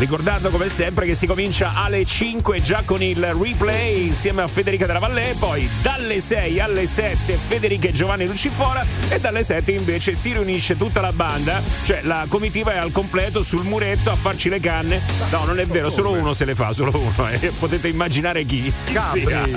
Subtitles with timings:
[0.00, 4.86] Ricordando come sempre che si comincia alle 5 già con il replay insieme a Federica
[4.86, 10.14] della Valle, poi dalle 6 alle 7 Federica e Giovanni Lucifora e dalle 7 invece
[10.14, 14.48] si riunisce tutta la banda, cioè la comitiva è al completo sul muretto a farci
[14.48, 15.02] le canne.
[15.28, 17.28] No, non è vero, solo uno se le fa, solo uno.
[17.28, 17.52] Eh.
[17.58, 18.72] Potete immaginare chi.
[18.92, 19.52] Gabri.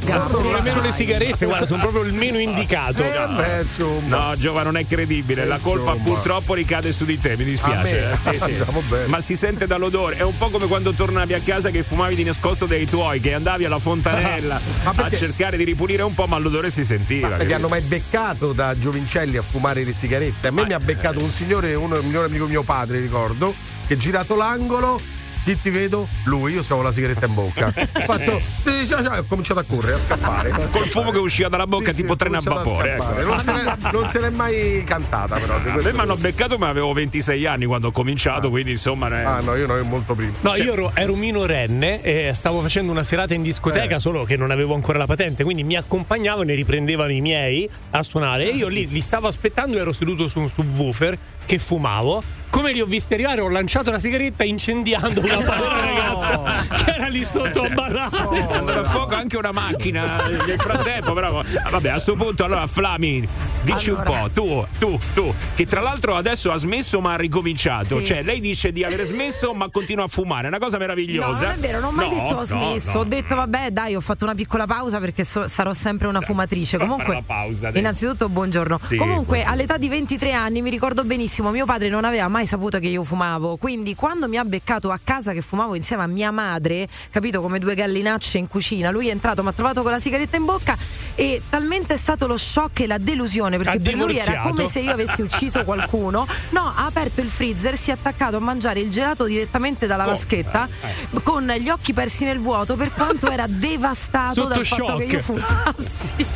[0.00, 3.02] Non sono nemmeno le sigarette, guarda, sono proprio il meno indicato.
[3.02, 4.28] Eh, beh, insomma.
[4.28, 5.44] No, Giova, non è credibile.
[5.44, 6.14] La colpa Insomma.
[6.14, 8.04] purtroppo ricade su di te, mi dispiace.
[8.04, 8.34] A me?
[8.34, 8.76] Eh, sì.
[8.78, 9.06] Andiamo bene.
[9.06, 10.16] Ma si sente dall'odore.
[10.16, 13.34] È un po' come quando tornavi a casa che fumavi di nascosto dei tuoi, che
[13.34, 17.28] andavi alla fontanella a cercare di ripulire un po', ma l'odore si sentiva.
[17.28, 20.48] Ma vi hanno mai beccato da Giovincelli a fumare le sigarette?
[20.48, 23.54] A me Ma- mi ha beccato un signore, un migliore amico mio padre, ricordo,
[23.86, 25.00] che girato l'angolo.
[25.44, 26.06] Chi ti vedo?
[26.24, 27.66] Lui, io stavo la sigaretta in bocca.
[27.74, 28.32] Ho fatto.
[28.32, 30.50] Ho cominciato a correre, a scappare.
[30.50, 30.90] a Col scappare.
[30.90, 32.94] fumo che usciva dalla bocca, Sì, tipo sì, treno a vapore.
[32.94, 33.22] ecco.
[33.22, 35.54] Non, se n'è, non se n'è mai cantata, però.
[35.56, 39.08] A me mi hanno beccato, ma avevo 26 anni quando ho cominciato, quindi insomma.
[39.08, 40.32] eh, Ah, no, io no, io molto prima.
[40.40, 44.00] No, io ero, ero minorenne e stavo facendo una serata in discoteca, Eh.
[44.00, 48.02] solo che non avevo ancora la patente, quindi mi accompagnavano e riprendevano i miei a
[48.02, 48.50] suonare.
[48.50, 52.22] E io lì li stavo aspettando, ero seduto su un subwoofer che fumavo.
[52.50, 57.06] Come li ho visti arrivare, ho lanciato la sigaretta incendiando una povera ragazza che era
[57.06, 58.16] lì sotto a barrare.
[58.48, 62.44] È andata a fuoco anche una macchina nel frattempo, però ah, vabbè, a sto punto
[62.44, 63.26] allora Flami,
[63.62, 67.98] dici un po', tu, tu, tu, che tra l'altro adesso ha smesso ma ha ricominciato,
[67.98, 68.04] Sì.
[68.06, 71.46] cioè lei dice di aver smesso ma continua a fumare, è una cosa No, meravigliosa.
[71.48, 72.92] non è vero, non ho mai No, detto ho no, smesso.
[72.94, 72.98] no.
[73.00, 76.78] ho detto, vabbè, dai, ho fatto una piccola pausa perché so- sarò sempre una fumatrice.
[76.78, 78.78] Comunque, pausa, innanzitutto, buongiorno.
[78.82, 79.52] Sì, Comunque, buongiorno.
[79.52, 83.02] all'età di 23 anni mi ricordo benissimo, mio padre non aveva mai saputo che io
[83.04, 83.56] fumavo.
[83.56, 87.58] Quindi, quando mi ha beccato a casa che fumavo insieme a mia madre, capito come
[87.58, 90.76] due gallinacce in cucina, lui è entrato, mi ha trovato con la sigaretta in bocca
[91.14, 94.48] e talmente è stato lo shock e la delusione perché Ha per lui era divorziato.
[94.48, 96.26] come se io avessi ucciso qualcuno.
[96.50, 100.14] No, ha aperto il freezer, si è attaccato a mangiare il gelato direttamente dalla Come?
[100.14, 100.68] vaschetta
[101.12, 105.08] Eh, con gli occhi persi nel vuoto per quanto era devastato Sotto dal fatto che
[105.08, 105.12] shock.
[105.12, 106.26] io fumassi.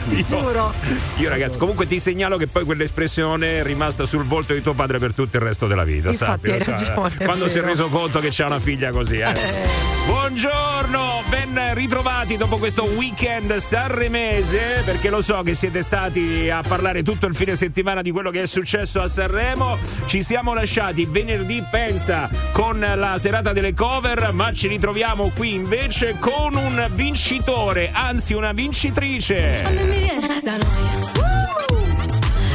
[0.08, 0.72] Ti giuro.
[1.16, 4.98] Io ragazzi, comunque ti segnalo che poi quell'espressione è rimasta sul volto di tuo padre
[4.98, 6.08] per tutto il resto della vita.
[6.08, 9.18] Infatti, sappilo, hai ragione, è Quando si è reso conto che c'ha una figlia così,
[9.18, 9.94] eh.
[10.06, 17.02] Buongiorno, ben ritrovati dopo questo weekend sanremese, perché lo so che siete stati a parlare
[17.02, 19.76] tutto il fine settimana di quello che è successo a Sanremo.
[20.06, 26.16] Ci siamo lasciati venerdì, pensa, con la serata delle cover, ma ci ritroviamo qui invece
[26.18, 29.85] con un vincitore, anzi una vincitrice.
[29.86, 30.94] Mi viene la noia.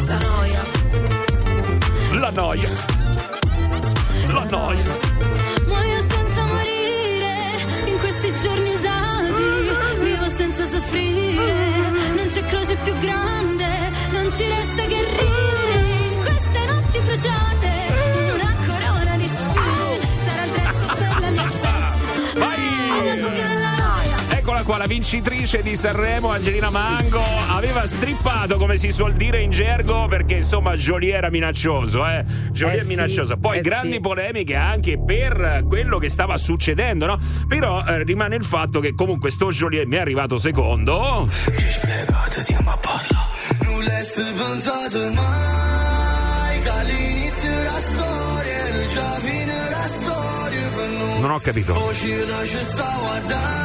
[0.05, 0.61] La noia.
[2.11, 2.69] La noia.
[4.27, 4.85] La noia.
[5.65, 7.33] Muoio senza morire
[7.85, 9.43] in questi giorni usati.
[10.01, 11.53] Vivo senza soffrire.
[12.15, 13.67] Non c'è croce più grande.
[14.11, 15.79] Non ci resta che ridere
[16.11, 17.69] in queste notti bruciate.
[18.17, 19.99] In una corona di spine.
[20.25, 21.49] Sarà il dress code per la mia.
[24.33, 29.51] Eccola qua, la vincitrice di Sanremo, Angelina Mango, aveva strippato, come si suol dire in
[29.51, 32.23] gergo, perché insomma Jolie era minaccioso, eh?
[32.51, 33.35] Jolie Eh è sì, minacciosa.
[33.35, 33.99] Poi eh grandi sì.
[33.99, 37.19] polemiche anche per quello che stava succedendo, no?
[37.47, 41.27] Però eh, rimane il fatto che comunque sto Jolie mi è arrivato secondo.
[41.29, 43.27] Spiegate ma parla
[43.63, 51.31] Non l'avessi pensato mai Che all'inizio la storia già fine la storia per noi Non
[51.31, 51.73] ho capito.
[51.73, 53.60] Poi ci lascia sta guardando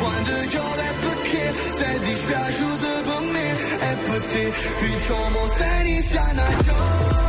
[0.00, 3.50] quando piove perché sei dispiaciuto per me
[3.80, 7.28] E per te Diciamo stai iniziando a giovere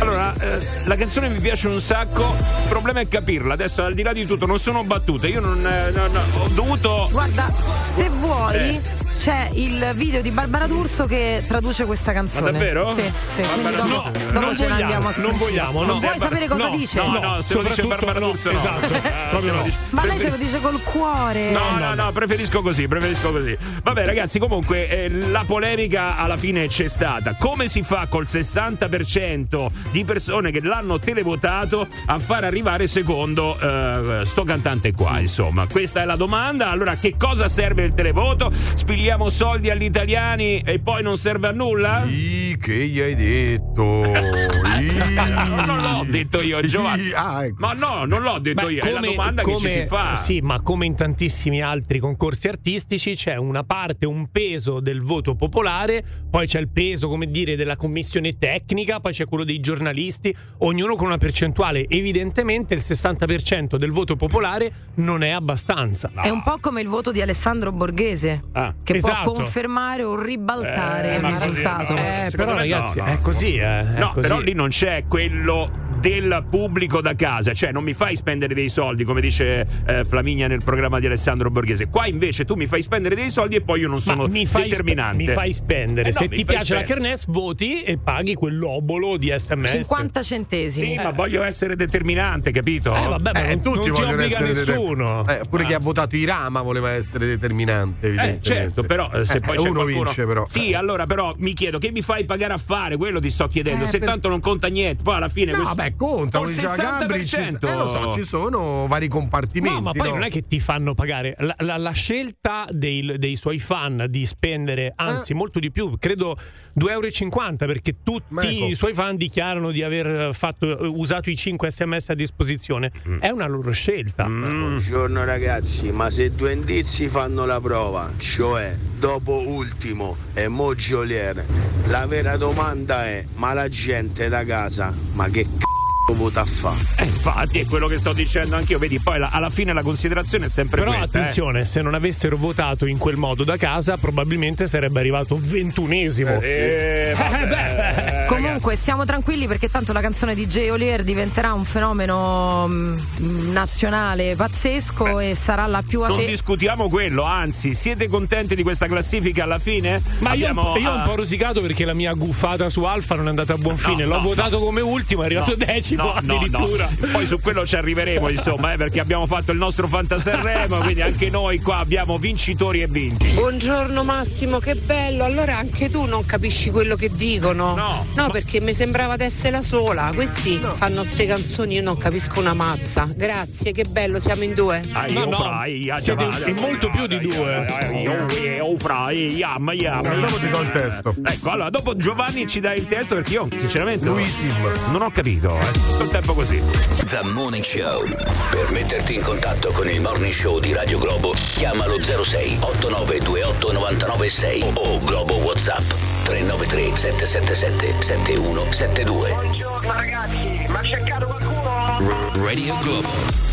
[0.00, 3.54] Allora, eh, la canzone mi piace un sacco, il problema è capirla.
[3.54, 5.28] Adesso, al di là di tutto, non sono battute.
[5.28, 5.64] Io non.
[5.64, 7.08] eh, no, no, ho dovuto.
[7.12, 8.80] Guarda, se vuoi, Eh.
[9.16, 12.46] C'è il video di Barbara D'Urso che traduce questa canzone.
[12.46, 12.90] Ma davvero?
[12.92, 13.40] Sì, sì.
[13.42, 14.10] Barbara dopo, D'Urso.
[14.32, 15.36] dopo non vogliamo, andiamo a non sentire.
[15.38, 15.86] vogliamo, no.
[15.86, 16.98] Non vuoi Se- sapere cosa no, dice?
[17.02, 18.50] No, no, se lo dice Barbara no, D'Urso.
[18.50, 18.58] no.
[18.58, 19.00] esatto, Eh,
[19.30, 19.62] proprio no.
[19.62, 21.50] dice- Ma lei te lo dice col cuore.
[21.50, 23.56] No, no, no, preferisco così, preferisco così.
[23.82, 27.34] Vabbè, ragazzi, comunque eh, la polemica alla fine c'è stata.
[27.38, 34.22] Come si fa col 60% di persone che l'hanno televotato a far arrivare secondo eh,
[34.24, 35.18] sto cantante qua?
[35.20, 36.70] Insomma, questa è la domanda.
[36.70, 38.50] Allora, che cosa serve il televoto?
[38.52, 42.04] Spigliamo soldi agli italiani e poi non serve a nulla?
[42.04, 44.10] Ih, che gli hai detto?
[44.82, 47.12] No, non l'ho detto io, Giovanni.
[47.12, 47.56] Ah, ecco.
[47.58, 50.16] Ma no, non l'ho detto Beh, io, è la domanda che ci si fa.
[50.16, 55.34] Sì, ma come in tantissimi altri concorsi artistici c'è una parte, un peso del voto
[55.34, 60.34] popolare, poi c'è il peso, come dire, della commissione tecnica, poi c'è quello dei giornalisti,
[60.58, 61.86] ognuno con una percentuale.
[61.88, 66.10] Evidentemente il 60% del voto popolare non è abbastanza.
[66.14, 68.74] È un po' come il voto di Alessandro Borghese, Ah.
[68.82, 69.22] che Esatto.
[69.22, 71.94] può confermare o ribaltare Eh, il ma così, risultato.
[71.94, 72.00] no.
[72.00, 73.62] Eh, però no, ragazzi, no, è così, eh,
[73.94, 74.20] è No, così.
[74.20, 75.70] però lì non c'è quello
[76.02, 80.48] del pubblico da casa, cioè non mi fai spendere dei soldi come dice eh, Flaminia
[80.48, 81.88] nel programma di Alessandro Borghese.
[81.88, 84.62] Qua invece tu mi fai spendere dei soldi e poi io non sono mi fai,
[84.62, 85.16] spe- determinante.
[85.22, 86.08] mi fai spendere.
[86.08, 86.84] Eh no, Se ti piace la spendere.
[86.86, 89.70] kermesse, voti e paghi quell'obolo di sms.
[89.70, 90.88] 50 centesimi.
[90.88, 92.94] Sì, ma voglio essere determinante, capito?
[92.96, 95.22] Eh, vabbè, ma Eh, non, tutti non ti obbliga essere nessuno.
[95.24, 98.48] deter- eh, pure chi ha votato Irama voleva essere determinante, Eh, evidentemente.
[98.50, 100.02] certo, però eh, se Eh, poi c'è uno qualcuno...
[100.04, 100.44] vince, però.
[100.48, 103.84] Sì, allora però mi chiedo che mi fai pagare a fare, quello ti sto chiedendo.
[103.84, 106.48] Eh, se per- tanto non conta niente, poi alla fine No, questo- vabbè, conta, Col
[106.48, 107.68] come diceva Gabri, ci, 60%.
[107.70, 109.76] eh, lo so, ci sono vari compartimenti.
[109.76, 110.14] No, ma poi no?
[110.14, 111.34] non è che ti fanno pagare.
[111.38, 115.34] La, la- la scelta dei, dei suoi fan di spendere, anzi, Eh.
[115.34, 116.36] molto di più, credo
[116.78, 118.66] 2,50 euro, perché tutti ecco.
[118.66, 122.90] i suoi fan dichiarano di aver fatto, usato i 5 sms a disposizione.
[123.08, 123.18] Mm.
[123.20, 124.24] È una loro scelta.
[124.24, 131.44] Buongiorno ragazzi, ma se due indizi fanno la prova, cioè dopo ultimo e Mogiolier,
[131.86, 136.74] la vera domanda è, ma la gente da casa, ma che c***o vota a fa?
[136.96, 138.78] Eh, infatti è quello che sto dicendo anch'io.
[138.78, 141.16] Vedi, poi la- alla fine la considerazione è sempre Però questa.
[141.16, 141.20] eh.
[141.20, 146.40] attenzione, se non avessero votato in quel modo da casa, probabilmente sarebbe arrivato ventunesimo.
[146.40, 152.66] Eh, vabbè, Comunque stiamo tranquilli perché tanto la canzone di Jay Olier diventerà un fenomeno
[152.68, 158.62] mm, nazionale pazzesco e sarà la più Non ace- discutiamo quello, anzi, siete contenti di
[158.62, 160.02] questa classifica alla fine?
[160.18, 163.14] Ma io, Abbiamo, io ho un ah, po' rosicato perché la mia guffata su Alfa
[163.14, 164.04] non è andata a buon fine.
[164.04, 166.88] L'ho no, votato come ultimo, è arrivato decimo no, no, addirittura.
[166.98, 167.08] no.
[167.12, 171.30] Poi su quello ci arriveremo, insomma, eh, perché abbiamo fatto il nostro Fantasanremo, quindi anche
[171.30, 173.28] noi qua abbiamo vincitori e vinti.
[173.28, 175.24] Buongiorno Massimo, che bello.
[175.24, 177.74] Allora anche tu non capisci quello che dicono?
[177.74, 178.06] No.
[178.14, 180.10] No, perché mi sembrava di essere la sola.
[180.14, 183.08] Questi fanno ste canzoni, io non capisco una mazza.
[183.14, 184.82] Grazie, che bello, siamo in due.
[184.92, 187.66] Ah, No, io no, frai, ah, siete già, in molto più di due.
[188.02, 191.14] Io, io, frai, yam, yam, Eh, dopo ti do il testo.
[191.22, 194.52] Ecco, allora dopo Giovanni ci dai il testo perché io sinceramente Lui Sim.
[194.90, 196.62] non ho capito, è tutto il tempo così.
[197.04, 198.06] The Morning Show.
[198.50, 204.72] Per metterti in contatto con il Morning Show di Radio Globo, chiamalo 06 8928 996
[204.74, 205.82] o Globo WhatsApp
[206.24, 209.30] 393 777 7172.
[209.30, 212.30] Buongiorno ragazzi, ma c'è cercato qualcuno?
[212.44, 213.51] Radio Globo.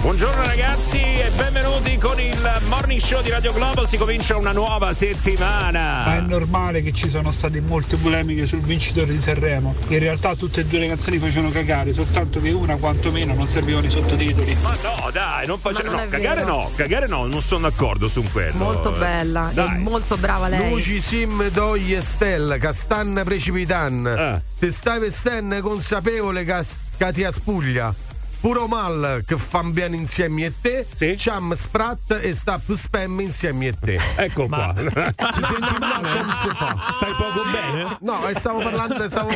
[0.00, 4.78] Buongiorno ragazzi e benvenuti con il Morning Show di Radio Globo, si comincia una nuova
[4.86, 6.18] Ma è settimana.
[6.20, 9.74] normale che ci sono state molte polemiche sul vincitore di Sanremo.
[9.88, 13.86] In realtà tutte e due le canzoni facevano cagare, soltanto che una quantomeno non servivano
[13.86, 14.56] i sottotitoli.
[14.62, 16.46] Ma no, dai, non non No, cagare vero.
[16.56, 18.54] no, cagare no, non sono d'accordo su quello.
[18.56, 20.70] molto bella molto brava lei.
[20.70, 24.06] Luci Sim Doi e Stella, Castanna Precipitan.
[24.06, 24.42] Eh.
[24.58, 26.62] Te stai vestendo consapevole che
[26.96, 27.94] che ti spuglia.
[28.40, 31.14] Puro mal che fan bene insieme a te, Sì.
[31.18, 33.98] Cham Sprat e sta più spam insieme a te.
[34.16, 35.12] Ecco Ma qua.
[35.34, 36.20] ci senti male?
[36.20, 36.86] Come si fa?
[36.90, 37.96] Stai poco bene?
[38.00, 39.30] No, stavo parlando, stavo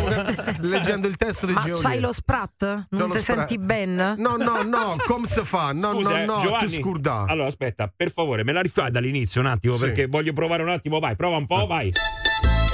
[0.60, 2.84] leggendo il testo di Ma c'hai lo sprat?
[2.90, 4.14] Non ti senti ben?
[4.18, 5.72] No, no, no, come si fa?
[5.72, 6.66] No, Scusa, eh, no, no, Giovanni.
[6.68, 7.24] ti scurdà.
[7.26, 9.80] Allora, aspetta, per favore, me la rifai dall'inizio un attimo Sì.
[9.86, 11.00] perché voglio provare un attimo.
[11.00, 11.92] Vai, prova un po', vai.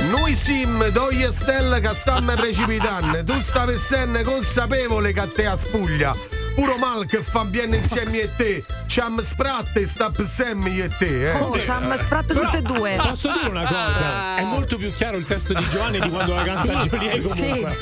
[0.00, 3.22] Noi sim, doi e stelle che stiamo precipitando.
[3.24, 6.14] Tu stavi essendo consapevole che a te a spuglia.
[6.54, 8.64] Puro mal che fa bene insieme a te.
[8.86, 11.34] Cham sprat e sta sempre io e te, eh.
[11.34, 12.96] Oh, c'hanno sprat tutte e due.
[12.96, 14.36] Posso dire una cosa?
[14.36, 17.78] È molto più chiaro il testo di Giovanni di quando la canta Sì, Giulia comunque.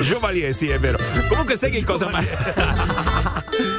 [0.00, 0.98] Giovalier, sì, è vero.
[1.28, 2.26] Comunque, sai che cosa mi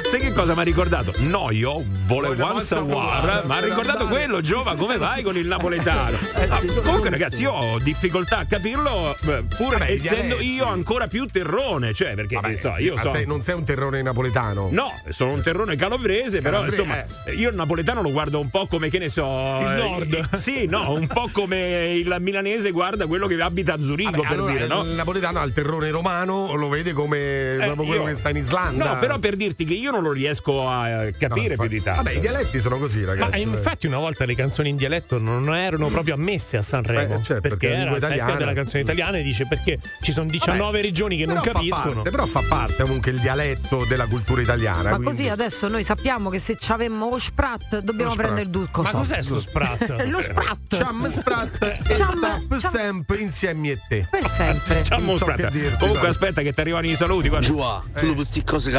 [0.08, 1.14] Sai che cosa mi ha ricordato?
[1.18, 2.54] No, io volevo a
[2.84, 4.24] war, ma ha ricordato andare.
[4.26, 6.18] quello, Giova, come vai con il napoletano?
[6.38, 10.54] Eh Ah, comunque, ragazzi, io ho difficoltà a capirlo, eh, pur Vabbè, essendo dialetti.
[10.56, 13.10] io ancora più terrone, cioè, perché Vabbè, so, io so.
[13.10, 14.70] sei- non sei un terrone napoletano.
[14.72, 17.04] No, sono un terrone calabrese, però insomma,
[17.36, 19.26] io il napoletano lo guardo un po' come che ne so.
[19.62, 20.36] Il eh, nord.
[20.36, 24.32] Sì, no, un po' come il milanese guarda quello che abita a Zurigo, Vabbè, per
[24.38, 24.82] allora, dire, no?
[24.84, 27.18] Il napoletano ha il terrone romano, lo vede come
[27.58, 28.94] Eh, quello io- che sta in Islanda.
[28.94, 31.84] No, però per dirti che io non lo riesco a No, capire infatti- più di
[31.84, 32.04] tanto.
[32.04, 33.36] Vabbè, i dialetti sono così, Ma ragazzi.
[33.36, 37.24] eh, infatti una volta le canzoni in dialetto non erano proprio ammesse a Sanremo Beh,
[37.24, 38.38] certo, perché perché la era festival italiana.
[38.40, 41.52] della canzone italiana e dice perché ci sono 19 Vabbè, regioni che non però fa
[41.60, 41.94] capiscono.
[41.96, 44.90] parte- però fa parte comunque il dialetto della cultura italiana.
[44.90, 48.16] Ma quindi- così adesso noi sappiamo che se ci avemmo lo sprat dobbiamo Lo sprat.
[48.32, 49.08] prendere il duco Ma soft.
[49.10, 50.06] cos'è sto sprat?
[50.08, 50.56] Lo sprat.
[50.78, 54.08] Cham sprat e cham- sempre insieme a te.
[54.10, 54.84] Per sempre.
[55.00, 56.10] Non so dirti, Comunque, dai.
[56.10, 57.30] aspetta, che ti arrivano i saluti.
[57.40, 58.72] Giua, tu lo queste cose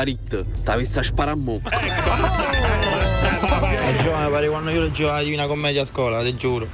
[0.69, 1.61] carit, t'avevi sta sparammo.
[4.03, 6.69] Giovanni, pare quando io leggevo la Divina Commedia a scola, ti giuro.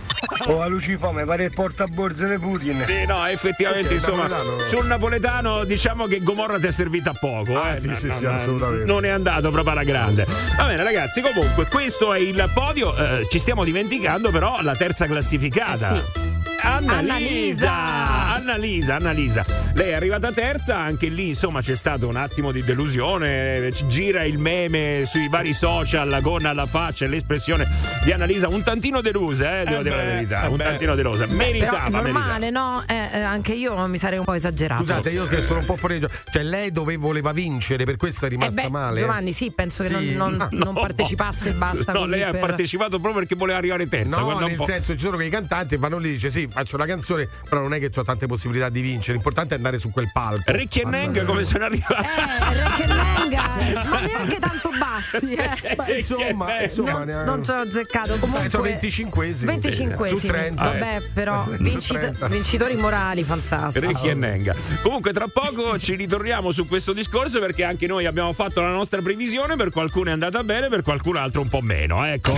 [0.47, 2.83] Oh, a Lucifame, pare il portaborse di Putin.
[2.85, 7.15] Sì, no, effettivamente, il insomma, napoletano- sul napoletano diciamo che Gomorra ti è servita a
[7.19, 7.59] poco.
[7.61, 7.77] Ah, eh.
[7.79, 8.85] sì, sì, No, sì, no, assolutamente.
[8.85, 10.27] Non è andato proprio alla grande.
[10.57, 12.95] Va bene, ragazzi, comunque, questo è il podio.
[12.97, 15.95] eh, ci stiamo dimenticando, però, la terza classificata.
[15.95, 16.34] Eh sì.
[16.65, 18.33] Annalisa.
[18.35, 19.45] Annalisa, Annalisa.
[19.75, 24.39] Lei è arrivata terza, anche lì insomma c'è stato un attimo di delusione, gira il
[24.39, 27.67] meme sui vari social con alla faccia e l'espressione
[28.05, 30.65] di Annalisa un tantino delusa, eh, devo Eh dire la beh, verità, eh un beh.
[30.65, 31.27] tantino delusa.
[31.27, 32.21] Meritava, Però è meritava.
[32.39, 32.83] normale, no?
[32.87, 34.83] Eh, eh, anche io mi sarei un po' esagerato.
[34.83, 36.01] Scusate, io che sono un po' fuori.
[36.31, 38.99] Cioè, lei dove voleva vincere, per questo è Eh rimasta beh, male.
[39.01, 40.15] Giovanni, sì, penso che Sì.
[40.15, 43.35] non, non- Ah, non partecipasse e basta No, così lei ha per- partecipato proprio perché
[43.35, 44.21] voleva arrivare terza.
[44.21, 46.87] No, nel senso, ci sono quei cantanti e vanno lì e dice sì, faccio una
[46.87, 49.15] canzone, però non è che ho tante possibilità di vincere.
[49.15, 50.43] L'importante è andare su quel palco.
[50.47, 50.85] Ricky e.
[50.85, 52.07] Neng come sono arrivati?
[52.07, 55.75] Eh, Rec e Nenga, ma neanche tanto bassi, eh.
[55.77, 58.17] Beh, insomma, insomma, non, non ci ho azzeccato.
[58.19, 59.45] Comunque, Eh, sono 25esimi.
[59.45, 60.17] 25esimi.
[60.17, 60.63] Su 30.
[60.63, 62.29] Vabbè, però Su vincit- 30.
[62.29, 63.87] vincitori morali, fantastico.
[63.87, 64.55] Ricky e Nenga.
[64.83, 69.03] Comunque, tra poco ci ritorniamo su questo discorso perché anche noi abbiamo fatto la nostra
[69.03, 69.57] previsione.
[69.57, 72.05] Per qualcuno è andata bene, per qualcun altro un po' meno.
[72.05, 72.33] Ecco.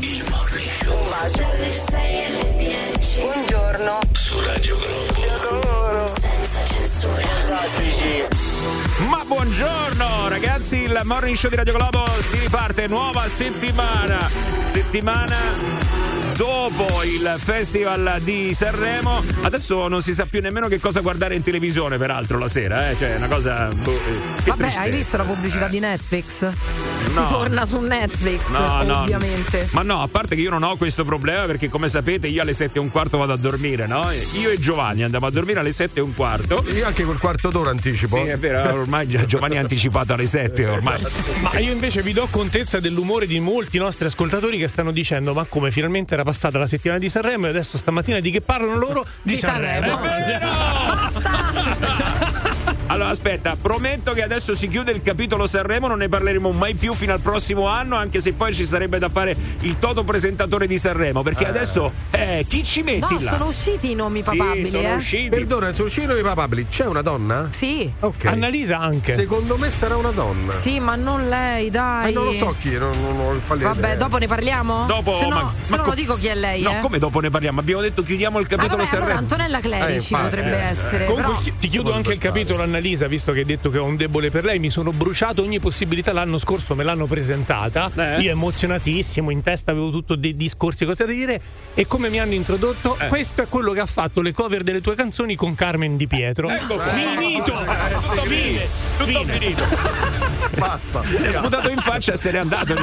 [0.00, 2.35] Il Morning Show
[9.08, 14.28] Ma buongiorno ragazzi, il morning show di Radio Globo si riparte, nuova settimana,
[14.66, 16.05] settimana
[16.36, 19.22] dopo il festival di Sanremo.
[19.42, 22.96] Adesso non si sa più nemmeno che cosa guardare in televisione, peraltro, la sera, eh?
[22.98, 23.68] cioè è una cosa...
[23.74, 24.96] boh, eh, che Vabbè, hai tristezza.
[24.96, 26.48] visto la pubblicità di Netflix?
[27.06, 27.26] Si No.
[27.28, 29.00] torna su Netflix, No, no.
[29.02, 29.68] ovviamente.
[29.70, 32.52] Ma no, a parte che io non ho questo problema perché come sapete io alle
[32.52, 34.10] sette e un quarto vado a dormire, no?
[34.38, 36.64] Io e Giovanni andiamo a dormire alle sette e un quarto.
[36.74, 38.16] Io anche quel quarto d'ora anticipo.
[38.16, 41.00] Sì, è vero, ormai già Giovanni ha anticipato alle sette ormai.
[41.40, 45.44] Ma io invece vi do contezza dell'umore di molti nostri ascoltatori che stanno dicendo: Ma
[45.48, 49.06] come finalmente era passata la settimana di Sanremo e adesso stamattina di che parlano loro?
[49.22, 49.96] Di, Di Sanremo.
[52.88, 56.94] Allora aspetta, prometto che adesso si chiude il capitolo Sanremo, non ne parleremo mai più
[56.94, 60.78] fino al prossimo anno, anche se poi ci sarebbe da fare il toto presentatore di
[60.78, 63.30] Sanremo, perché adesso eh, chi ci metti No, là?
[63.32, 64.94] sono usciti i nomi Sì, papabili, sono eh?
[64.94, 65.28] usciti.
[65.28, 66.66] Perdona, sono uscito di papabili.
[66.68, 67.48] C'è una donna?
[67.50, 67.90] Sì.
[68.00, 68.24] Ok.
[68.26, 69.12] Annalisa anche.
[69.12, 70.52] Secondo me sarà una donna.
[70.52, 72.10] Sì, ma non lei, dai.
[72.10, 73.74] Eh, non lo so chi, non, non ho il pallino.
[73.74, 74.86] Vabbè, dopo ne parliamo?
[74.86, 76.80] Dopo, se no, ma- se ma no co- lo dico chi è lei, No, eh.
[76.80, 77.58] come dopo ne parliamo?
[77.60, 79.18] Abbiamo detto chiudiamo il Ah, capitolo vabbè, allora Sanremo.
[79.18, 80.66] Antonella Clerici Eh, infatti, potrebbe eh.
[80.68, 81.04] essere.
[81.06, 81.56] Comunque però...
[81.58, 84.44] ti chiudo anche il capitolo Annalisa, visto che hai detto che ho un debole per
[84.44, 88.20] lei, mi sono bruciato ogni possibilità l'anno scorso, me l'hanno presentata, Eh?
[88.20, 91.40] io emozionatissimo, in testa avevo tutto dei discorsi, cose da dire
[91.74, 93.08] e come mi hanno introdotto, Eh.
[93.08, 96.48] questo è quello che ha fatto le cover delle tue canzoni con Carmen Di Pietro.
[96.48, 96.84] Ecco qua.
[96.84, 97.52] finito!
[97.52, 98.60] Tutto finito.
[98.98, 99.32] Tutto Fine.
[99.32, 99.64] finito.
[100.56, 101.02] Basta.
[101.02, 102.74] È sputato in faccia e se n'è andato.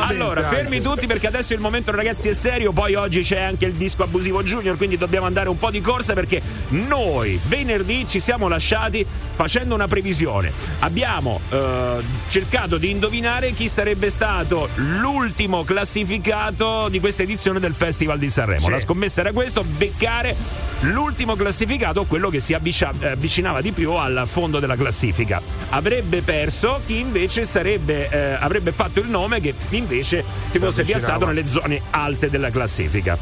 [0.00, 0.56] allora, anche.
[0.56, 2.72] fermi tutti perché adesso il momento, ragazzi, è serio.
[2.72, 6.12] Poi oggi c'è anche il disco abusivo Junior, quindi dobbiamo andare un po' di corsa
[6.14, 10.52] perché noi venerdì ci siamo lasciati facendo una previsione.
[10.80, 11.96] Abbiamo eh,
[12.28, 18.64] cercato di indovinare chi sarebbe stato l'ultimo classificato di questa edizione del Festival di Sanremo.
[18.64, 18.70] Sì.
[18.70, 20.34] La scommessa era questo, beccare
[20.80, 25.40] l'ultimo classificato, quello che si eh, avvicinava di più al fondo della classifica.
[25.70, 31.26] Avrebbe perso chi invece sarebbe, eh, avrebbe fatto il nome che invece si fosse piazzato
[31.26, 33.18] nelle zone alte della classifica.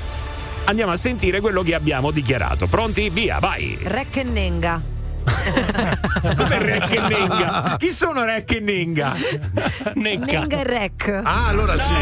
[0.65, 2.67] Andiamo a sentire quello che abbiamo dichiarato.
[2.67, 3.11] Pronti?
[3.11, 3.77] Via, vai!
[3.83, 4.92] Rec e Nenga.
[6.37, 7.77] Come Rec e Nenga?
[7.79, 9.15] Chi sono Rec e Nenga?
[9.95, 10.25] Necca.
[10.41, 11.21] Nenga e Rec.
[11.23, 11.93] Ah, allora sì.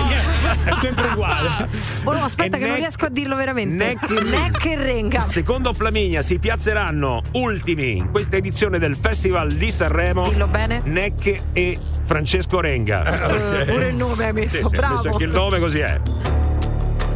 [0.64, 1.68] È sempre uguale.
[2.04, 3.84] Oh, no, aspetta, E che non Nec- riesco a dirlo veramente.
[3.84, 4.38] Nec e Renga.
[4.40, 5.28] Nec Renga.
[5.28, 10.28] Secondo Flaminia si piazzeranno ultimi in questa edizione del Festival di Sanremo.
[10.28, 10.80] Dillo bene.
[10.84, 13.58] Necche e Francesco Renga.
[13.60, 14.94] Eh, pure il nome hai messo, Sì, bravo.
[14.94, 16.00] messo anche il nome così è.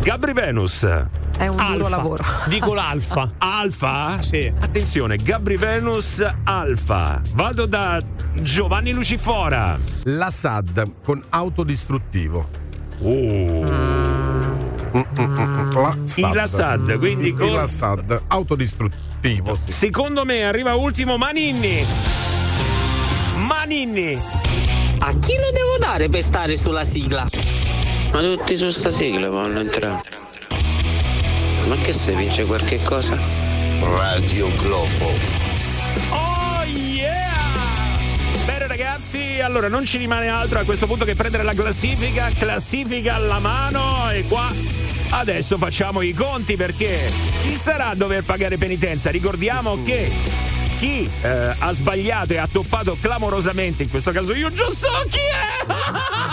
[0.04, 0.84] Gabri Venus.
[0.84, 2.23] È un duro lavoro.
[2.46, 3.32] Dico l'alfa.
[3.38, 4.20] Alfa?
[4.20, 4.52] Sì.
[4.61, 7.23] Attenzione, Gabri Venus Alfa.
[7.32, 8.02] Vado da
[8.34, 9.78] Giovanni Lucifora.
[10.02, 12.46] La SAD con autodistruttivo.
[13.00, 13.62] Oh.
[14.92, 16.18] La SAD.
[16.18, 19.54] Il Assad, quindi con- Il SAD, autodistruttivo.
[19.56, 19.70] Sì.
[19.70, 21.82] Secondo me arriva ultimo Maninni.
[23.37, 24.20] Maninni.
[24.99, 27.26] A chi lo devo dare per stare sulla sigla?
[28.14, 30.02] Ma tutti su sta sigla vanno entrare.
[31.66, 33.21] Ma che se vince qualche cosa?
[33.80, 35.12] Radio Globo.
[36.11, 37.33] Oh yeah!
[38.44, 43.16] Bene ragazzi, allora non ci rimane altro a questo punto che prendere la classifica, classifica
[43.16, 44.49] alla mano e qua
[45.09, 47.11] adesso facciamo i conti perché
[47.42, 49.11] chi sarà a dover pagare penitenza?
[49.11, 50.09] Ricordiamo che
[50.78, 55.18] chi eh, ha sbagliato e ha toppato clamorosamente, in questo caso io già so chi
[55.18, 56.23] è!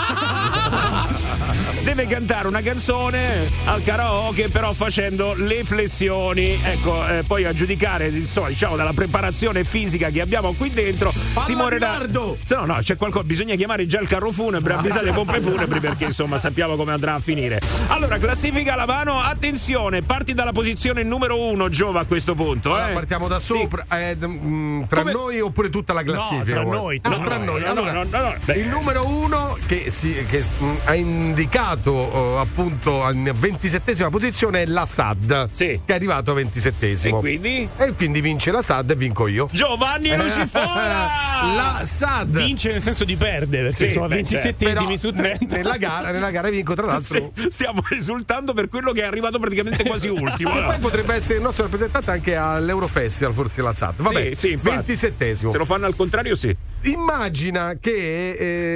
[1.82, 6.58] deve cantare una canzone al karaoke, però facendo le flessioni.
[6.62, 11.54] Ecco, eh, poi a giudicare, insomma, diciamo, dalla preparazione fisica che abbiamo qui dentro, si
[11.54, 11.98] morirà.
[12.44, 15.80] Se no, no, c'è qualcosa, bisogna chiamare già il carro funebre, avvisare le pompe funebri
[15.80, 17.60] perché insomma sappiamo come andrà a finire.
[17.88, 22.72] Allora, classifica la mano, attenzione, parti dalla posizione numero uno, Giova, a questo punto.
[22.74, 22.94] Allora, eh.
[22.94, 26.52] partiamo da sopra, eh, d- mm, tra Come- noi oppure tutta la classifica?
[26.52, 26.76] tra vuoi?
[26.76, 27.46] noi, Ah, tra tra noi.
[27.46, 27.60] noi.
[27.62, 32.38] No, Allora, no, no, no, il numero uno che, si- che, mm, ha indicato eh,
[32.40, 35.80] appunto in 27esima posizione è la SAD, Sì.
[35.84, 37.16] che è arrivato a 27esimo.
[37.16, 37.68] E quindi?
[37.76, 39.48] E quindi vince la SAD e vinco io.
[39.52, 41.08] Giovanni Lucifora!
[41.54, 45.56] la SAD Vince nel senso di perde, perché Sì, beh, 27esimi Però, su ne- 30.
[45.56, 47.32] nella gara, nella gara vinco tra l'altro.
[47.34, 50.56] Sì, stiamo esultando per quello che è arrivato praticamente quasi ultimo.
[50.58, 54.02] E poi potrebbe essere il nostro rappresentante anche all'Eurofestival, forse la SAD.
[54.02, 54.92] Vabbè, Sì, sì, infatti.
[54.92, 55.50] 27esimo.
[55.50, 56.54] Se lo fanno al contrario, sì.
[56.84, 58.30] Immagina che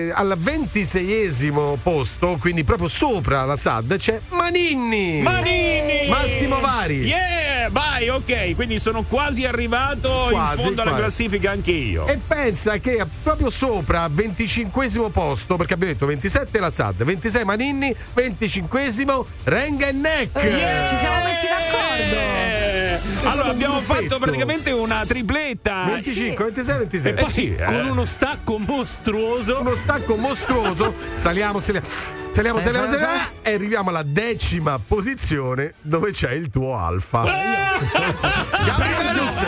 [0.08, 5.22] eh, al 26esimo posto, quindi proprio sopra la SAD, c'è Maninni.
[5.22, 6.08] Manini!
[6.08, 7.00] Massimo Vari.
[7.06, 7.68] Yeah!
[7.70, 8.54] Vai, ok.
[8.54, 11.04] Quindi sono quasi arrivato Quasi, in fondo alla quasi.
[11.04, 12.06] classifica anche io.
[12.06, 17.94] E pensa che proprio sopra, 25esimo posto, perché abbiamo detto 27 la SAD, 26 Maninni,
[18.14, 20.36] 25esimo Renga e Neck.
[20.44, 22.55] Eh, ci siamo messi d'accordo.
[22.96, 25.84] Eh, Allora, abbiamo fatto praticamente una tripletta.
[25.86, 27.10] 25, 26, 26.
[27.10, 27.64] E poi Eh sì, eh.
[27.64, 29.60] con uno stacco mostruoso.
[29.60, 30.94] uno stacco mostruoso.
[31.16, 31.86] Saliamo, saliamo,
[32.30, 33.12] saliamo, saliamo, saliamo
[33.42, 37.22] e arriviamo alla decima posizione dove c'è il tuo alfa.
[37.22, 39.44] Gabri Venus.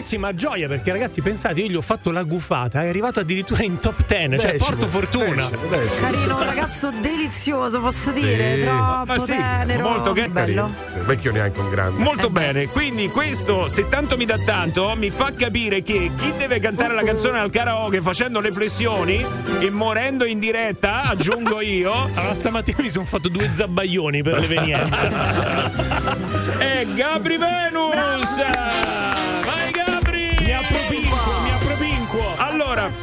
[0.00, 3.80] Grandissima gioia perché ragazzi pensate io gli ho fatto la gufata è arrivato addirittura in
[3.80, 6.00] top 10 cioè Decimo, porto fortuna decimo, decimo.
[6.00, 8.56] Carino, un ragazzo delizioso, posso dire.
[8.56, 8.62] Sì.
[8.64, 9.82] Troppo Ma sì, tenero.
[9.90, 10.72] molto che- bello.
[10.86, 12.02] Sì, vecchio neanche un grande.
[12.02, 16.58] Molto bene, quindi questo se tanto mi dà tanto mi fa capire che chi deve
[16.60, 19.22] cantare la canzone al karaoke facendo le flessioni
[19.58, 25.08] e morendo in diretta, aggiungo io, allora stamattina mi sono fatto due zabbaglioni per l'evenienza
[26.56, 28.38] è Gabri Venus!
[29.44, 29.69] Vai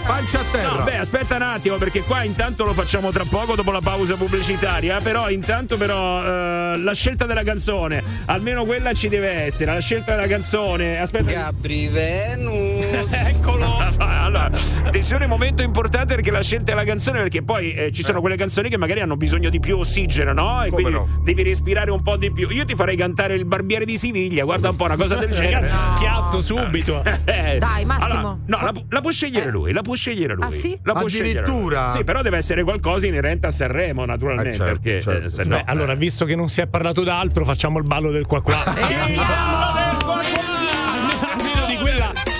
[0.05, 0.77] Pancia a terra.
[0.77, 4.15] No, beh, aspetta un attimo, perché qua intanto lo facciamo tra poco dopo la pausa
[4.15, 4.99] pubblicitaria.
[5.01, 9.73] Però, intanto, però, eh, la scelta della canzone, almeno quella ci deve essere.
[9.73, 10.99] La scelta della canzone.
[10.99, 11.31] Aspetta.
[11.31, 12.85] Gabri Venus.
[13.37, 13.75] Eccolo!
[14.27, 14.49] Allora,
[14.83, 18.69] attenzione, momento importante perché la scelta della canzone, perché poi eh, ci sono quelle canzoni
[18.69, 20.63] che magari hanno bisogno di più ossigeno, no?
[20.63, 21.07] E Come quindi no?
[21.23, 22.49] devi respirare un po' di più.
[22.49, 25.51] Io ti farei cantare il barbiere di Siviglia, guarda un po', una cosa del genere.
[25.53, 28.19] ragazzi schiatto subito Eh, Dai, Massimo.
[28.19, 30.43] allora, no, la, pu- la può scegliere lui, la può scegliere lui.
[30.43, 30.77] Ah, sì?
[30.83, 31.05] La può.
[31.05, 31.91] Addirittura?
[31.91, 34.49] Sì, però deve essere qualcosa inerente a Sanremo, naturalmente.
[34.49, 35.25] Eh, certo, perché certo.
[35.25, 35.55] eh, se no.
[35.57, 38.55] Beh, allora visto che non si è parlato d'altro facciamo il ballo del qua qua
[38.75, 40.36] Eh, Andiamo del qua qua!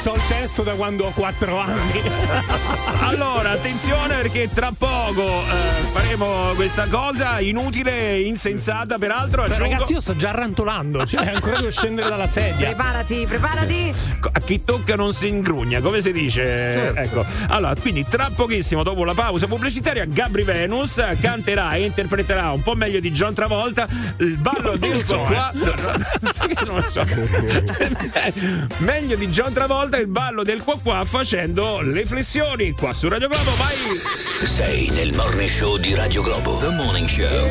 [0.08, 2.02] So il testo da quando ho 4 anni
[3.00, 9.43] Allora, attenzione perché tra poco eh, faremo questa cosa inutile, insensata, peraltro.
[9.43, 13.93] Beh, aggiungo- ragazzi io sto già rantolando cioè ancora devo scendere dalla sedia Preparati, preparati.
[14.32, 16.43] a chi tocca non si ingrugna, come si dice?
[16.46, 17.00] Certo.
[17.00, 17.26] Ecco.
[17.50, 22.76] Allora, quindi tra pochissimo, dopo la pausa pubblicitaria, Gabri Venus canterà e interpreterà un po'
[22.76, 25.52] meglio di John Travolta il ballo del so, qua.
[26.48, 27.06] Che non so.
[28.80, 33.27] meglio di John Travolta il ballo del qua qua facendo le flessioni qua su Radio
[33.27, 33.51] Globo.
[33.55, 34.45] Vai!
[34.45, 36.57] Sei nel morning show di Radio Globo.
[36.57, 37.47] The Morning Show.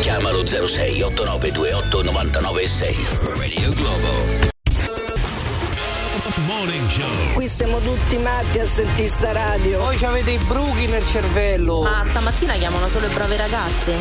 [0.00, 2.96] Chiamalo 06 8928 996.
[3.36, 4.52] Radio Globo.
[6.64, 7.32] Morning Show.
[7.34, 9.80] Qui siamo tutti matti a sentire sta radio.
[9.80, 11.82] Poi avete i bruchi nel cervello.
[11.82, 13.94] Ma stamattina chiamano solo le brave ragazze.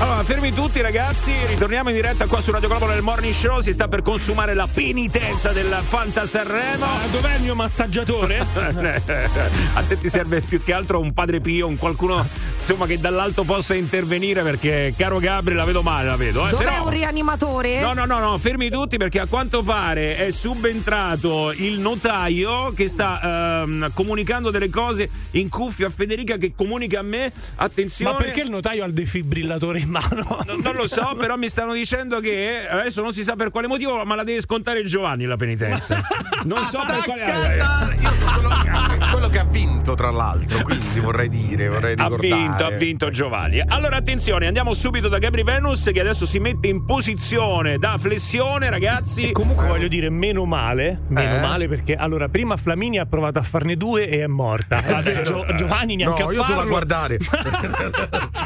[0.00, 3.72] Allora, fermi tutti ragazzi, ritorniamo in diretta qua su Radio Globo nel Morning Show, si
[3.72, 6.84] sta per consumare la penitenza del Fanta Sanremo.
[6.84, 8.44] Ah, dov'è il mio massaggiatore?
[9.72, 12.26] A te ti serve più che altro un padre Pio, un qualcuno
[12.58, 16.46] insomma che dall'alto possa intervenire perché caro Gabri la vedo male, la vedo.
[16.46, 16.50] Eh.
[16.50, 17.80] Dov'è Però- un rianimatore?
[17.80, 21.13] No, no, no, no, fermi tutti perché a quanto pare è subentrato
[21.52, 27.02] il notaio che sta ehm, comunicando delle cose in cuffia a Federica che comunica a
[27.02, 27.32] me.
[27.56, 28.12] Attenzione.
[28.12, 30.42] Ma perché il notaio ha il defibrillatore in mano?
[30.46, 33.66] No, non lo so, però mi stanno dicendo che adesso non si sa per quale
[33.66, 36.00] motivo, ma la deve scontare Giovanni la penitenza.
[36.44, 37.56] Non so per quale!
[38.00, 42.04] Io sono quello che, quello che ha vinto, tra l'altro, quindi vorrei dire, vorrei Ha
[42.08, 42.28] ricordare.
[42.28, 43.60] vinto, ha vinto Giovanni.
[43.60, 48.70] Allora attenzione, andiamo subito da Gabri Venus che adesso si mette in posizione da flessione,
[48.70, 49.32] ragazzi.
[49.32, 51.40] Comunque voglio dire, meno male male, meno Eh?
[51.40, 54.80] male perché allora prima Flaminia ha provato a farne due e è morta.
[54.86, 56.54] Vabbè, Gio- Giovanni neanche no, a io farlo.
[56.54, 57.18] solo a guardare.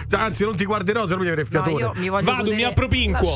[0.08, 1.80] Cioè, Anzi, non ti guarderò, se no mi avrei No, fiatone.
[1.80, 3.28] io mi voglio Vado, mi appropinquo.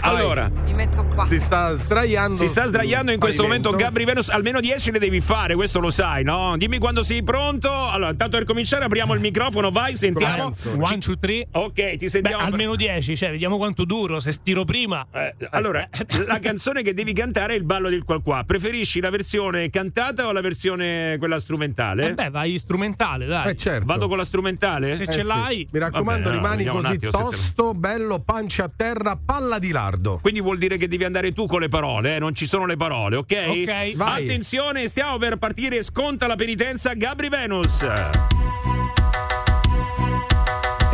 [0.00, 1.26] Allora, Mi metto qua.
[1.26, 2.36] Si sta sdraiando.
[2.36, 3.70] si sta sdraiando in questo pavimento.
[3.70, 6.54] momento Gabri Venus, almeno 10 le devi fare, questo lo sai, no?
[6.56, 7.70] Dimmi quando sei pronto.
[7.70, 10.50] Allora, tanto per cominciare apriamo il microfono, vai, sentiamo.
[10.78, 11.46] One, two, three.
[11.52, 12.44] Ok, ti Beh, sentiamo.
[12.44, 15.06] almeno 10, cioè vediamo quanto duro, se stiro prima.
[15.12, 15.88] Eh, allora,
[16.26, 18.42] la canzone che devi cantare è il ballo del qual qua.
[18.48, 22.08] Preferisci la versione cantata o la versione quella strumentale?
[22.08, 23.50] Eh beh, vai strumentale, dai.
[23.50, 23.84] Eh, certo.
[23.84, 24.96] Vado con la strumentale?
[24.96, 25.26] Se Eh, ce sì.
[25.26, 25.68] l'hai.
[25.70, 29.70] Mi raccomando, Vabbè, no, rimani un così attimo tosto, bello, pancia a terra, palla di
[29.70, 30.18] lardo.
[30.22, 32.18] Quindi vuol dire che devi andare tu con le parole, eh?
[32.18, 33.36] non ci sono le parole, ok?
[33.48, 33.96] Ok.
[33.96, 34.22] Vai.
[34.24, 37.84] Attenzione, stiamo per partire, sconta la penitenza Gabri Venus.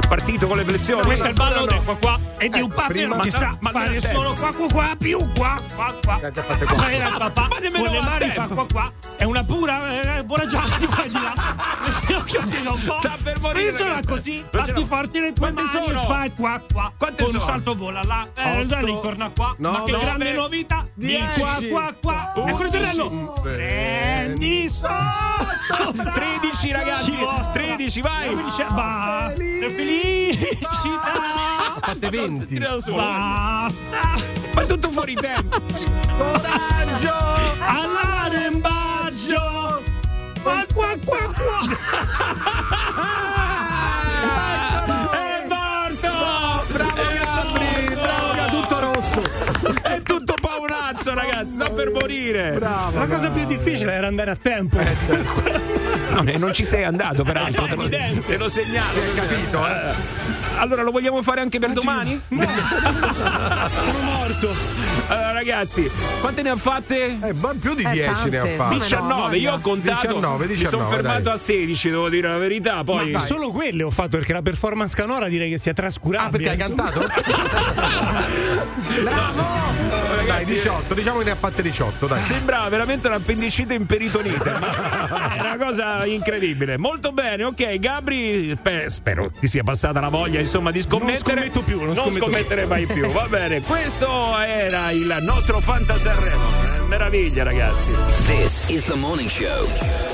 [0.09, 1.03] Partito con le flessioni.
[1.03, 1.67] Questo è il ballo no, no.
[1.67, 4.33] del qua qua e di un Ecco, papero che ma- sa ma non fare solo
[4.35, 6.21] qua qua qua più qua qua qua.
[6.21, 6.91] Eh, qua.
[6.93, 8.41] Era il papà Ma nemmeno con le va mani tempo.
[8.43, 8.93] fa qua qua.
[9.17, 11.33] È una pura eh, buona giacca di qua di là.
[11.85, 12.95] Le ginocchia piega un po'.
[12.97, 14.85] Sta per morire, Pensola così, l'ho.
[14.85, 16.07] forti le tue Quante mani sono?
[16.07, 16.93] fai qua qua.
[16.97, 17.43] Quante con sono?
[17.43, 18.29] un salto vola là.
[18.35, 19.55] Eh, Otto, dai, intorno a qua.
[19.59, 20.87] Ma che nove, grande novità.
[20.95, 22.33] Di qua qua qua.
[22.47, 25.93] Ecco il undici, Prendi sotto.
[25.93, 27.53] 13 ragazzi, Ci vostra.
[27.53, 28.43] 13 vai.
[28.45, 29.33] Dice, ba,
[30.05, 31.77] felicità.
[31.81, 32.45] Fate 20.
[32.47, 32.97] Tira da solo.
[32.97, 34.15] Basta.
[34.55, 35.59] Ma è tutto fuori tempo.
[36.17, 37.15] Coraggio!
[37.61, 39.83] All'arembaggio.
[40.43, 41.61] Qua qua qua qua.
[45.11, 46.65] È morto!
[46.73, 47.95] Bravo Gabri!
[47.95, 48.61] Bravo Gabri!
[48.61, 49.23] Tutto rosso!
[49.83, 52.53] È tutto paonazzo, ragazzi, sta per morire.
[52.53, 52.99] Bravo!
[52.99, 54.79] La cosa più difficile era andare a tempo.
[54.79, 57.65] No, e non ci sei andato, peraltro.
[57.67, 58.33] Te lo, evidente.
[58.33, 58.93] te lo segnalo.
[58.93, 59.93] Si è capito, eh?
[60.59, 62.21] Allora, lo vogliamo fare anche per domani?
[62.29, 64.55] Sono morto.
[65.09, 67.19] Allora, ragazzi, quante ne ha fatte?
[67.21, 68.57] Eh, più di Eh, 10 ne ha tante.
[68.57, 68.75] fatto.
[68.75, 70.01] 19, io ho contato.
[70.07, 71.33] 19, mi sono 19, fermato dai.
[71.33, 72.85] a 16, devo dire la verità.
[72.85, 76.31] Poi Ma solo quelle ho fatto perché la performance canora direi che sia Ah, trascurabile.
[76.31, 77.07] perché hai cantato?
[79.05, 82.19] Dai, Ragazzi, 18, diciamo che ne ha fatte 18, dai.
[82.19, 86.79] Sembrava veramente un'appendicite in peritonite, ma è una cosa incredibile.
[86.79, 91.37] Molto bene, ok, Gabri, beh, spero ti sia passata la voglia, insomma, di scommettere.
[91.37, 93.11] scommetto più, non scommetto scommettere mai più.
[93.11, 96.49] Va bene, questo era il nostro Fanta Sanremo.
[96.89, 97.93] Meraviglia, ragazzi.
[98.27, 99.69] This is the morning show.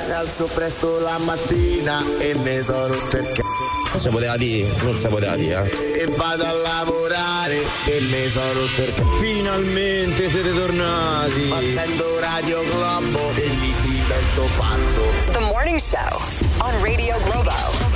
[0.07, 3.80] Mi alzo presto la mattina e mi sono il c***o.
[3.93, 5.71] Si poteva dire, non si poteva dire.
[5.95, 6.01] eh.
[6.03, 8.93] E vado a lavorare e mi sono rotto il.
[9.19, 11.51] Finalmente siete tornati.
[11.53, 15.33] Accendo Radio Globo e mi divento fatto.
[15.33, 16.21] The Morning Show
[16.59, 17.90] on Radio Globo.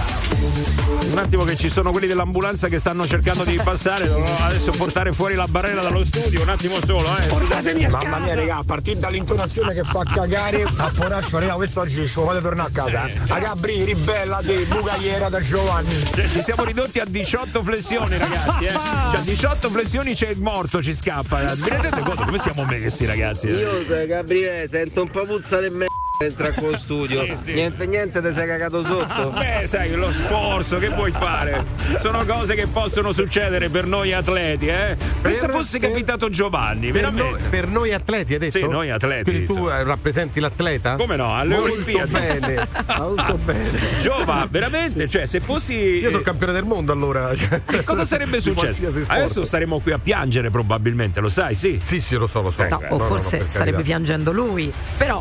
[1.11, 5.12] Un attimo che ci sono quelli dell'ambulanza che stanno cercando di passare, dovrò adesso portare
[5.12, 7.27] fuori la barella dallo studio, un attimo solo, eh.
[7.27, 8.40] Portatemi a Mamma mia, casa.
[8.40, 12.69] raga, a partire dall'intonazione che fa cagare a poraccio, raga, questo oggi ci fate tornare
[12.69, 13.07] a casa.
[13.07, 13.14] eh.
[13.29, 15.95] A Gabri, ribella di bucagliera da Giovanni.
[16.14, 18.64] Cioè, ci siamo ridotti a 18 flessioni, ragazzi.
[18.64, 18.71] Eh.
[18.71, 21.43] Cioè, a 18 flessioni c'è il morto, ci scappa.
[21.55, 23.49] Vi rendete conto come siamo messi, ragazzi?
[23.49, 23.53] eh?
[23.55, 25.87] Io, eh, Gabriele, sento un po' puzza di me
[26.22, 27.24] entra con studio.
[27.24, 27.53] Sì, sì.
[27.55, 29.31] Niente, niente, ti sei cagato sotto.
[29.37, 31.64] Beh, sai, lo sforzo, che vuoi fare?
[31.98, 34.96] Sono cose che possono succedere per noi atleti, eh?
[35.20, 37.31] Pensa Per- fosse per- capitato Giovanni, Per veramente.
[37.31, 38.59] noi, per noi atleti, hai detto?
[38.59, 39.79] Sì, noi atleti, Quindi tu insomma.
[39.81, 40.94] eh, rappresenti l'atleta?
[40.96, 42.11] Come no, alle Molto Olimpiadi.
[42.12, 43.68] bene, molto bene.
[44.00, 45.74] Giova, veramente, cioè, se fossi.
[45.74, 47.35] Io sono campione del mondo allora.
[47.35, 48.87] cioè, Che cosa sarebbe successo?
[49.09, 51.81] Adesso staremo qui a piangere, probabilmente, lo sai, sì.
[51.83, 52.62] Sì, sì, lo so, lo so.
[52.68, 53.83] No, Eh, o no, forse no, starebbe carità.
[53.83, 54.72] piangendo lui.
[54.96, 55.20] Però,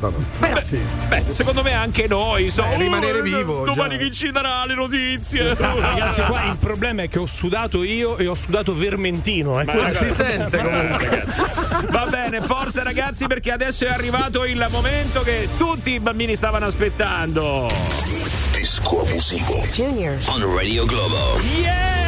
[0.00, 0.24] No, no.
[0.38, 0.78] però Sì.
[1.08, 2.70] Beh, secondo me anche noi, insomma.
[2.70, 4.04] Beh, rimanere oh, vivo, Domani già.
[4.04, 5.54] chi ci darà le notizie?
[5.56, 9.60] Ragazzi, qua il problema è che ho sudato io e ho sudato Vermentino.
[9.60, 9.64] Eh.
[9.64, 11.24] Ma Ma ragazzi, si sente comunque.
[11.90, 16.66] Va bene, forza ragazzi perché adesso è arrivato il momento che tutti i bambini stavano
[16.66, 17.68] aspettando.
[18.52, 19.64] Disco abusivo.
[19.72, 20.16] Junior.
[20.26, 21.40] On Radio Globo.
[21.60, 22.07] Yeah!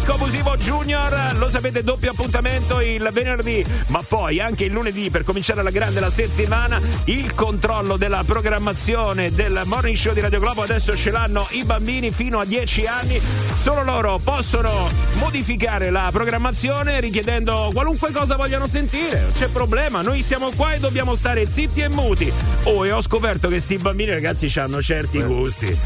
[0.00, 5.24] Disco Abusivo Junior, lo sapete, doppio appuntamento il venerdì, ma poi anche il lunedì per
[5.24, 6.80] cominciare alla grande la settimana.
[7.04, 12.12] Il controllo della programmazione del morning show di Radio Globo adesso ce l'hanno i bambini
[12.12, 13.20] fino a 10 anni.
[13.54, 19.30] Solo loro possono modificare la programmazione richiedendo qualunque cosa vogliano sentire.
[19.36, 22.32] C'è problema, noi siamo qua e dobbiamo stare zitti e muti.
[22.62, 25.78] Oh, e ho scoperto che sti bambini, ragazzi, hanno certi gusti.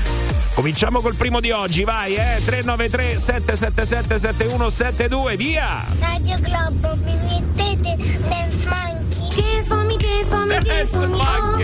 [0.54, 2.40] Cominciamo col primo di oggi, vai, eh!
[2.44, 5.84] 393 777 7172, via!
[6.00, 7.96] Radio Globo, mi mettete
[8.28, 9.28] Dance Monkey.
[9.34, 11.18] Dance for me, dance for me, dance for me.
[11.20, 11.58] Oh,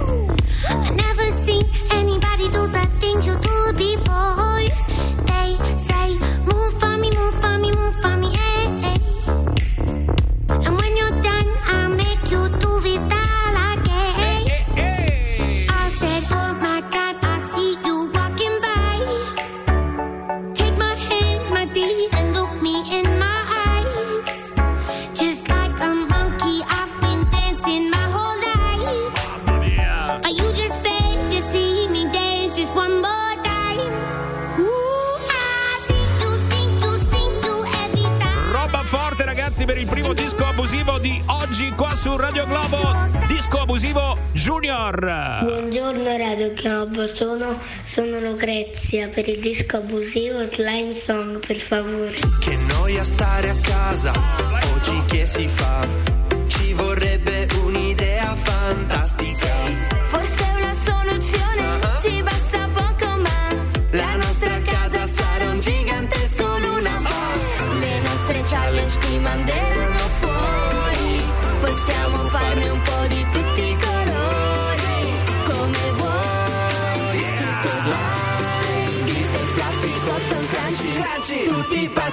[0.00, 0.34] oh.
[0.68, 4.64] I never seen anybody do the things you do before.
[5.26, 8.28] They say, move for me, move for me, move for me,
[42.06, 42.78] su Radio Globo
[43.26, 45.40] Disco Abusivo Junior.
[45.42, 52.14] Buongiorno Radio Globo, sono, sono Lucrezia per il disco abusivo Slime Song per favore.
[52.38, 54.12] Che noia stare a casa,
[54.72, 55.84] oggi che si fa?
[56.46, 59.95] Ci vorrebbe un'idea fantastica.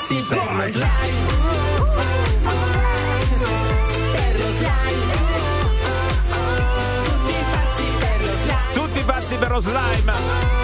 [0.08, 0.92] Tutti pazzi per lo slime.
[4.12, 5.12] Per lo slime.
[8.74, 10.63] Tutti pazzi per lo slime.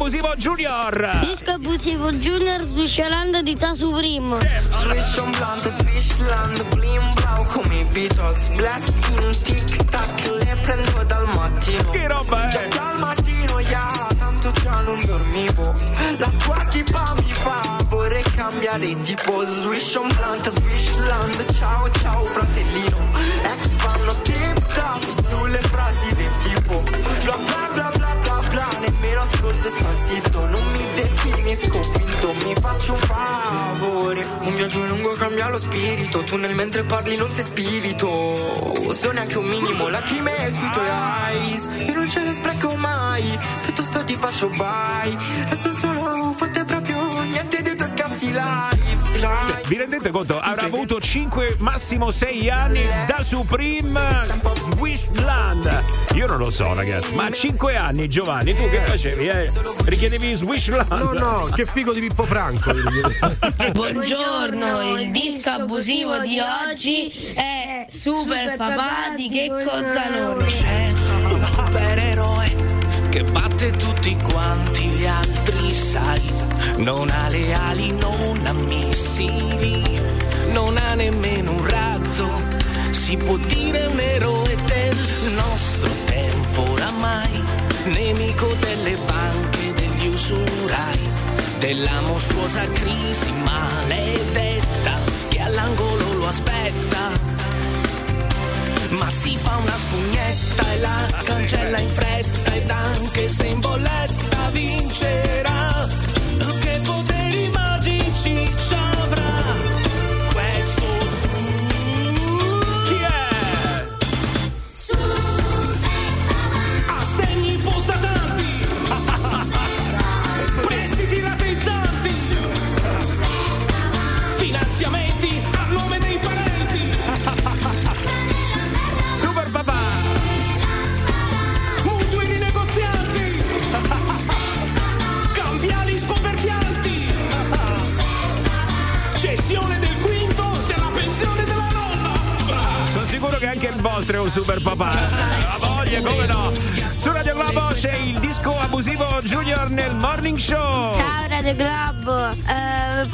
[0.00, 1.18] Abusivo Junior.
[1.20, 4.38] Disco abusivo Junior sviscerando di Ta Supreme.
[4.70, 11.02] Swish on blunt, Swishland, blim blau come i Beatles Blast in tic tac, le prendo
[11.04, 12.68] dal mattino Che roba Già è?
[12.68, 15.74] dal mattino, yeah, tanto già non dormivo
[16.16, 22.96] La tua tipa mi fa, vorrei cambiare tipo Swish on blunt, Swishland, ciao ciao fratellino
[23.42, 26.59] Ex fanno tip tap sulle frasi del tipo
[32.80, 34.26] faccio un favore.
[34.40, 36.22] Un viaggio lungo cambia lo spirito.
[36.22, 38.92] Tu nel mentre parli non sei spirito.
[38.92, 41.68] Se neanche un minimo lacrime sui tuoi eyes.
[41.86, 43.38] Io non ce ne spreco mai.
[43.62, 45.16] Piuttosto ti faccio bye.
[45.48, 48.79] Resto solo fatte proprio niente dei tuoi live live.
[49.20, 50.40] Vi rendete conto?
[50.40, 54.00] Avrà avuto 5, massimo 6 anni da Supreme
[54.56, 55.84] Swishland.
[56.14, 59.28] Io non lo so, ragazzi, ma a 5 anni, Giovanni, tu che facevi?
[59.28, 59.52] Eh?
[59.84, 60.90] Richiedevi Swishland?
[60.90, 62.72] No, no, che figo di Pippo Franco.
[63.72, 70.46] Buongiorno, il disco abusivo di oggi è Super Papà di Checco Zalone.
[70.46, 70.92] C'è
[71.28, 72.69] un supereroe
[73.10, 76.22] che batte tutti quanti gli altri, sai.
[76.76, 80.00] Non ha le ali, non ha missili,
[80.52, 82.28] non ha nemmeno un razzo.
[82.92, 84.96] Si può dire un eroe del
[85.34, 87.42] nostro tempo oramai,
[87.86, 91.00] nemico delle banche degli usurai,
[91.58, 97.10] della mostruosa crisi maledetta che all'angolo lo aspetta
[98.90, 104.50] ma si fa una spugnetta e la cancella in fretta ed anche se in bolletta
[104.50, 105.69] vincerà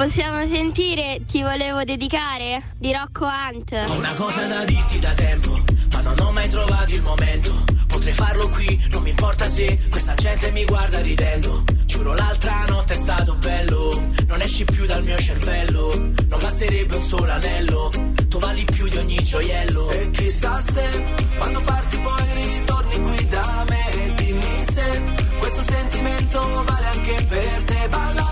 [0.06, 3.72] possiamo sentire Ti volevo dedicare di Rocco Hunt.
[3.88, 7.64] Ho una cosa da dirti da tempo, ma non ho mai trovato il momento.
[7.88, 11.64] Potrei farlo qui, non mi importa se questa gente mi guarda ridendo.
[11.86, 15.96] Giuro l'altra notte è stato bello, non esci più dal mio cervello.
[15.96, 17.90] Non basterebbe un solo anello,
[18.28, 19.90] tu vali più di ogni gioiello.
[19.90, 21.04] E chissà se
[21.36, 24.14] quando parti poi ritorni qui da me.
[24.14, 25.02] Dimmi se
[25.40, 27.88] questo sentimento vale anche per te.
[27.88, 28.25] Balla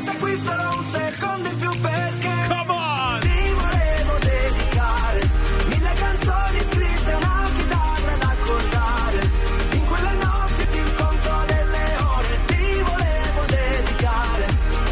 [0.00, 2.32] Resta qui solo un secondo in più perché.
[2.48, 3.20] Come on!
[3.20, 5.30] Ti volevo dedicare
[5.68, 9.30] mille canzoni scritte, una chitarra da accordare.
[9.72, 12.40] In quelle notti più il conto delle ore.
[12.46, 14.46] Ti volevo dedicare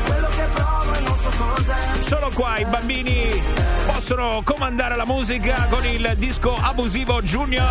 [0.04, 2.02] quello che provo e non so cos'è.
[2.02, 3.17] Solo qua i bambini
[4.08, 7.66] possono comandare la musica con il disco abusivo Junior.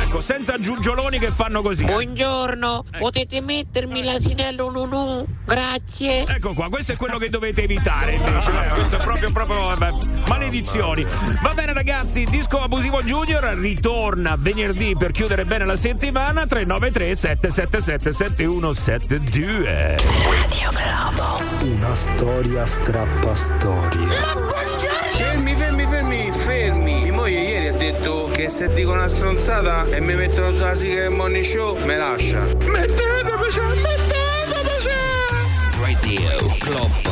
[0.00, 1.84] Ecco, senza giugioloni che fanno così.
[1.84, 5.26] Buongiorno, potete mettermi l'asinello Nunu?
[5.44, 6.24] Grazie.
[6.26, 8.50] Ecco qua, questo è quello che dovete evitare invece.
[8.50, 9.90] eh, questo è proprio, proprio vabbè,
[10.28, 11.04] maledizioni.
[11.42, 18.12] Va bene ragazzi, disco abusivo Junior ritorna venerdì per chiudere bene la settimana 393 777
[18.14, 19.96] 7172.
[20.30, 21.64] Radio Globo.
[21.64, 24.06] Una storia strappastorie.
[24.06, 24.97] Fermi, fermi,
[28.48, 32.40] che se dico una stronzata e mi mettono sulla sigla del morning show, me lascia.
[32.64, 33.22] Mettetemi,
[33.82, 34.48] mettetemi!
[35.78, 37.07] Radio Globo.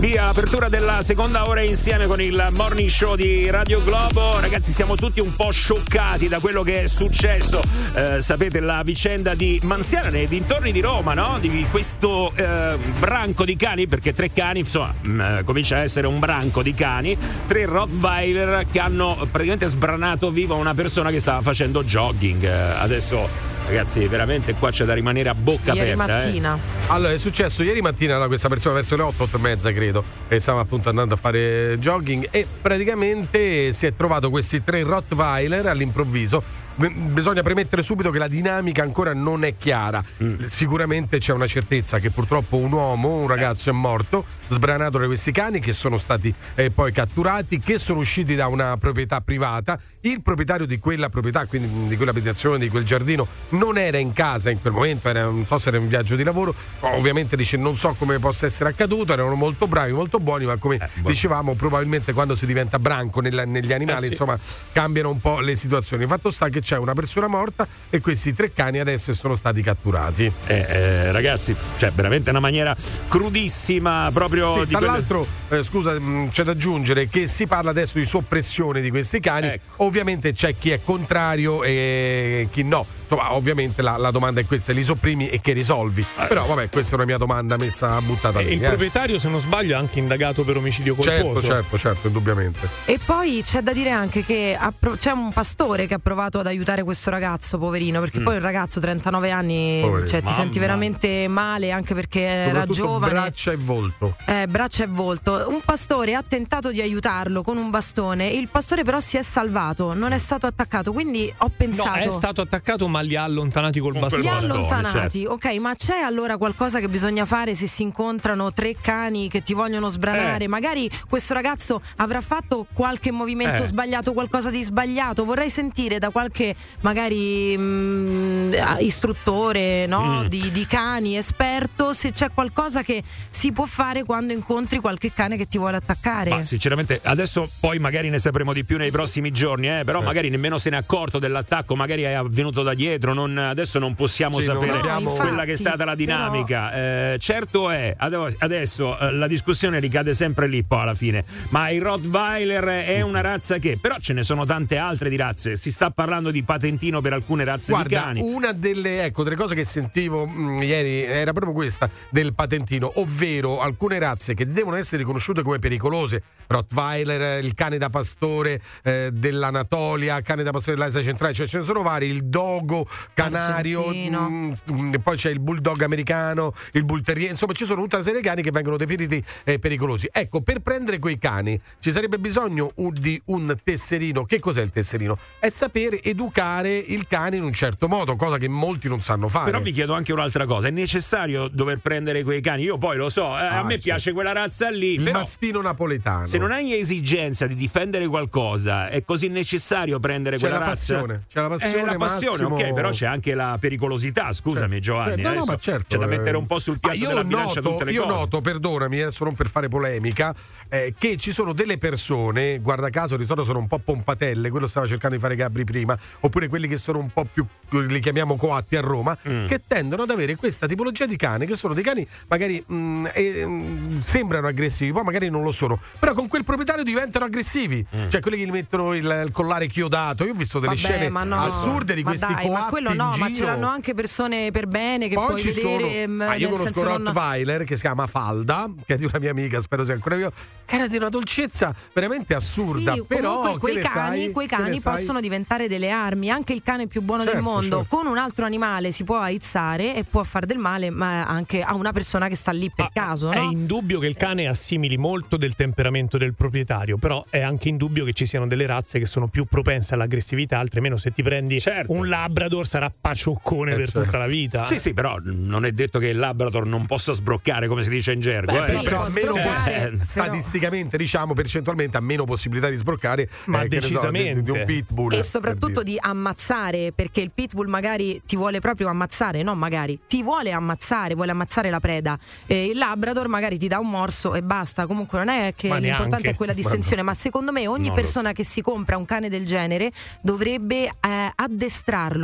[0.00, 4.38] Via, apertura della seconda ora insieme con il morning show di Radio Globo.
[4.38, 7.60] Ragazzi, siamo tutti un po' scioccati da quello che è successo.
[7.94, 11.38] Eh, sapete la vicenda di Manziana nei dintorni di Roma, no?
[11.40, 16.20] Di questo eh, branco di cani, perché tre cani, insomma, mh, comincia a essere un
[16.20, 17.18] branco di cani.
[17.48, 22.44] Tre Rottweiler che hanno praticamente sbranato viva una persona che stava facendo jogging.
[22.44, 23.56] Eh, adesso.
[23.68, 26.20] Ragazzi, veramente qua c'è da rimanere a bocca Ieri aperta.
[26.20, 26.24] eh.
[26.24, 26.58] mattina.
[26.86, 30.02] Allora, è successo ieri mattina da questa persona verso le 8, 8 e mezza, credo,
[30.26, 35.66] e stava appunto andando a fare jogging e praticamente si è trovato questi tre Rottweiler
[35.66, 36.42] all'improvviso.
[36.78, 40.02] Bisogna premettere subito che la dinamica ancora non è chiara.
[40.46, 45.32] Sicuramente c'è una certezza che purtroppo un uomo, un ragazzo è morto, sbranato da questi
[45.32, 49.76] cani che sono stati eh, poi catturati, che sono usciti da una proprietà privata.
[50.02, 54.50] Il proprietario di quella proprietà, quindi di quell'abitazione, di quel giardino, non era in casa
[54.50, 56.54] in quel momento, era, non so se era in viaggio di lavoro.
[56.80, 60.78] Ovviamente dice non so come possa essere accaduto, erano molto bravi, molto buoni, ma come
[61.04, 64.10] dicevamo probabilmente quando si diventa branco nella- negli animali, Eh sì.
[64.12, 64.38] insomma,
[64.70, 66.06] cambiano un po' le situazioni.
[66.06, 70.30] Fatto sta che c'è una persona morta e questi tre cani adesso sono stati catturati.
[70.46, 72.76] Eh, eh, ragazzi, cioè veramente una maniera
[73.08, 77.46] crudissima proprio Sì, di tra quelle- l'altro, eh, scusa, mh, c'è da aggiungere che si
[77.46, 79.46] parla adesso di soppressione di questi cani.
[79.46, 79.84] Ecco.
[79.84, 82.84] Ovviamente c'è chi è contrario e chi no.
[83.10, 86.04] Insomma, ovviamente la, la domanda è questa: li sopprimi e che risolvi?
[86.28, 88.52] Però, vabbè, questa è una mia domanda messa buttata E lì.
[88.54, 88.68] il eh.
[88.68, 91.46] proprietario, se non sbaglio, è anche indagato per omicidio Certo, colposo.
[91.46, 92.68] certo, certo, indubbiamente.
[92.84, 96.38] E poi c'è da dire anche che ha pro- c'è un pastore che ha provato
[96.40, 98.24] ad aiutare questo ragazzo, poverino, perché Mm.
[98.24, 100.08] poi il ragazzo 39 anni, Poverino.
[100.08, 100.36] cioè ti Mamma.
[100.36, 103.12] senti veramente male anche perché era giovane.
[103.12, 104.16] braccia e volto.
[104.26, 105.46] Eh, braccia e volto.
[105.48, 108.28] Un pastore ha tentato di aiutarlo con un bastone.
[108.28, 110.92] Il pastore, però, si è salvato, non è stato attaccato.
[110.92, 111.98] Quindi ho No, pensato.
[111.98, 114.22] è stato attaccato, ma li ha allontanati col bastone.
[114.22, 114.54] Li ha certo.
[114.54, 119.42] allontanati, ok, ma c'è allora qualcosa che bisogna fare se si incontrano tre cani che
[119.42, 120.44] ti vogliono sbranare?
[120.44, 120.48] Eh.
[120.48, 123.66] Magari questo ragazzo avrà fatto qualche movimento Eh.
[123.66, 125.24] sbagliato, qualcosa di sbagliato.
[125.24, 130.22] Vorrei sentire da qualche magari mm, istruttore no?
[130.22, 130.26] Mm.
[130.26, 135.36] di, di cani, esperto, se c'è qualcosa che si può fare quando incontri qualche cane
[135.36, 136.30] che ti vuole attaccare.
[136.30, 140.30] Ma sinceramente adesso poi magari ne sapremo di più nei prossimi giorni, eh, però magari
[140.30, 144.40] nemmeno se ne è accorto dell'attacco, magari è avvenuto da dietro, non- adesso non possiamo
[144.40, 146.72] Sì, non sapere abbiamo- quella infatti, che è stata la dinamica.
[147.12, 151.70] Eh, certo è, ade- adesso eh, la discussione ricade sempre lì poi alla fine, ma
[151.70, 155.70] il Rottweiler è una razza che, però ce ne sono tante altre di razze, si
[155.70, 158.20] sta parlando di patentino per alcune razze di Guarda, cani.
[158.22, 163.60] una delle, ecco, delle cose che sentivo mh, ieri era proprio questa del patentino, ovvero
[163.60, 166.22] alcune razze che devono essere riconosciute come pericolose.
[166.46, 171.64] Rottweiler, il cane da pastore eh, dell'Anatolia, cane da pastore dell'Asia centrale, cioè ce ne
[171.64, 172.77] sono vari, il dogo,
[173.14, 177.96] canario, mh, mh, poi c'è il bulldog americano, il bull terrier, insomma ci sono tutta
[177.96, 180.08] una serie di cani che vengono definiti eh, pericolosi.
[180.12, 184.22] Ecco, per prendere quei cani ci sarebbe bisogno un- di un tesserino.
[184.24, 185.18] Che cos'è il tesserino?
[185.38, 189.46] È sapere educare il cane in un certo modo, cosa che molti non sanno fare.
[189.50, 192.62] Però vi chiedo anche un'altra cosa: è necessario dover prendere quei cani?
[192.64, 193.84] Io poi lo so, eh, a Ah, me certo.
[193.84, 194.94] piace quella razza lì.
[194.94, 196.26] il però mastino napoletano.
[196.26, 200.94] se non hai esigenza di difendere qualcosa, è così necessario prendere C'è quella la razza?
[200.94, 202.54] passione, c'è la passione, Eh, la passione, Massimo.
[202.54, 204.32] ok, però c'è anche la pericolosità.
[204.32, 205.22] Scusami, Certo, Giovanni.
[205.22, 206.16] certo, no, no, ma certo, c'è da eh.
[206.18, 208.14] mettere un po' sul Ah, piatto io della bilancia noto, tutte le io cose.
[208.14, 210.34] noto, perdonami, adesso non per fare polemica,
[210.68, 214.66] eh, che ci sono delle persone, guarda caso, di solito sono un po' pompatelle, quello
[214.66, 218.36] stava cercando di fare Gabri prima, oppure quelli che sono un po' più, li chiamiamo
[218.36, 219.46] coatti a Roma, Mm.
[219.46, 223.44] che tendono ad avere questa tipologia di cani, che sono dei cani magari mm, eh,
[223.46, 228.08] mm, sembrano aggressivi, poi magari non lo sono, però con quel proprietario diventano aggressivi, Mm.
[228.08, 231.08] cioè quelli che gli mettono il, il collare chiodato, io ho visto delle Vabbè, scene
[231.24, 231.40] no.
[231.40, 234.66] assurde di Ma questi dai, coatti ma quello no, ma ce l'hanno anche persone per
[234.66, 235.62] bene che Poi puoi ci vedere.
[235.80, 235.86] sono.
[235.86, 239.18] ehm, Ah, io conosco senso non- Rottweiler che si chiama Falda, che è di una
[239.18, 240.30] mia amica, spero sia ancora viva.
[240.64, 242.92] che Era di una dolcezza veramente assurda.
[242.92, 244.32] Sì, però comunque quei cani, sai?
[244.32, 246.30] quei cani possono diventare delle armi.
[246.30, 247.96] Anche il cane più buono del Certo, mondo certo.
[247.96, 251.74] con un altro animale si può aizzare e può fare del male, ma anche a
[251.74, 253.30] una persona che sta lì per caso.
[253.30, 253.50] È no?
[253.50, 258.12] indubbio che il cane assimili molto del temperamento del proprietario, però è anche indubbio che
[258.12, 261.92] ci siano delle razze che sono più propense all'aggressività, altre meno se ti prendi Certo.
[261.92, 262.08] un
[262.48, 264.02] Labrador sarà pacioccone per certo.
[264.04, 264.64] tutta la vita.
[264.64, 268.12] Sì, sì, però non è detto che il Labrador non possa sbroccare, come si dice
[268.12, 268.52] in gergo.
[268.52, 268.62] Beh, eh.
[268.62, 268.72] sì,
[269.12, 273.80] meno Cioè, possi- eh, statisticamente, diciamo, percentualmente ha meno possibilità di sbroccare Ma eh, ne
[273.80, 274.42] so, di- decisamente.
[274.42, 275.12] di un pitbull.
[275.12, 275.84] E soprattutto dire.
[275.84, 281.14] di ammazzare, perché il pitbull magari ti vuole proprio ammazzare, no magari, ti vuole ammazzare,
[281.14, 282.18] vuole ammazzare la preda.
[282.46, 284.86] E il Labrador magari ti dà un morso e basta.
[284.86, 286.30] Comunque non è che Ma l'importante neanche.
[286.30, 289.44] è quella distinzione, ma secondo me ogni No, persona che si compra un cane del
[289.46, 289.90] genere
[290.22, 291.32] dovrebbe eh,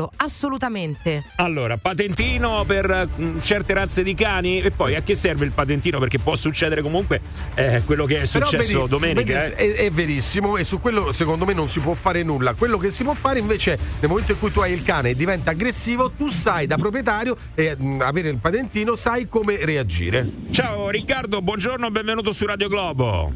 [0.04, 1.24] addestrarlo assolutamente.
[1.36, 5.98] Allora, patentino per mm, certe razze di cani e poi a che serve il patentino?
[5.98, 7.20] Perché può succedere comunque
[7.54, 9.38] eh, quello che è successo vedi- domenica.
[9.38, 9.74] vedi, eh.
[9.74, 12.54] è, è verissimo e su quello secondo me non si può fare nulla.
[12.54, 15.14] Quello che si può fare invece nel momento in cui tu hai il cane e
[15.14, 20.28] diventa aggressivo, tu sai da proprietario e mh, avere il patentino sai come reagire.
[20.50, 23.32] Ciao Riccardo, buongiorno, benvenuto su Radio Globo.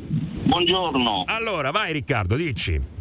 [0.48, 1.24] Buongiorno.
[1.26, 2.96] Allora, vai Riccardo, dici.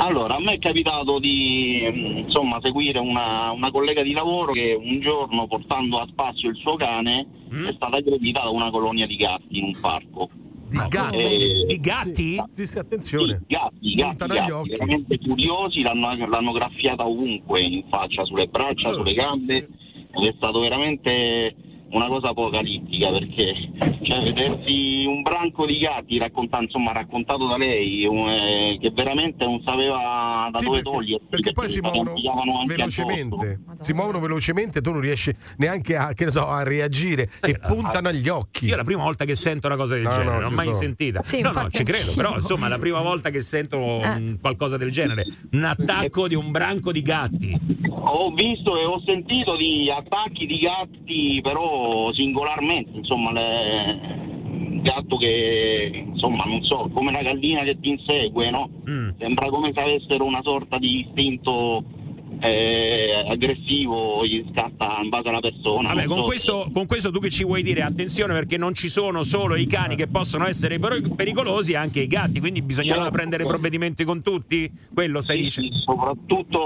[0.00, 4.72] Allora, a me è capitato di mm, insomma, seguire una, una collega di lavoro che
[4.80, 7.64] un giorno portando a spazio il suo cane Mm?
[7.66, 10.28] è stata aggredita da una colonia di gatti in un parco.
[10.68, 11.16] Di gatti?
[11.16, 12.12] Eh, Di gatti?
[12.34, 13.38] Sì, sì, sì, attenzione.
[13.38, 14.68] Sì, gatti, gatti, gatti, occhi.
[14.68, 18.92] veramente furiosi, l'hanno, l'hanno graffiata ovunque, in faccia, sulle braccia, Oh.
[18.96, 21.54] sulle gambe, ed è stato veramente
[21.90, 23.54] una cosa apocalittica perché
[24.02, 29.44] cioè, vedersi un branco di gatti raccontato, insomma, raccontato da lei un- eh, che veramente
[29.44, 32.12] non sapeva da Sì, dove perché, togliersi perché poi si muovono
[32.66, 33.60] velocemente.
[33.80, 38.08] Si muovono velocemente, tu non riesci neanche a, che ne so, a reagire e puntano
[38.08, 38.66] agli occhi.
[38.66, 40.56] Io è la prima volta che sento una cosa del No, genere, no, non l'ho
[40.56, 40.76] mai sono.
[40.78, 41.22] sentita.
[41.22, 44.36] Sì, no, no, ci credo, però insomma è la prima volta che sento Eh.
[44.40, 45.24] qualcosa del genere.
[45.52, 47.76] Un attacco di un branco di gatti.
[48.10, 51.77] Ho visto e ho sentito di attacchi di gatti, però
[52.14, 54.26] singolarmente, insomma, le-
[54.82, 58.70] gatto che, insomma, non so, come una gallina che ti insegue, no?
[58.88, 59.10] Mm.
[59.18, 61.82] Sembra come se avessero una sorta di istinto
[62.40, 65.88] eh, aggressivo, gli scatta in base alla persona.
[65.88, 67.82] Vabbè, con so questo, con questo tu che ci vuoi dire?
[67.82, 72.38] Attenzione perché non ci sono solo i cani che possono essere pericolosi, anche i gatti,
[72.40, 73.10] quindi bisogna Certo.
[73.10, 74.70] prendere provvedimenti con tutti?
[74.94, 75.74] Quello stai Sì, dicendo?
[75.74, 76.58] sì, soprattutto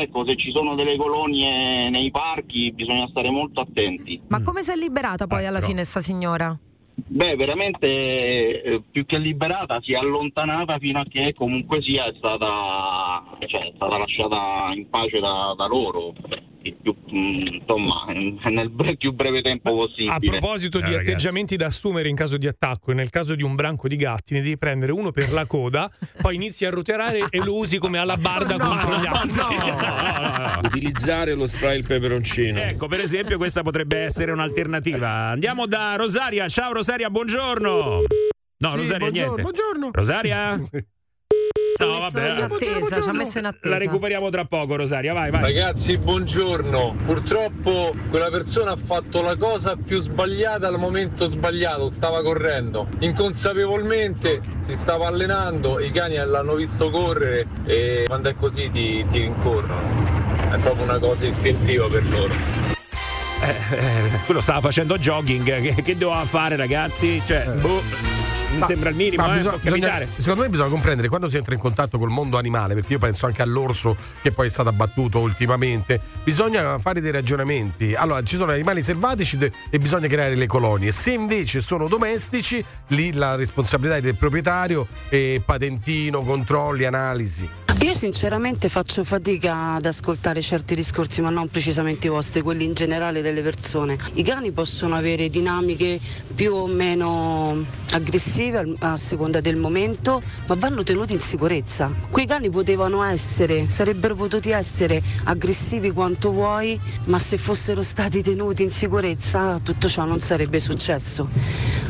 [0.00, 4.20] ecco, se ci sono delle colonie nei parchi bisogna stare molto attenti.
[4.28, 6.56] Ma come si è liberata poi Eh, alla però- fine sta signora?
[7.06, 7.86] Beh, veramente
[8.62, 13.68] eh, più che liberata si è allontanata fino a che comunque sia è stata, cioè,
[13.68, 16.12] è stata lasciata in pace da, da loro.
[16.82, 18.04] Più, mm, insomma,
[18.50, 20.10] nel bre- più breve tempo possibile.
[20.12, 21.10] A proposito Eh, di ragazzi.
[21.12, 24.42] atteggiamenti da assumere in caso di attacco, nel caso di un branco di gatti, ne
[24.42, 25.88] devi prendere uno per la coda,
[26.20, 29.56] poi inizi a roteare e lo usi come alabarda No, contro gli altri.
[29.56, 30.60] No, no, no, no.
[30.68, 32.58] Utilizzare lo spray il peperoncino.
[32.58, 35.08] Ecco, per esempio, questa potrebbe essere un'alternativa.
[35.08, 36.48] Andiamo da Rosaria.
[36.48, 38.02] Ciao Rosaria, buongiorno.
[38.60, 39.42] No, Sì, Rosaria, buongiorno, niente.
[39.42, 39.90] buongiorno.
[39.92, 40.60] Rosaria?
[41.78, 42.32] No, messo vabbè.
[42.32, 43.68] in attesa, ci ha messo in attesa.
[43.68, 45.12] La recuperiamo tra poco, Rosaria.
[45.12, 45.42] Vai, vai.
[45.42, 46.96] Ragazzi, buongiorno.
[47.04, 52.88] Purtroppo quella persona ha fatto la cosa più sbagliata al momento sbagliato, stava correndo.
[52.98, 59.18] Inconsapevolmente si stava allenando, i cani l'hanno visto correre e quando è così ti, ti
[59.20, 60.16] rincorrono.
[60.50, 62.77] È proprio una cosa istintiva per loro.
[63.40, 65.60] Eh, eh, quello stava facendo jogging.
[65.74, 67.22] Che, che doveva fare, ragazzi?
[67.24, 67.82] Cioè, boh,
[68.50, 71.36] mi Ma- sembra il minimo, ma eh, bisogna- bisogna- secondo me bisogna comprendere quando si
[71.36, 74.70] entra in contatto col mondo animale, perché io penso anche all'orso che poi è stato
[74.70, 77.94] abbattuto ultimamente, bisogna fare dei ragionamenti.
[77.94, 80.90] Allora, ci sono animali selvatici de- e bisogna creare le colonie.
[80.92, 87.48] Se invece sono domestici, lì la responsabilità è del proprietario e patentino, controlli, analisi.
[87.80, 92.74] Io sinceramente faccio fatica ad ascoltare certi discorsi, ma non precisamente i vostri, quelli in
[92.74, 93.96] generale delle persone.
[94.14, 96.00] I cani possono avere dinamiche
[96.34, 101.92] più o meno aggressive a seconda del momento, ma vanno tenuti in sicurezza.
[102.10, 108.64] Quei cani potevano essere, sarebbero potuti essere aggressivi quanto vuoi, ma se fossero stati tenuti
[108.64, 111.28] in sicurezza tutto ciò non sarebbe successo.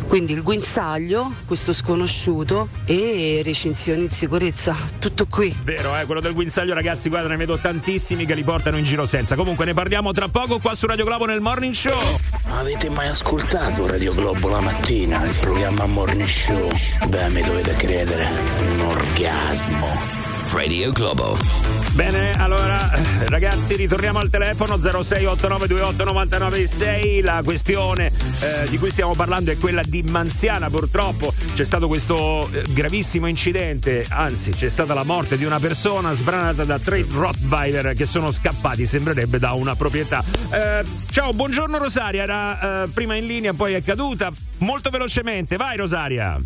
[0.06, 5.54] Quindi il guinzaglio, questo sconosciuto e recinzioni in sicurezza, tutto qui.
[5.78, 9.06] Vero, eh, quello del guinzaglio, ragazzi, guarda, ne vedo tantissimi che li portano in giro
[9.06, 9.36] senza.
[9.36, 12.18] Comunque ne parliamo tra poco qua su Radio Globo nel Morning Show.
[12.48, 16.68] Avete mai ascoltato Radio Globo la mattina, il programma Morning Show?
[17.06, 18.26] Beh, mi dovete credere,
[18.72, 19.86] un orgasmo.
[20.50, 21.87] Radio Globo.
[21.98, 22.88] Bene, allora
[23.26, 27.24] ragazzi, ritorniamo al telefono 0689289996.
[27.24, 30.70] La questione eh, di cui stiamo parlando è quella di Manziana.
[30.70, 36.12] Purtroppo c'è stato questo eh, gravissimo incidente, anzi, c'è stata la morte di una persona
[36.12, 40.22] sbranata da tre Rottweiler che sono scappati, sembrerebbe, da una proprietà.
[40.52, 44.30] Eh, ciao, buongiorno Rosaria, era eh, prima in linea, poi è caduta.
[44.58, 46.40] Molto velocemente, vai Rosaria.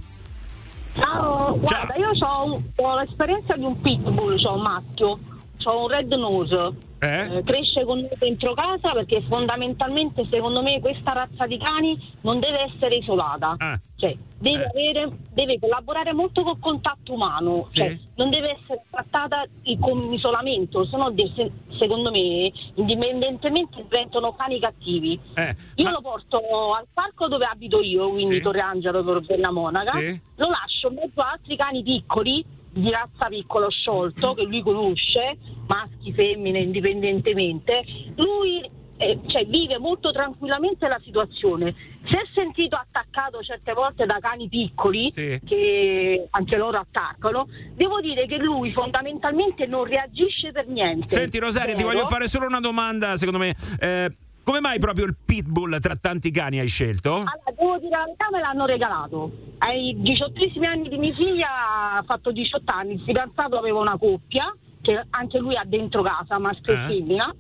[0.95, 5.19] Ciao, guarda, io ho, ho l'esperienza di un pitbull, cioè un maschio.
[5.65, 6.91] Ho un red nose.
[7.01, 7.37] Eh?
[7.39, 12.39] Eh, cresce con noi dentro casa perché fondamentalmente secondo me questa razza di cani non
[12.39, 13.55] deve essere isolata.
[13.59, 13.81] Ah.
[13.97, 14.67] Cioè, deve, Eh.
[14.69, 17.79] avere, deve collaborare molto col contatto umano, Sì.
[17.79, 19.45] cioè, non deve essere trattata
[19.81, 21.13] con isolamento, se no
[21.79, 25.19] secondo me indipendentemente diventano cani cattivi.
[25.35, 26.39] Eh, Io lo porto
[26.75, 28.43] al parco dove abito io, quindi Sì.
[28.43, 30.21] Torre Angelo, Tor Bella Monaca, Sì.
[30.37, 35.37] lo lascio in mezzo a altri cani piccoli di razza piccolo sciolto che lui conosce,
[35.67, 37.85] maschi, femmine, indipendentemente.
[38.17, 41.75] Lui eh, cioè, vive molto tranquillamente la situazione.
[42.05, 45.41] Si è sentito attaccato certe volte da cani piccoli Sì.
[45.45, 51.09] che anche loro attaccano, devo dire che lui fondamentalmente non reagisce per niente.
[51.09, 53.55] Senti Rosaria, ti voglio fare solo una domanda, secondo me.
[53.79, 54.11] Eh,
[54.45, 57.15] come mai proprio il pitbull tra tanti cani hai scelto?
[57.15, 59.31] Allora, devo dire la verità, me l'hanno regalato.
[59.59, 61.49] Ai 18 anni di mia figlia,
[61.99, 66.39] ha fatto 18 anni, il fidanzato aveva una coppia, che anche lui ha dentro casa,
[66.39, 66.77] maschio Eh?
[66.77, 67.35] e femmina.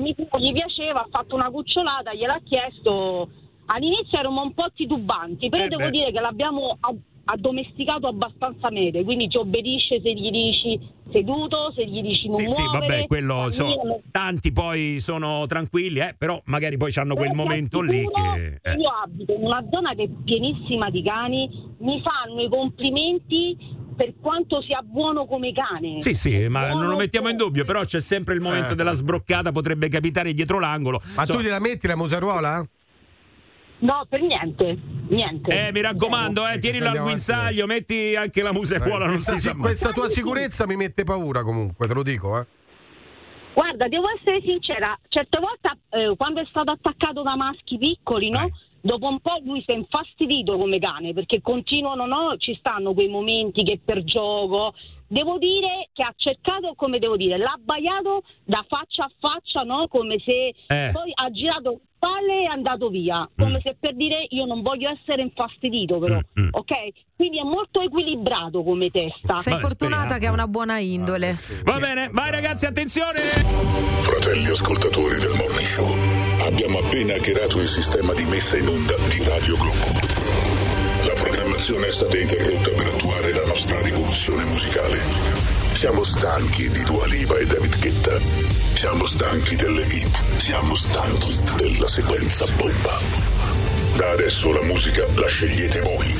[0.00, 3.28] Mi gli piaceva, ha fatto una cucciolata, gliel'ha chiesto.
[3.66, 5.90] All'inizio eravamo un po' titubanti, però Eh devo beh.
[5.90, 6.78] dire che l'abbiamo
[7.24, 10.80] addomesticato abbastanza bene, quindi ti obbedisce se gli dici
[11.12, 14.00] seduto, se gli dici non Sì, sì, muovere, vabbè, quello so.
[14.10, 18.58] Tanti poi sono tranquilli, eh, però magari poi hanno quel momento lì che.
[18.62, 18.74] eh.
[18.74, 21.48] Io abito in una zona che è pienissima di cani,
[21.78, 23.56] mi fanno i complimenti
[23.96, 26.00] per quanto sia buono come cane.
[26.00, 28.74] Sì, sì, ma Buono non lo mettiamo in dubbio, però c'è sempre il momento Eh.
[28.76, 31.00] della sbroccata, potrebbe capitare dietro l'angolo.
[31.14, 32.66] Ma Insomma, tu gliela metti la museruola?
[33.80, 34.78] No, per niente,
[35.08, 35.68] niente.
[35.68, 39.54] Eh, mi raccomando, eh, tienilo al guinzaglio, metti anche la museruola, non questa, si sa
[39.54, 39.62] mai.
[39.62, 42.46] questa tua sicurezza mi mette paura comunque, te lo dico, eh.
[43.54, 48.44] Guarda, devo essere sincera, certe volte eh, quando è stato attaccato da maschi piccoli, no?
[48.44, 48.52] Eh.
[48.82, 52.36] Dopo un po' lui si è infastidito come cane perché continuano, no?
[52.38, 54.72] Ci stanno quei momenti che per gioco.
[55.12, 59.88] Devo dire che ha cercato, come devo dire, l'ha abbaiato da faccia a faccia, no?
[59.88, 60.90] Come se Eh.
[60.92, 63.28] poi ha girato le spalle e è andato via.
[63.36, 63.60] Come Mm.
[63.60, 66.14] se per dire io non voglio essere infastidito, però.
[66.38, 66.48] Mm, mm.
[66.52, 66.72] Ok?
[67.16, 69.36] Quindi è molto equilibrato come testa.
[69.38, 70.20] Sei Vabbè, fortunata speriamo.
[70.20, 71.36] che ha una buona indole.
[71.64, 73.18] Va bene, vai ragazzi, attenzione!
[74.06, 75.90] Fratelli ascoltatori del Morning Show,
[76.46, 80.19] abbiamo appena hackerato il sistema di messa in onda di Radio Globo.
[81.70, 84.98] Programmazione è stata interrotta per attuare la nostra rivoluzione musicale.
[85.72, 88.18] Siamo stanchi di Dua Lipa e David Guetta.
[88.74, 90.38] Siamo stanchi delle hit.
[90.38, 92.98] Siamo stanchi della sequenza bomba.
[93.94, 96.12] Da adesso la musica la scegliete voi.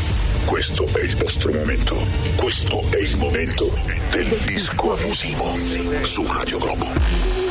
[0.45, 1.97] Questo è il vostro momento.
[2.37, 3.77] Questo è il momento
[4.13, 5.53] del disco abusivo
[6.05, 7.50] su Radio Globo.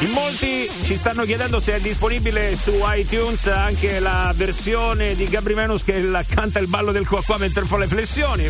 [0.00, 5.52] In molti ci stanno chiedendo se è disponibile su iTunes anche la versione di Gabri
[5.52, 8.48] Venus che canta il ballo del qua qua mentre fa le flessioni.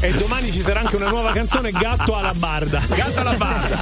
[0.00, 2.82] E domani ci sarà anche una nuova canzone, Gatto alla barda.
[2.88, 3.78] Gatto alla barda.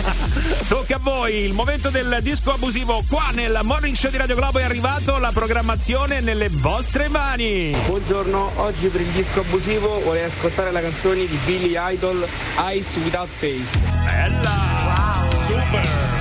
[0.69, 4.61] Tocca a voi, il momento del disco abusivo qua nel Morning Show di Radio Globo
[4.61, 7.77] è arrivato, la programmazione nelle vostre mani.
[7.87, 12.25] Buongiorno, oggi per il disco abusivo vorrei ascoltare la canzone di Billy Idol
[12.59, 13.81] Eyes Without Face.
[14.05, 15.29] Bella!
[15.49, 16.20] Super!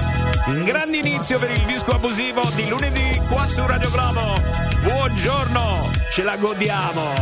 [0.50, 4.42] Un grande inizio per il disco abusivo di lunedì qua su Radio Globo.
[4.82, 7.14] Buongiorno, ce la godiamo.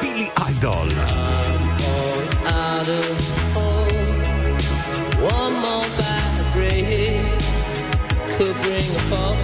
[0.00, 0.88] Billy Idol.
[5.20, 7.20] One more bad break
[8.36, 9.36] could bring a fall.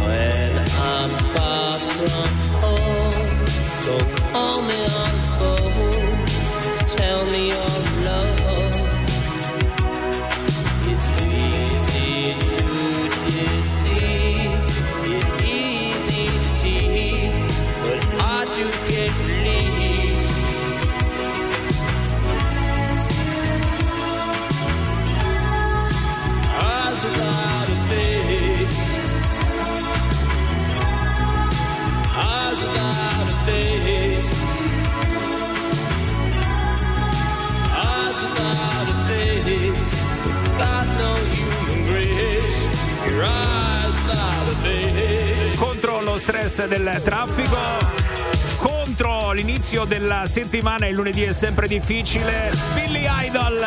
[0.00, 2.08] When I'm far from
[2.62, 3.44] home,
[3.84, 6.24] don't call me on the phone
[6.72, 7.77] to tell me your
[46.18, 47.56] stress del traffico.
[48.56, 52.50] Contro l'inizio della settimana, il lunedì è sempre difficile.
[52.74, 53.64] Billy Idol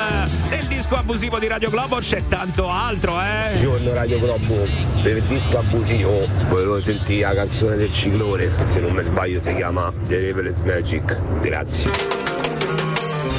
[0.49, 3.51] nel disco abusivo di Radio Globo c'è tanto altro, eh?
[3.53, 4.67] Buongiorno Radio Globo,
[5.01, 9.55] per il disco abusivo volevo sentire la canzone del ciclone, se non mi sbaglio si
[9.55, 11.89] chiama The Reveless Magic, grazie.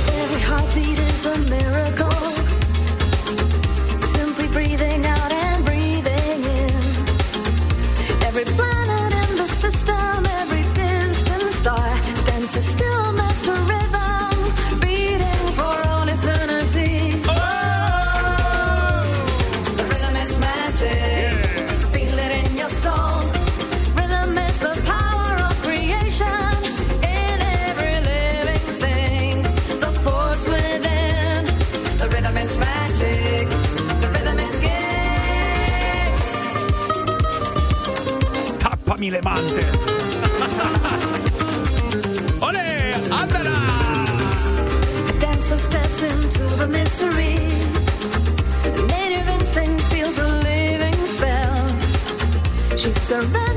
[0.09, 2.32] Every heartbeat is a miracle.
[42.41, 42.69] Ole,
[43.11, 43.57] andala!
[45.07, 47.37] The dancer steps into the mystery.
[48.89, 51.79] Native instinct feels a living spell.
[52.79, 53.52] She's surrounded.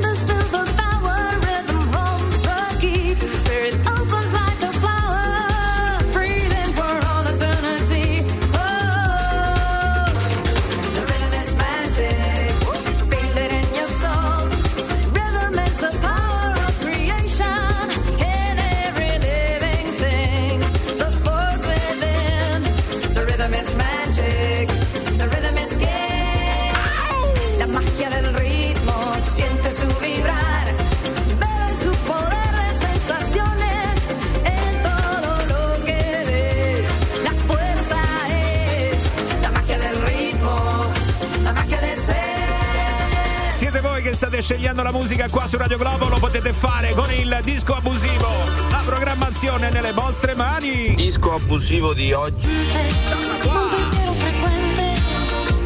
[44.16, 48.28] state scegliendo la musica qua su Radio Globo lo potete fare con il disco abusivo.
[48.70, 50.96] La programmazione nelle vostre mani.
[50.96, 52.48] Disco abusivo di oggi.
[52.48, 54.94] Un pensiero frequente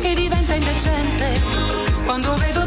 [0.01, 1.39] che diventa indecente
[2.05, 2.58] quando vedo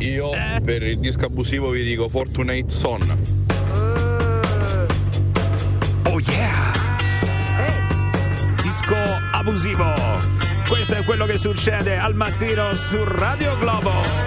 [0.00, 0.30] Io
[0.62, 3.00] per il disco abusivo vi dico Fortunate Son.
[6.04, 6.72] Oh yeah!
[8.60, 8.94] Disco
[9.32, 9.90] abusivo.
[10.68, 14.21] Questo è quello che succede al mattino su Radio Globo.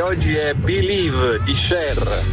[0.00, 2.27] oggi è Believe di Cher.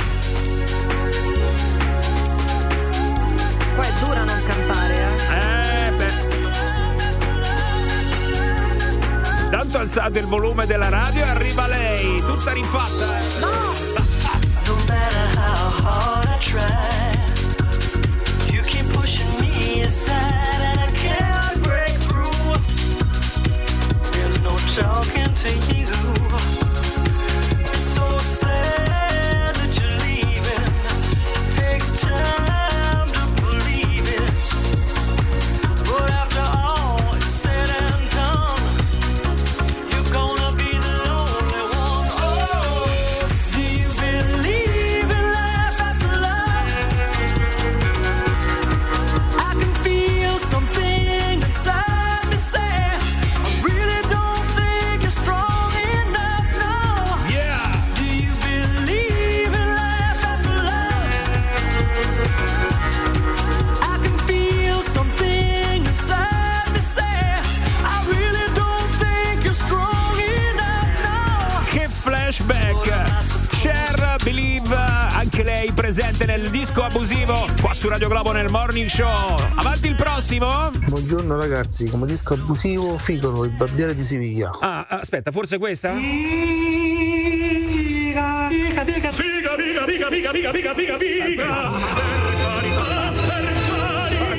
[81.65, 84.51] Ragazzi, come disco abusivo Figaro, il barbiere di Siviglia.
[84.59, 85.93] Ah, aspetta, forse questa?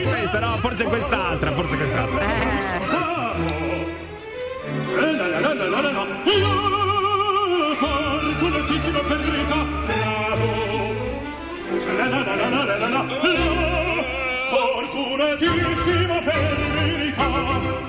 [0.04, 2.26] Questa no, forse quest'altra, forse quest'altra.
[8.38, 10.94] Fortunatissima per verità, bravo.
[11.96, 13.75] La la la la la la la la.
[14.48, 17.28] Fortunatissimo per verità,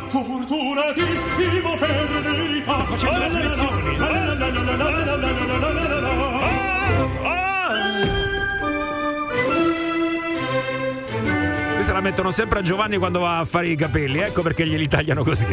[0.08, 2.86] fortunatissimo per verità.
[2.86, 3.82] Facciamo le trasmissioni.
[11.74, 14.88] Questa la mettono sempre a Giovanni quando va a fare i capelli, ecco perché glieli
[14.88, 15.46] tagliano così.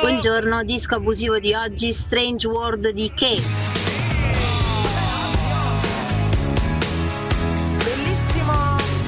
[0.00, 3.61] Buongiorno, disco abusivo di oggi, Strange World di Kate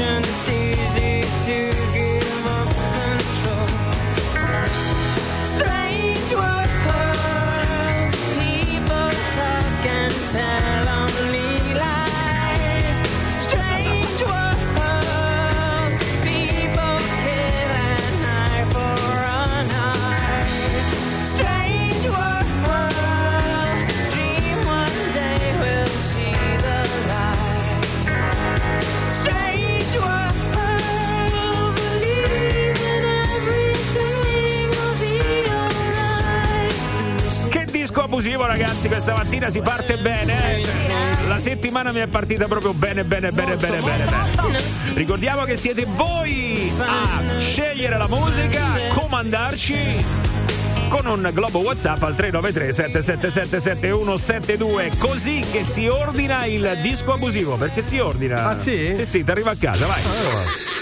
[0.00, 0.79] ocean of tears.
[38.20, 40.60] Disco abusivo ragazzi, questa mattina si parte bene.
[40.60, 40.66] eh?
[41.26, 44.60] La settimana mi è partita proprio bene, bene, bene, bene, bene, bene.
[44.94, 48.62] Ricordiamo che siete voi a scegliere la musica,
[48.94, 50.04] comandarci
[50.90, 57.54] con un globo WhatsApp al 393 777 7172 così che si ordina il disco abusivo
[57.54, 58.94] perché si ordina Ah, sì?
[58.96, 60.02] sì sì ti arriva a casa vai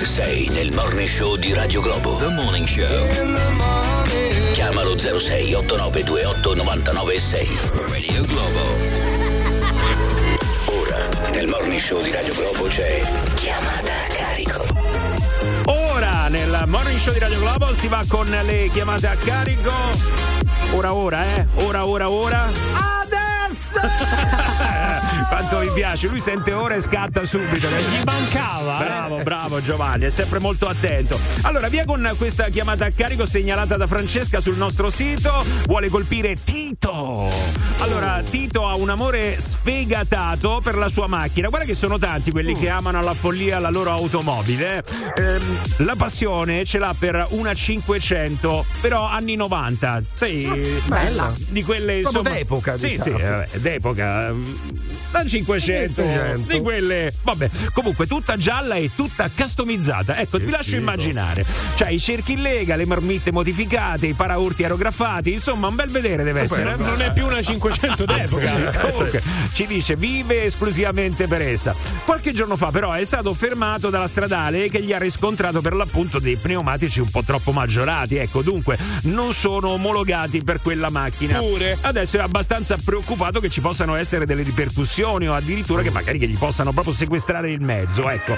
[0.02, 2.16] Sei nel morning show di Radio Globo.
[2.16, 3.97] The Morning Show.
[4.58, 7.48] Chiamalo 06 8928 996.
[7.92, 8.58] Radio Globo.
[10.82, 13.00] Ora, nel morning show di Radio Globo c'è
[13.36, 14.66] chiamata a carico.
[15.66, 19.70] ora nel morning show di Radio Globo si va con le chiamate a carico
[20.72, 22.48] ora ora eh ora ora ora
[25.28, 28.80] Quanto mi piace lui sente ora e scatta subito Gli mancava.
[28.80, 28.84] eh.
[28.84, 31.18] Bravo, bravo Giovanni, è sempre molto attento.
[31.42, 35.44] Allora, via con questa chiamata a carico segnalata da Francesca sul nostro sito.
[35.66, 37.28] Vuole colpire Tito.
[37.78, 41.48] Allora, Tito ha un amore sfegatato per la sua macchina.
[41.48, 44.82] Guarda che sono tanti quelli che amano alla follia la loro automobile.
[45.14, 45.22] eh.
[45.22, 50.02] Ehm, la passione ce l'ha per una 500, però anni 90.
[50.14, 51.32] Sì, bella.
[51.36, 52.30] Di quelle insomma.
[52.30, 53.16] d'epoca, Sì, diciamo.
[53.18, 54.34] sì, vabbè, d'epoca.
[55.10, 56.52] Da 500, 500.
[56.52, 60.18] di quelle, vabbè, comunque tutta gialla e tutta customizzata.
[60.18, 61.46] Ecco, vi lascio immaginare.
[61.76, 66.24] Cioè, i cerchi in lega, le marmitte modificate, i paraurti aerografati, insomma, un bel vedere
[66.24, 66.76] deve essere.
[66.76, 68.52] Non è più una 500 d'epoca.
[68.90, 69.22] Comunque,
[69.54, 71.74] ci dice vive esclusivamente per essa.
[72.04, 76.18] Qualche giorno fa, però, è stato fermato dalla stradale che gli ha riscontrato per l'appunto
[76.18, 78.16] dei pneumatici un po' troppo maggiorati.
[78.16, 81.38] Ecco, dunque, non sono omologati per quella macchina.
[81.38, 81.78] Pure.
[81.80, 86.26] Adesso è abbastanza preoccupato che ci possano essere delle ripercussioni o addirittura che magari che
[86.26, 88.08] gli possano proprio sequestrare il mezzo.
[88.08, 88.36] Ecco,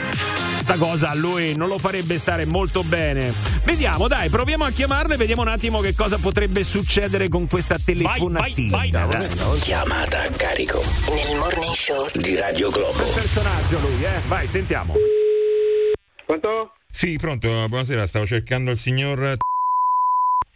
[0.58, 3.32] sta cosa a lui non lo farebbe stare molto bene.
[3.64, 7.76] Vediamo, dai, proviamo a chiamarle e vediamo un attimo che cosa potrebbe succedere con questa
[7.82, 8.76] telefonatina.
[8.76, 9.08] vai, vai.
[9.08, 9.28] Dai.
[9.61, 12.96] Chiamata a carico Nel morning show di Radio Globo.
[12.96, 14.20] Bel personaggio lui, eh?
[14.26, 14.94] Vai, sentiamo.
[16.26, 16.72] Pronto?
[16.92, 19.36] Sì, pronto, buonasera, stavo cercando il signor...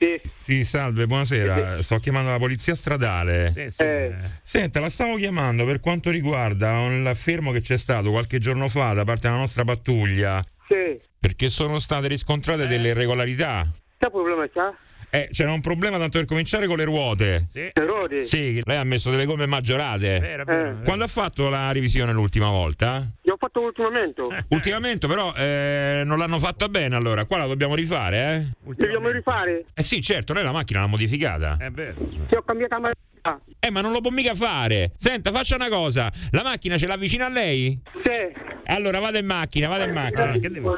[0.05, 0.20] Sì.
[0.42, 3.50] Sì, salve, buonasera, sto chiamando la polizia stradale.
[3.50, 3.82] Sì, sì.
[3.82, 4.14] Eh.
[4.42, 8.92] Senta, la stavo chiamando per quanto riguarda un affermo che c'è stato qualche giorno fa
[8.92, 11.00] da parte della nostra pattuglia, Sì.
[11.18, 13.66] perché sono state riscontrate delle irregolarità.
[13.96, 14.74] Che problema c'ha?
[15.15, 17.45] Eh, c'era un problema tanto per cominciare con le ruote.
[17.47, 17.71] Sì.
[17.73, 18.27] Errori?
[18.27, 20.19] Sì, lei ha messo delle gomme maggiorate.
[20.19, 20.81] Vero, vero, vero.
[20.83, 23.07] Quando ha fatto la revisione l'ultima volta?
[23.23, 24.23] Io ho fatto ultimamente.
[24.49, 28.35] Ultimamente però eh, non l'hanno fatta bene allora, qua la dobbiamo rifare,
[28.65, 28.73] eh?
[28.75, 29.67] Dobbiamo rifare?
[29.73, 31.59] Eh sì, certo, lei la macchina l'ha modificata.
[31.61, 31.95] È vero.
[32.29, 32.91] Sì, ho cambiato la
[33.23, 33.39] fa.
[33.61, 34.95] Eh, ma non lo può mica fare.
[34.97, 36.11] Senta, faccia una cosa.
[36.33, 37.81] La macchina ce l'ha vicino a lei?
[38.03, 38.43] Sì.
[38.67, 40.33] Allora vada in macchina, vada in macchina.
[40.33, 40.77] Che devo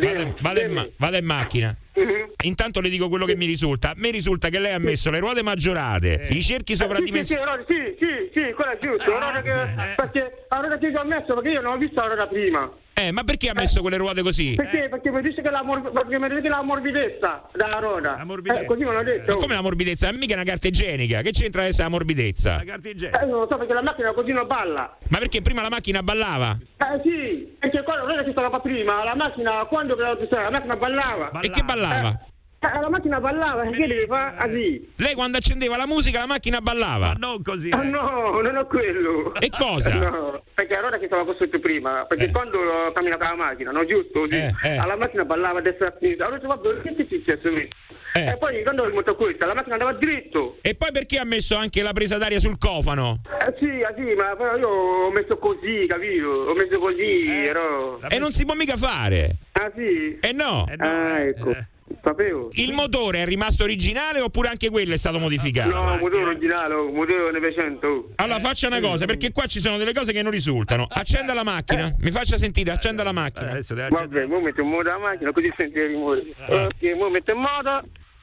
[0.00, 1.76] Vada in, vada in vada in macchina.
[1.94, 2.30] Mhm.
[2.44, 3.90] Intanto le dico quello che mi risulta.
[3.90, 7.64] A me risulta che lei ha messo le ruote maggiorate, i cerchi Sì, sì, sovradimensionati.
[7.68, 9.10] sì, sì, sì, sì, quello è giusto.
[9.10, 12.06] La ruota che, perché la ruota che ho messo, perché io non ho visto la
[12.06, 12.72] ruota prima.
[13.02, 14.54] Eh, ma perché ha messo quelle ruote così?
[14.54, 14.88] Perché?
[14.88, 18.16] Perché mi dice che la, mor- perché mi dice la morbidezza della ruota.
[18.16, 19.32] La Eh, così me l'ha detto.
[19.32, 20.08] Ma come la morbidezza?
[20.08, 21.20] È mica una carta igienica.
[21.22, 22.60] Che c'entra adesso la morbidezza?
[22.60, 24.96] Eh, non lo so perché la macchina così non balla.
[25.08, 26.56] Ma perché prima la macchina ballava?
[26.78, 30.16] Eh sì, perché quello non è che stava prima, la macchina quando la
[30.50, 31.30] macchina ballava.
[31.40, 32.20] E che ballava?
[32.64, 34.92] Eh, la macchina ballava, che deve fare così?
[34.94, 37.08] Lei quando accendeva la musica la macchina ballava?
[37.08, 37.70] Ma non così.
[37.70, 39.34] no, non è quello.
[39.34, 39.92] E cosa?
[39.94, 44.28] No, perché ruota che stava costruita prima, perché quando ho camminato la macchina, no giusto?
[44.30, 44.36] Sì.
[44.36, 44.76] eh.
[44.76, 46.26] La macchina ballava a destra e a sinistra.
[46.26, 47.68] Allora ho vabbè, che ti è successo qui?
[48.14, 50.58] E poi quando ho rimontato questa, la macchina andava dritto.
[50.60, 53.22] E poi perché ha messo anche la presa d'aria sul cofano?
[53.40, 56.28] Eh sì, eh sì, ma però io ho messo così, capito?
[56.28, 57.98] Ho messo così, però...
[58.08, 59.36] E non si può mica fare.
[59.52, 60.16] Ah sì?
[60.20, 60.68] Eh no.
[60.76, 61.56] Ah, ecco.
[62.02, 62.48] Sapevo.
[62.54, 65.70] Il motore è rimasto originale oppure anche quello è stato modificato?
[65.70, 68.14] No, motore originale, motore 900.
[68.16, 70.88] Allora faccia una cosa, perché qua ci sono delle cose che non risultano.
[70.90, 73.56] Accenda la macchina, mi faccia sentire, accenda la macchina.
[73.56, 76.24] Vabbè, ora metto in moto la macchina così senti il rumore.
[76.48, 77.82] Ok, ora metto in moto.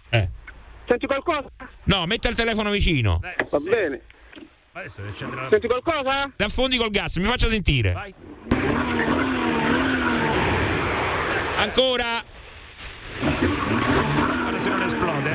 [0.10, 0.30] Eh.
[0.86, 1.50] Senti qualcosa?
[1.86, 3.22] No, metta il telefono vicino.
[3.22, 4.02] Va bene.
[4.74, 6.32] Adesso deve accendere Senti qualcosa?
[6.36, 7.96] Ti affondi col gas, mi faccia sentire.
[11.56, 12.38] Ancora.
[14.58, 15.34] Se non esplode.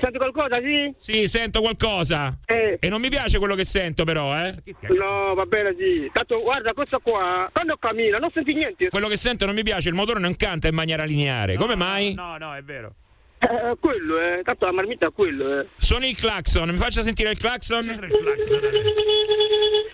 [0.00, 0.94] Senti qualcosa, sì?
[0.98, 2.38] Sì, sento qualcosa.
[2.44, 2.76] Eh.
[2.80, 4.54] E non mi piace quello che sento, però, eh.
[4.96, 6.10] No, va bene, sì.
[6.12, 8.88] Tanto guarda, questo qua, quando cammina non senti niente.
[8.88, 11.56] Quello che sento non mi piace, il motore non canta in maniera lineare.
[11.56, 12.14] Come mai?
[12.14, 12.94] No, no, è vero.
[13.38, 14.40] Eh, quello, eh.
[14.42, 15.66] Tanto la marmitta è quello, eh.
[15.76, 17.84] Suoni il clacson, mi faccia sentire il clacson?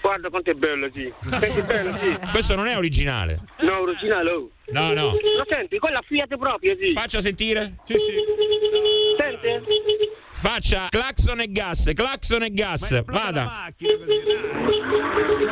[0.01, 1.13] Guarda quanto è bello, sì.
[1.21, 2.19] Senti bello, sì.
[2.31, 3.39] Questo non è originale.
[3.61, 4.51] No, originale, oh.
[4.67, 5.13] No, no.
[5.13, 5.79] Lo senti?
[5.79, 6.93] Quella Fiat proprio, sì.
[6.93, 7.79] Faccia sentire?
[7.83, 8.15] Sì, sì.
[9.19, 9.63] Sente?
[10.31, 13.05] Faccia clacson e gas, clacson e gas.
[13.05, 13.45] Vada.
[13.45, 13.73] Ma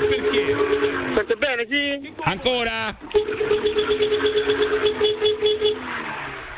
[0.09, 0.57] perché?
[1.15, 2.13] Sente bene, sì?
[2.21, 2.97] Ancora?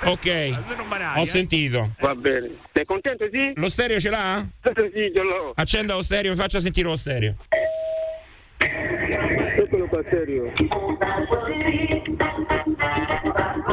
[0.05, 1.91] Ok, ho sentito.
[2.01, 2.51] Va bene.
[2.73, 3.53] Sei contento, sì?
[3.55, 4.45] Lo stereo ce l'ha?
[4.63, 5.53] Sì, ce l'ho.
[5.55, 7.37] Accenda lo stereo, mi faccia sentire lo stereo.
[9.57, 10.53] Eccolo qua, serio.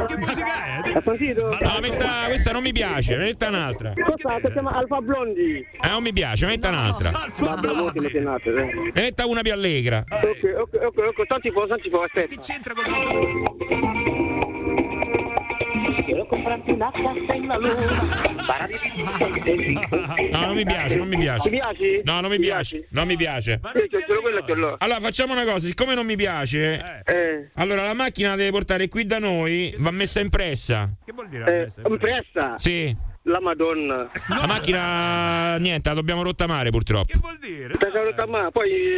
[0.07, 0.93] Che musica è?
[0.93, 1.49] Ha sentito?
[1.49, 3.93] No, metta, questa non mi piace, metta un'altra.
[3.95, 4.39] Cosa?
[4.43, 5.65] Si chiama Alfa Blondi.
[5.81, 7.11] Eh, non mi piace, metta un'altra.
[7.39, 8.91] Lo tenate, eh.
[8.93, 10.03] Ne metta una più allegra.
[10.09, 12.35] Ok, ok, ok, ok, tanti po', tanti po', aspetta.
[12.35, 14.58] Che c'entra con il
[16.09, 17.69] Quiero comprarti una casa in la luna.
[20.31, 21.41] No, non mi piace, non mi piace.
[21.41, 22.01] Ti piaci?
[22.03, 23.59] No, non mi piace, non mi piace.
[24.79, 27.49] Allora facciamo una cosa, siccome non mi piace, Eh.
[27.53, 30.89] allora la macchina la deve portare qui da noi, va messa in pressa.
[31.05, 31.65] Che vuol dire?
[31.65, 32.55] Eh, impressa?
[32.57, 32.95] Sì.
[33.23, 34.09] La Madonna.
[34.29, 37.19] La macchina niente, la dobbiamo rottamare purtroppo.
[37.19, 37.75] vuol dire?
[37.77, 37.91] Poi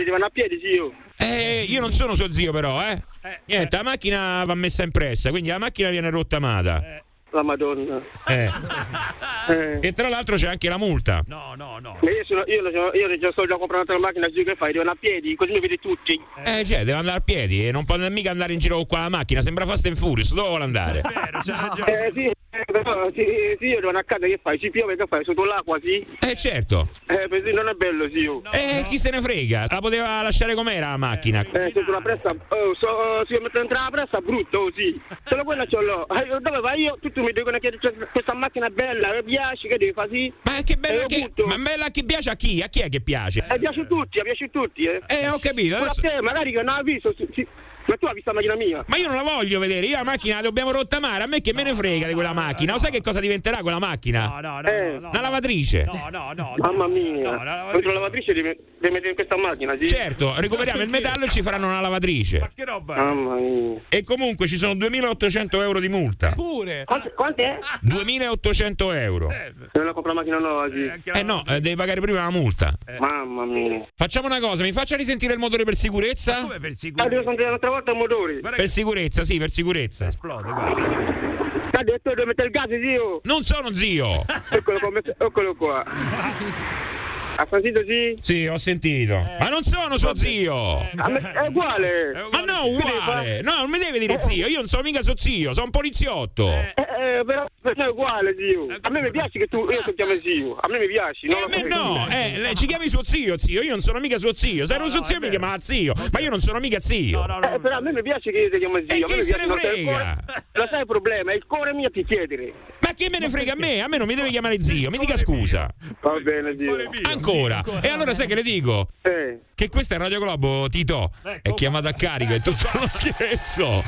[0.09, 0.93] vanno a piedi, sì, io.
[1.17, 3.03] Eh, io non sono suo zio però, eh.
[3.45, 7.03] Niente, la macchina va messa in pressa, quindi la macchina viene rottamata.
[7.31, 8.01] La Madonna.
[8.27, 8.49] Eh.
[9.49, 9.79] Eh.
[9.81, 11.23] E tra l'altro c'è anche la multa.
[11.25, 11.97] No, no, no.
[11.99, 12.61] Ma io, sono, io,
[12.93, 14.71] io già sto già comprando la macchina, giù che fai?
[14.71, 16.19] Devono a piedi, così mi vedi tutti.
[16.45, 18.99] Eh, cioè, deve andare a piedi e non può mica andare in giro con qua
[18.99, 21.01] la macchina, sembra Fast and Furious, dove vuole andare?
[21.01, 23.25] Eh sì, eh, però sì,
[23.59, 24.59] sì, io devo a casa, che fai?
[24.59, 25.23] Ci piove, che fai?
[25.23, 26.05] Sotto l'acqua, sì?
[26.19, 26.89] Eh certo.
[27.07, 28.17] Eh, così non è bello, sì.
[28.17, 28.41] io.
[28.51, 29.67] Eh, chi se ne frega?
[29.69, 31.41] La poteva lasciare com'era la macchina.
[31.41, 34.99] Eh, sotto la pressa, oh, so, se io metto dentro la pressa, brutto, oh, sì.
[35.23, 36.05] Solo quella ce l'ho.
[36.09, 36.97] Eh, dove vai io?
[37.21, 40.33] Tutti mi dicono che questa macchina è bella, mi piace, che devi fare, sì?
[40.43, 42.61] Ma che bella che, ma bella che piace a chi?
[42.61, 43.45] A chi è che piace?
[43.49, 45.01] Eh, piace a tutti, eh, piace a tutti, eh.
[45.07, 47.47] Eh, ho capito, adesso- a te, magari che non l'ha visto, sì, sì.
[47.85, 48.83] Ma tu hai visto la macchina mia?
[48.87, 51.53] Ma io non la voglio vedere, io la macchina la dobbiamo rottamare, a me che
[51.53, 52.73] me ne frega di quella macchina.
[52.73, 54.27] Lo sai che cosa diventerà quella macchina?
[54.27, 55.85] No, no, no, Una lavatrice.
[55.85, 56.55] No, no, no.
[56.57, 57.69] Mamma mia.
[57.71, 59.87] Contro la lavatrice devi, devi mettere in questa macchina, sì?
[59.87, 62.39] Certo, recuperiamo il metallo e ci faranno una lavatrice.
[62.39, 62.95] Ma che roba?
[62.95, 63.81] Mamma mia.
[63.89, 66.29] E comunque ci sono 2800 euro di multa.
[66.29, 66.83] Pure.
[66.85, 67.59] Quante, quante?
[67.81, 69.29] 2800 euro.
[69.73, 70.91] Non la compro la macchina nuova, sì.
[71.13, 72.73] Eh no, eh, devi pagare prima la multa.
[72.99, 73.85] Mamma mia.
[73.95, 76.39] Facciamo una cosa, mi faccia risentire il motore per sicurezza?
[76.39, 78.39] Ah, devo sentire un'altra volta il motore.
[78.39, 80.07] Per sicurezza, sì, per sicurezza.
[80.07, 81.29] Esplode, guarda.
[81.73, 83.21] Ha detto devo mettere il gas, zio.
[83.23, 84.23] Non sono zio.
[84.51, 85.83] Eccolo qua, eccolo qua.
[87.35, 88.15] Ha sentito, sì?
[88.19, 89.13] Sì, ho sentito.
[89.13, 90.79] Ma non sono suo zio.
[90.79, 92.11] Ah, ma È uguale.
[92.31, 93.41] Ma no, uguale.
[93.41, 94.47] No, non mi deve dire zio.
[94.47, 96.49] Io non sono mica suo zio, sono un poliziotto.
[96.49, 98.67] Eh, eh, eh, però per me è uguale, zio.
[98.81, 100.57] A me mi piace che tu, io ti chiami zio.
[100.59, 101.27] A me mi piace.
[101.27, 103.61] Non Eh, no, eh, lei ci chiami suo zio, zio.
[103.61, 104.65] Io non sono mica suo zio.
[104.65, 105.93] Se ero suo zio mi chiamava zio.
[106.11, 107.23] Ma io non sono mica zio.
[107.23, 109.07] Eh, però a me mi piace che io ti chiami zio.
[109.07, 110.17] E a me chi se ne frega?
[110.53, 111.31] Lo sai il problema?
[111.31, 112.53] È il cuore mio ti chiedere.
[112.79, 113.81] Ma che me ne frega a me?
[113.81, 114.89] A me non mi deve chiamare zio.
[114.89, 115.69] Mi dica scusa.
[116.01, 116.89] Va bene, zio.
[117.25, 117.63] Ancora.
[117.81, 118.87] E allora sai che le dico?
[119.01, 119.39] Eh.
[119.53, 121.11] Che questa è Radio Globo, Tito.
[121.41, 123.83] È chiamata a carico, è tutto uno scherzo.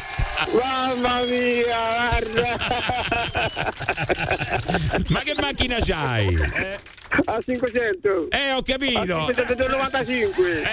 [0.62, 2.58] Mamma mia, guarda.
[5.10, 6.38] Ma che macchina c'hai?
[7.26, 8.30] A 500.
[8.30, 9.00] Eh, ho capito.
[9.00, 10.64] A 595.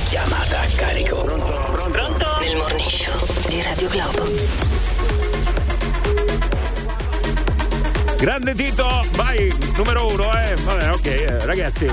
[0.08, 1.24] Chiamata a carico.
[2.40, 4.99] Nel morning show di Radio Globo.
[8.20, 10.54] Grande Tito, vai, numero uno, eh.
[10.62, 11.90] Vabbè, ok, eh, ragazzi.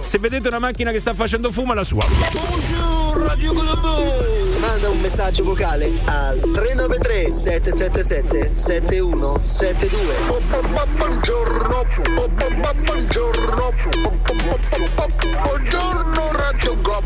[0.00, 2.02] Se vedete una macchina che sta facendo fumo, è la sua.
[2.06, 4.24] Buongiorno Radio Globo!
[4.58, 10.14] Manda un messaggio vocale al 393 777 7172.
[10.96, 11.84] Buongiorno!
[12.84, 13.72] Buongiorno!
[15.42, 17.04] Buongiorno Radio Globo!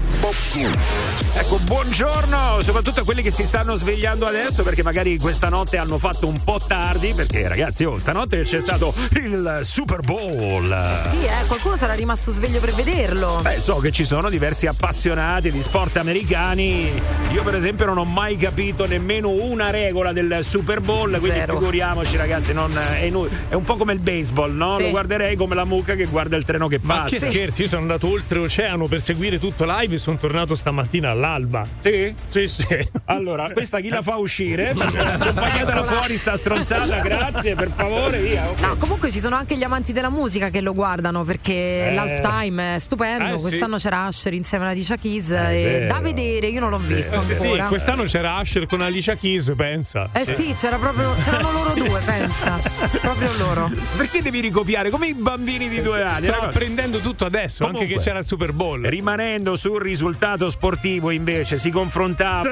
[1.32, 5.98] Ecco, buongiorno, soprattutto a quelli che si stanno svegliando adesso perché magari questa notte hanno
[5.98, 10.74] fatto un po' tardi perché ragazzi, oh, stanotte c'è stato il Super Bowl.
[11.10, 13.38] Sì, eh, qualcuno sarà rimasto sveglio per vederlo.
[13.42, 16.90] Beh, so che ci sono diversi appassionati di sport americani.
[17.32, 21.18] Io, per esempio, non ho mai capito nemmeno una regola del Super Bowl.
[21.18, 21.58] Quindi Zero.
[21.58, 24.76] figuriamoci, ragazzi, non- è, inu- è un po' come il baseball, no?
[24.76, 24.82] Sì.
[24.84, 27.08] Lo guarderei come la mucca che guarda il treno che Ma passa.
[27.08, 31.66] che scherzi, io sono andato oltreoceano per seguire tutto live e sono tornato stamattina all'alba.
[31.80, 32.14] Sì?
[32.28, 32.66] Sì, sì.
[33.06, 34.70] Allora, questa chi la fa uscire?
[34.76, 38.49] Accompagnatela fuori sta stronzata, grazie, per favore, via.
[38.58, 41.94] No, comunque ci sono anche gli amanti della musica che lo guardano perché Eh.
[41.94, 43.34] l'halftime è stupendo.
[43.34, 43.42] Eh, sì.
[43.44, 45.30] Quest'anno c'era Usher insieme a Alicia Keys.
[45.30, 45.94] È e vero.
[45.94, 47.66] da vedere, io non l'ho visto Eh, sì, sì, ancora.
[47.66, 50.08] quest'anno c'era Asher con Alicia Keys, pensa.
[50.12, 52.60] Eh sì, c'era proprio, c'erano loro due, pensa.
[53.00, 53.70] Proprio loro.
[53.96, 56.26] Perché devi ricopiare come i bambini di due anni?
[56.26, 58.82] Sto Raga, apprendendo tutto adesso, anche Comunque, che c'era il Super Bowl.
[58.84, 62.42] Rimanendo sul risultato sportivo, invece, si confrontava.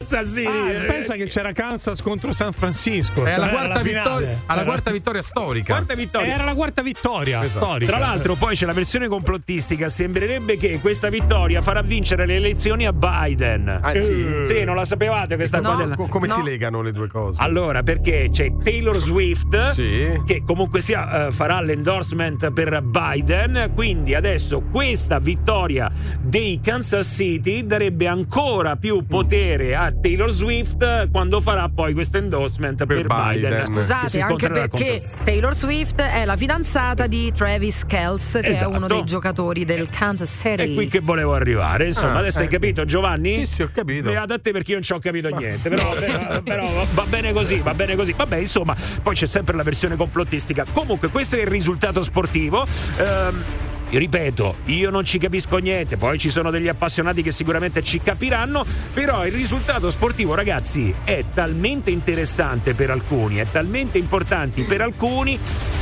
[0.00, 0.48] Kansas City, eh.
[0.48, 0.86] Ah, eh.
[0.86, 3.24] pensa che c'era Kansas contro San Francisco.
[3.24, 5.74] È alla Era quarta, vittoria, alla quarta vittoria storica.
[5.74, 6.34] Quarta vittoria.
[6.34, 7.64] Era la quarta vittoria Esatto.
[7.64, 7.90] storica.
[7.90, 9.88] Tra l'altro, poi c'è la versione complottistica.
[9.88, 13.80] Sembrerebbe che questa vittoria farà vincere le elezioni a Biden.
[13.82, 14.24] Ah, sì?
[14.46, 15.74] Sì, non la sapevate questa No.
[15.74, 16.34] della- Co- come No.
[16.34, 17.38] si legano le due cose?
[17.40, 20.22] Allora, perché c'è Taylor Swift Sì.
[20.24, 25.90] che comunque sia eh, farà l'endorsement per Biden, quindi adesso questa vittoria
[26.20, 32.16] dei Kansas City darebbe ancora più potere a Taylor Swift eh, quando farà poi questo
[32.18, 33.50] endorsement per, Per Biden.
[33.50, 33.60] Biden.
[33.60, 38.72] Scusate, anche perché contro- Taylor Swift è la fidanzata di Travis Kelce, che Esatto.
[38.72, 40.72] è uno dei giocatori del Kansas City.
[40.72, 41.86] È qui che volevo arrivare.
[41.88, 42.48] Insomma, Ah, adesso hai eh.
[42.48, 43.38] capito, Giovanni?
[43.38, 44.08] Sì, sì, ho capito.
[44.10, 45.68] Beato a te perché io non ci ho capito niente.
[45.68, 48.12] Però, però- però va- va bene così, va bene così.
[48.16, 50.64] Vabbè, insomma, poi c'è sempre la versione complottistica.
[50.72, 52.66] Comunque, questo è il risultato sportivo.
[52.98, 53.44] Ehm,
[53.90, 58.64] Ripeto, io non ci capisco niente, poi ci sono degli appassionati che sicuramente ci capiranno,
[58.92, 65.38] però il risultato sportivo, ragazzi, è talmente interessante per alcuni, è talmente importante per alcuni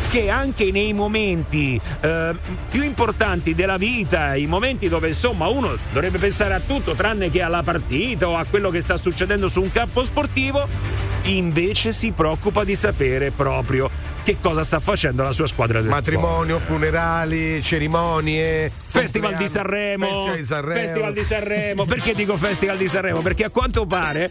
[0.09, 2.35] che anche nei momenti eh,
[2.71, 7.43] più importanti della vita, i momenti dove insomma uno dovrebbe pensare a tutto tranne che
[7.43, 10.69] alla partita o a quello che sta succedendo su un campo sportivo,
[11.25, 13.91] invece si preoccupa di sapere proprio
[14.27, 16.05] che cosa sta facendo la sua squadra del sport.
[16.05, 20.81] Matrimonio, funerali, cerimonie, Festival di Sanremo, Festival di Sanremo.
[20.81, 21.85] Festival di Sanremo.
[21.85, 23.21] Perché dico Festival di Sanremo?
[23.21, 24.29] Perché a quanto pare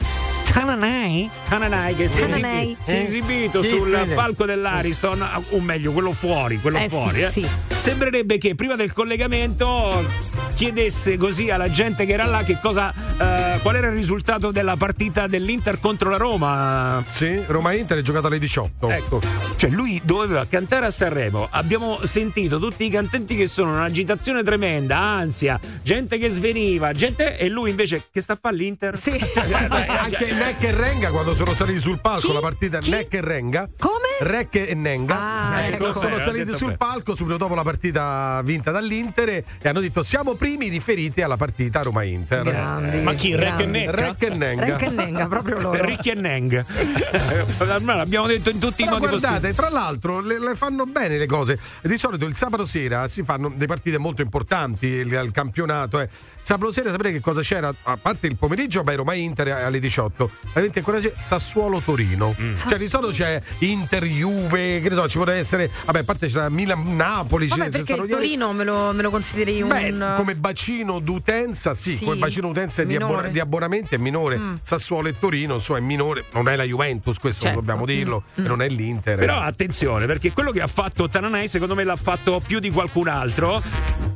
[0.51, 2.61] Tananai, Tananai che si è, Tananai.
[2.61, 3.03] esibi- si è Eh.
[3.05, 7.21] esibito Chi sul palco dell'Ariston, o meglio, quello fuori, quello Eh sì, fuori.
[7.23, 7.29] eh.
[7.29, 7.47] sì.
[7.77, 13.59] Sembrerebbe che prima del collegamento chiedesse così alla gente che era là che cosa, eh,
[13.61, 17.03] qual era il risultato della partita dell'Inter contro la Roma.
[17.07, 18.89] Sì, Roma-Inter è giocato alle 18.
[18.89, 19.21] Ecco,
[19.57, 21.47] cioè lui doveva cantare a Sanremo.
[21.51, 27.37] Abbiamo sentito tutti i cantanti che sono in un'agitazione tremenda, ansia, gente che sveniva, gente
[27.37, 28.97] e lui invece che sta a fare l'Inter?
[28.97, 29.11] Sì.
[29.35, 32.33] Beh, anche Neck e Renga quando sono saliti sul palco Chi?
[32.33, 32.89] la partita Chi?
[32.91, 34.03] Neck e Renga Come?
[34.19, 35.93] Rec e Nenga Ah, ecco, ecco.
[35.93, 36.77] sono Eh, saliti sul bene.
[36.77, 41.81] palco subito dopo la partita vinta dall'Inter e hanno detto siamo primi riferiti alla partita
[41.81, 43.91] Roma-Inter Grandi, Ma chi, Rec e?
[43.91, 45.83] Rec e Nenga Rec e Nenga, proprio loro.
[45.83, 46.65] Ricky e Neng.
[47.59, 49.55] Ormai l'abbiamo detto in tutti i Però modi guardate, possibili.
[49.55, 51.59] tra l'altro le, le fanno bene le cose.
[51.81, 55.99] Di solito il sabato sera si fanno delle partite molto importanti, il, il campionato.
[55.99, 56.09] Eh.
[56.41, 57.73] Sabato sera sapete che cosa c'era?
[57.83, 60.29] A parte il pomeriggio, beh, Roma Inter alle 18.
[60.53, 62.35] Alle 20 ancora c'è Sassuolo Torino.
[62.39, 62.53] Mm.
[62.53, 65.69] Cioè di solito c'è Inter Juve, che ne so, ci potrebbe essere.
[65.85, 67.47] Vabbè, a parte c'era Milan Napoli.
[67.47, 68.05] Vabbè, perché il.
[68.07, 69.69] Torino me lo, me lo consideri un.
[69.69, 73.97] Beh, come bacino d'utenza, sì, Sì, come bacino d'utenza e di, abbona- di abbonamento è
[73.97, 74.37] minore.
[74.37, 74.55] Mm.
[74.61, 76.25] Sassuolo e Torino, insomma, è minore.
[76.31, 77.59] Non è la Juventus, questo Certo.
[77.59, 79.17] dobbiamo dirlo, e non è l'Inter.
[79.17, 83.07] Però attenzione, perché quello che ha fatto Tananai secondo me l'ha fatto più di qualcun
[83.07, 83.61] altro.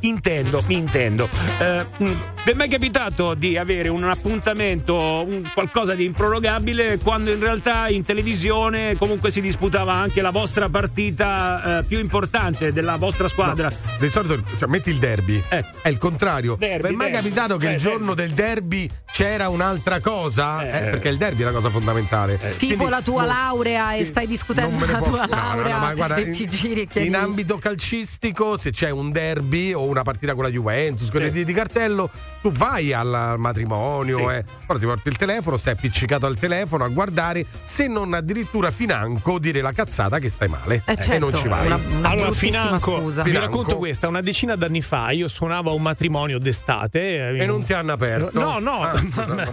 [0.02, 1.28] Intendo, mi intendo.
[1.60, 2.12] Eh, mm,
[2.46, 4.96] vi è mai capitato di avere un appuntamento,
[5.28, 10.70] un qualcosa di improrogabile, quando in realtà in televisione comunque si disputava anche la vostra
[10.70, 13.70] partita eh, più importante della vostra squadra?
[14.00, 16.56] Di solito cioè, metti il derby, è il contrario.
[16.58, 17.28] Derby, Vi è mai derby.
[17.30, 20.64] capitato che Eh, il giorno del derby c'era un'altra cosa?
[20.66, 22.38] Eh, perché il derby è una cosa fondamentale.
[22.58, 25.55] Tipo Quindi, la tua no, laurea e stai discutendo la posso- tua no, no, no,
[25.55, 27.07] laurea ma guarda, e in- ti giri e chiedi.
[27.07, 31.43] In ambito calcistico, se c'è un derby o una partita con la Juventus, quelle di,
[31.45, 32.09] di cartello,
[32.41, 36.88] tu vai al, matrimonio, eh, però ti porti il telefono, stai appiccicato al telefono a
[36.88, 41.34] guardare, se non addirittura financo dire la cazzata che stai male Eh, e certo, non
[41.39, 41.65] ci vai.
[41.65, 43.23] una- una allora, Financo, scusa.
[43.23, 43.49] vi Financo.
[43.57, 44.07] racconto questa.
[44.07, 47.38] Una decina d'anni fa io suonavo a un matrimonio d'estate.
[47.38, 48.39] E non ti hanno aperto?
[48.39, 49.01] No, no, Ah,
[49.36, 49.51] ma-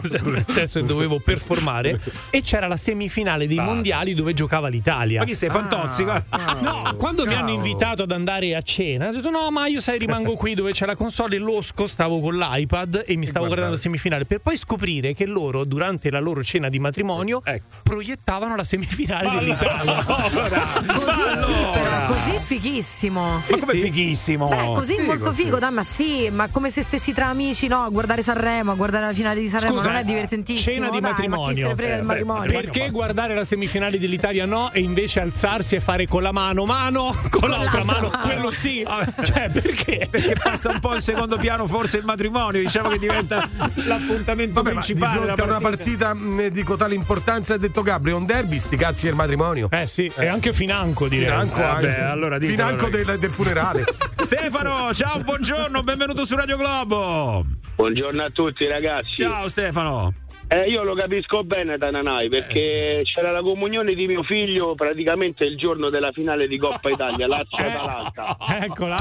[0.52, 2.00] senso che dovevo performare.
[2.30, 5.20] e c'era la semifinale dei mondiali dove giocava l'Italia.
[5.20, 6.04] Ma chi sei, Fantozzi?
[6.30, 9.80] Ah, No, quando mi hanno invitato ad andare a cena, ho detto no, ma io
[9.80, 13.46] sai rimango qui dove c'è la console e losco, stavo con l'iPad e mi stavo
[13.46, 17.42] guardando la semifinale per poi scoprire che loro durante la loro cena di matrimonio
[17.82, 20.04] proiettavano la semifinale dell'Italia.
[20.96, 23.20] Così sì, però, così fighissimo.
[23.50, 24.48] ma come fighissimo?
[24.48, 25.42] Beh, così Figo, molto sì.
[25.44, 27.82] figo, dai, ma sì, ma come se stessi tra amici, no?
[27.84, 30.74] A guardare Sanremo, a guardare la finale di Sanremo, Scusa, non è divertentissimo.
[30.74, 31.44] Cena di dai, matrimonio.
[31.46, 32.60] Ma chi se ne frega Eh, beh, matrimonio?
[32.60, 35.20] Perché guardare la semifinale dell'Italia no e invece
[35.56, 38.22] alzarsi e fare con la mano mano con, l'altra l'altra mano, mano.
[38.22, 38.84] quello sì.
[39.22, 40.08] Cioè, perché?
[40.10, 43.48] Perché passa un po' in secondo piano forse il matrimonio, diciamo che diventa
[43.86, 46.06] l'appuntamento Vabbè, ma di principale fronte a della una partita.
[46.08, 49.68] partita mh, di totale importanza ha detto Gabri, un derby, sti cazzi del matrimonio.
[49.70, 51.26] Eh sì, e anche Financo direi.
[51.26, 52.00] Financo, Vabbè, anche.
[52.02, 53.04] allora ditelo, Financo ragazzi.
[53.04, 53.84] del, del funerale.
[54.16, 57.44] Stefano, ciao, buongiorno, benvenuto su Radio Globo.
[57.76, 59.22] Buongiorno a tutti ragazzi.
[59.22, 60.14] Ciao Stefano.
[60.48, 65.56] Eh, io lo capisco bene Tananai perché c'era la comunione di mio figlio praticamente il
[65.56, 68.36] giorno della finale di Coppa Italia, Lazio-Atalanta.
[68.62, 68.96] Eccola.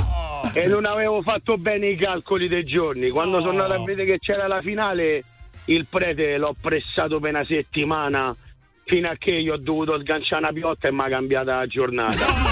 [0.54, 3.10] E non avevo fatto bene i calcoli dei giorni.
[3.10, 5.24] Quando sono andato a vedere che c'era la finale,
[5.66, 8.36] il prete l'ho pressato per una settimana
[8.84, 12.26] fino a che io ho dovuto sganciare una piotta e mi ha cambiata la giornata.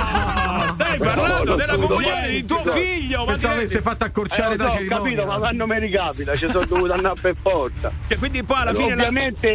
[0.94, 4.64] Stai parlando della comunione di tuo Pensavo- figlio, ma Pensavo avesse fatto accorciare Eh, la
[4.66, 5.04] so, ho cerimonia.
[5.04, 7.92] capito, ma quando mi ricapita, ci sono dovuto andare per forza.
[8.20, 8.96] Quindi poi alla fine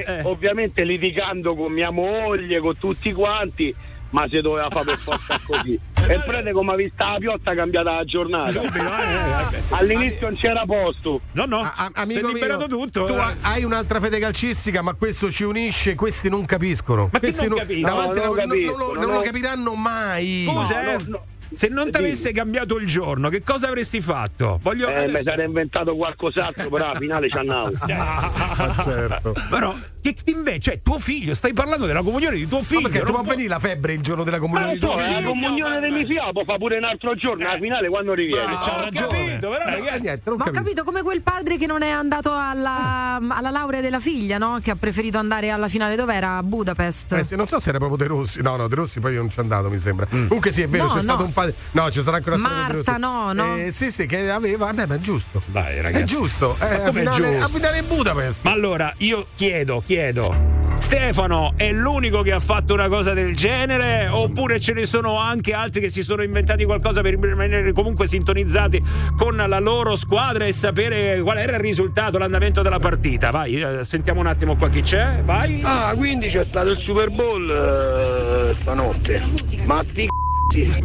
[0.04, 0.20] Eh.
[0.24, 3.74] ovviamente litigando con mia moglie, con tutti quanti,
[4.10, 5.78] ma si doveva fare per forza così.
[6.08, 8.60] E il prete come ha visto la piotta ha cambiata la giornata.
[8.60, 11.20] Eh, All'inizio non c'era posto.
[11.32, 13.04] No, no, A- a- si è amico liberato mio, tutto.
[13.04, 13.18] tu eh.
[13.20, 15.94] ha- hai un'altra fede calcistica, ma questo ci unisce.
[15.94, 17.08] Questi non capiscono.
[17.12, 17.82] Ma questi non capisce?
[17.82, 19.16] davanti No, non alla- non, capiscono, non lo, non no.
[19.16, 20.46] lo capiranno mai.
[20.48, 21.24] Scusa, No, eh, no, no.
[21.54, 22.04] Se non ti Dimmi.
[22.06, 24.58] avesse cambiato il giorno, che cosa avresti fatto?
[24.62, 27.72] Voglio Eh, adesso- mi sarei inventato qualcos'altro, però alla finale ci andavo.
[27.88, 29.34] Ah, certo.
[29.50, 32.88] Però, che invece, cioè, tuo figlio, stai parlando della comunione di tuo Ma figlio.
[32.88, 34.96] perché tu non può venire la febbre il giorno della comunione Ma di tuo tu,
[34.98, 35.28] la figlio?
[35.28, 38.52] comunione dei miei figli può fare pure un altro giorno, alla finale quando riviene.
[38.52, 40.00] Eh, ho capito, però Eh, ragazzi.
[40.00, 44.00] niente, Ma ho capito come quel padre che non è andato alla, alla laurea della
[44.00, 44.58] figlia, no?
[44.62, 46.36] Che ha preferito andare alla finale dov'era?
[46.38, 47.12] A Budapest.
[47.12, 48.42] Eh, non so se era proprio De Rossi.
[48.42, 50.06] No, no, De Rossi poi non ci è andato, mi sembra.
[50.14, 50.26] Mm.
[50.26, 51.02] Comunque sì, è vero, No, c'è no.
[51.02, 51.54] stato un padre.
[51.72, 53.56] No, storia con De Marta, no, no.
[53.56, 54.66] Eh, sì, sì, che aveva.
[54.66, 55.42] Vabbè, ma è giusto.
[55.46, 56.02] Dai, ragazzi.
[56.02, 56.56] È giusto.
[56.60, 57.44] Eh, Ma a finale, giusto?
[57.44, 58.40] a finale in Budapest.
[58.42, 60.56] Ma allora, io chiedo, chiedo.
[60.78, 65.52] Stefano è l'unico che ha fatto una cosa del genere oppure ce ne sono anche
[65.52, 68.80] altri che si sono inventati qualcosa per rimanere comunque sintonizzati
[69.16, 73.30] con la loro squadra e sapere qual era il risultato, l'andamento della partita?
[73.30, 75.60] Vai, eh, sentiamo un attimo qua chi c'è, vai.
[75.64, 79.20] Ah, quindi c'è stato il Super Bowl eh, stanotte.
[79.64, 80.06] Ma sti
[80.48, 80.80] c***i.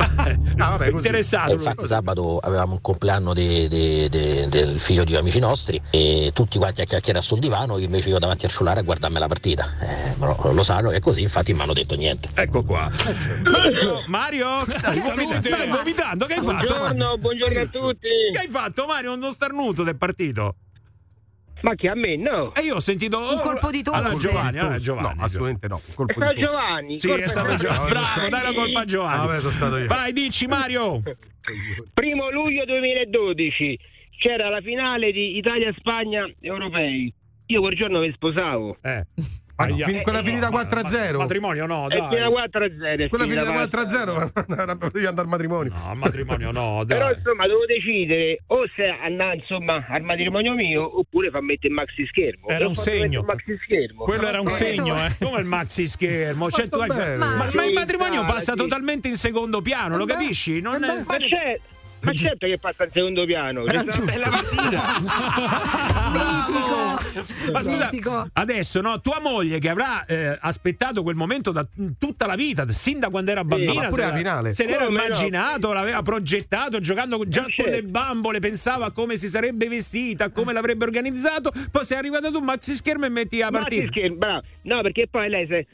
[0.57, 1.07] Ah, vabbè, così.
[1.07, 1.53] Interessato.
[1.53, 6.57] Infatti sabato avevamo il compleanno de- de- de- del figlio di amici nostri e tutti
[6.57, 9.65] quanti a chiacchierare sul divano, io invece io davanti al cellulare a guardarmi la partita.
[9.79, 12.29] Eh, però lo sanno che è così, infatti mi hanno detto niente.
[12.33, 12.91] Ecco qua.
[13.49, 16.65] Mario, Mario stai, stai vomitando, che hai fatto?
[16.75, 18.07] Buongiorno, buongiorno a tutti.
[18.31, 19.13] Che hai fatto Mario?
[19.13, 20.55] Uno starnuto del partito?
[21.63, 22.53] Ma che a me no?
[22.55, 23.97] E io ho sentito Un colpo di tosse.
[23.97, 25.17] Allora Giovanni, allora Giovanni.
[25.17, 25.75] No, assolutamente no.
[25.75, 26.51] Un È colpo stato di tosse.
[26.51, 26.99] Giovanni.
[26.99, 27.55] Sì, colpa è stato.
[27.55, 27.89] Giovanni.
[27.89, 29.19] Bravo, dai la colpa a Giovanni.
[29.19, 29.87] Ah, vabbè, sono stato io.
[29.87, 31.01] Vai, dici Mario.
[31.93, 33.79] Primo luglio 2012
[34.17, 37.13] c'era la finale di Italia-Spagna europei.
[37.45, 38.77] Io quel giorno mi sposavo.
[38.81, 39.05] Eh.
[39.55, 41.17] Ma no, fin- quella finita 4-0.
[41.17, 42.49] Matrimonio no, È fino a dai.
[42.49, 42.97] 4-0.
[43.05, 44.31] è Quella finita finita 4-0.
[44.47, 45.73] 4-0 devi andare al matrimonio.
[45.73, 47.15] No, al matrimonio no, Però dai.
[47.15, 52.05] insomma devo decidere o se andare insomma al matrimonio mio oppure fa mettere il maxi
[52.07, 52.47] schermo.
[52.47, 53.21] Era un segno.
[53.21, 54.03] maxi schermo.
[54.05, 55.15] Quello era un segno, eh.
[55.19, 57.15] Come il maxi schermo, cioè, bene.
[57.17, 60.61] ma, ma il matrimonio passa totalmente in secondo piano, lo Eh capisci?
[60.61, 61.03] Non eh è-.
[61.05, 61.59] Ma c'è
[62.03, 63.63] Ma certo che passa in secondo piano.
[63.63, 64.81] C'è stata una bella partita.
[67.51, 68.27] Ma scusa, Mitico.
[68.33, 71.65] adesso no, tua moglie che avrà eh, aspettato quel momento da
[71.97, 74.53] tutta la vita, sin da quando era bambina, pure se, la finale.
[74.53, 75.03] se l'era Come no?
[75.03, 77.71] immaginato, l'aveva progettato, giocando già Ma con certo.
[77.71, 82.39] le bambole, pensava a come si sarebbe vestita, come l'avrebbe organizzato, poi sei arrivato tu
[82.39, 83.83] maxi schermo e metti la partita.
[83.83, 84.41] che scherzo, bravo.
[84.63, 85.65] No, perché poi lei si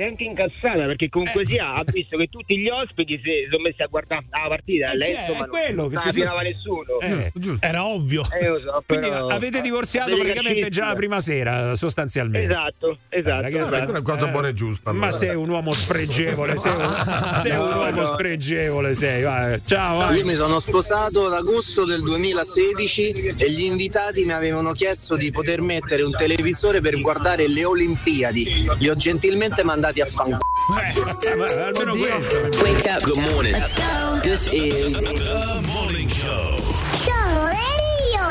[0.00, 3.62] si è anche incazzata perché comunque sia ha visto che tutti gli ospiti si sono
[3.64, 4.92] messi a guardare la partita.
[4.92, 6.98] Eh, lei sì, insomma è quello non che non si- la nessuno.
[7.00, 8.22] Eh, Era ovvio.
[8.40, 12.50] Eh, lo so, Quindi però- avete divorziato praticamente già la prima sera, sostanzialmente.
[12.50, 13.42] Esatto, esatto.
[13.42, 13.68] ragazzi, esatto.
[13.68, 14.90] Quella è una cosa buona e giusta.
[14.90, 15.04] allora.
[15.06, 16.80] Ma sei un uomo spregevole, sei un,
[17.42, 18.04] sei un No, uomo no.
[18.06, 19.22] spregevole, sei.
[19.22, 19.60] vai.
[19.66, 20.16] Ciao, vai.
[20.16, 25.30] Io mi sono sposato ad agosto del 2016 e gli invitati mi avevano chiesto di
[25.30, 28.66] poter mettere un televisore per guardare le Olimpiadi.
[28.78, 30.38] Li ho gentilmente mandati a fanculo.
[30.78, 32.62] Eh, ma almeno questo.
[32.62, 33.02] Wake up.
[33.02, 33.52] Good morning.
[33.52, 34.20] Let's go.
[34.22, 36.59] This is The Morning Show.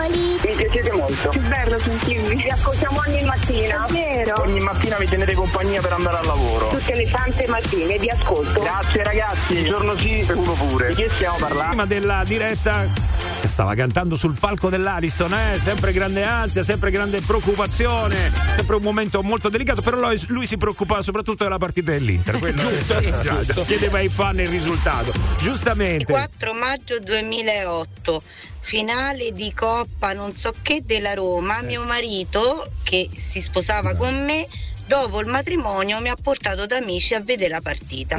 [0.10, 1.30] Mi piacete molto.
[1.30, 2.36] Che bello sentirvi.
[2.36, 3.86] Vi ascoltiamo ogni mattina.
[3.90, 4.42] Vero?
[4.42, 6.68] Ogni mattina mi tenete compagnia per andare al lavoro.
[6.70, 8.62] Tutte le sante mattine vi ascolto.
[8.62, 10.90] Grazie ragazzi, un giorno sì e uno pure.
[10.90, 11.68] Di che stiamo parlando?
[11.68, 13.10] Prima della diretta
[13.42, 15.60] che stava cantando sul palco dell'Ariston, eh?
[15.60, 20.58] sempre grande ansia, sempre grande preoccupazione, sempre un momento molto delicato, però lui, lui si
[20.58, 22.38] preoccupava soprattutto della partita dell'Inter.
[22.40, 25.14] Quello giusto, chiedeva ai fan il risultato.
[25.38, 26.06] Giustamente.
[26.06, 28.24] 4 maggio 2008.
[28.70, 31.64] Finale di Coppa non so che della Roma.
[31.64, 34.48] Mio marito, che si sposava con me,
[34.86, 38.18] dopo il matrimonio mi ha portato da amici a vedere la partita.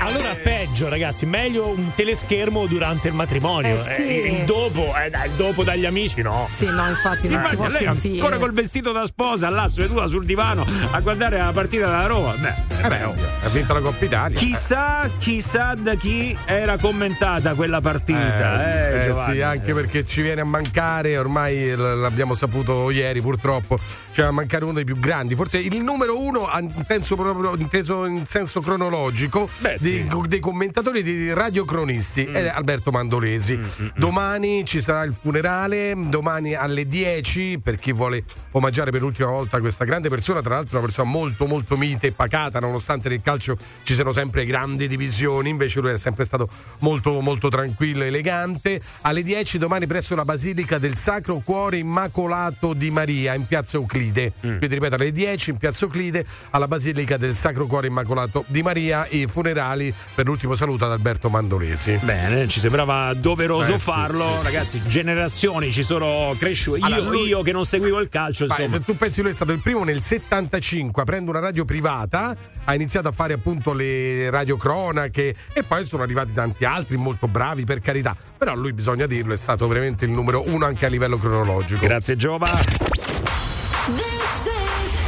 [0.00, 0.32] Allora
[0.74, 3.76] peggio, ragazzi, meglio un teleschermo durante il matrimonio.
[3.76, 4.02] Eh, sì.
[4.38, 6.48] il dopo, eh, il dopo dagli amici, no.
[6.50, 8.14] Sì, no, infatti non si può lei sentire.
[8.16, 12.32] ancora col vestito da sposa là seduta sul divano a guardare la partita della Roma.
[12.32, 14.36] Beh, Eh beh, ovvio, ha vinto la Coppa Italia.
[14.36, 18.90] Chissà, chissà da chi era commentata quella partita.
[18.90, 19.34] Eh, Eh, Giovanni.
[19.34, 24.32] sì, anche perché ci viene a mancare, ormai l'abbiamo saputo ieri purtroppo, ci viene a
[24.32, 26.48] mancare uno dei più grandi, forse il numero uno,
[26.84, 30.06] penso proprio inteso in senso cronologico, Beh, dei, sì.
[30.06, 30.26] co-
[30.64, 32.36] commentatori, dei radiocronisti, Mm.
[32.36, 33.58] ed è Alberto Mandolesi.
[33.96, 39.60] Domani ci sarà il funerale, domani alle 10, per chi vuole omaggiare per l'ultima volta
[39.60, 43.56] questa grande persona, tra l'altro una persona molto molto mite e pacata, nonostante nel calcio
[43.82, 46.48] ci siano sempre grandi divisioni, invece lui è sempre stato
[46.80, 48.80] molto molto tranquillo e elegante.
[49.02, 54.32] Alle 10 domani presso la Basilica del Sacro Cuore Immacolato di Maria in Piazza Euclide.
[54.40, 59.06] Quindi ripeto alle 10 in Piazza Euclide alla Basilica del Sacro Cuore Immacolato di Maria
[59.10, 61.98] i funerali per l'ultimo saluto ad Alberto Mandolesi.
[62.02, 64.42] Bene, ci sembrava doveroso Eh, sì, farlo, sì, sì.
[64.44, 64.82] ragazzi.
[64.86, 66.78] Generazioni ci sono cresciute.
[66.78, 69.34] Io, Allora, lui- io che non seguivo il calcio, Vai, se tu pensi lui è
[69.34, 74.30] stato il primo nel 75 aprendo una radio privata, ha iniziato a fare appunto le
[74.30, 79.32] radiocronache e poi sono arrivati tanti altri molto bravi per carità, però lui bisogna dirlo
[79.32, 81.84] è stato veramente il numero uno anche a livello cronologico.
[81.84, 82.48] Grazie Giova.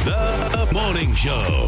[0.07, 1.67] The Morning Show.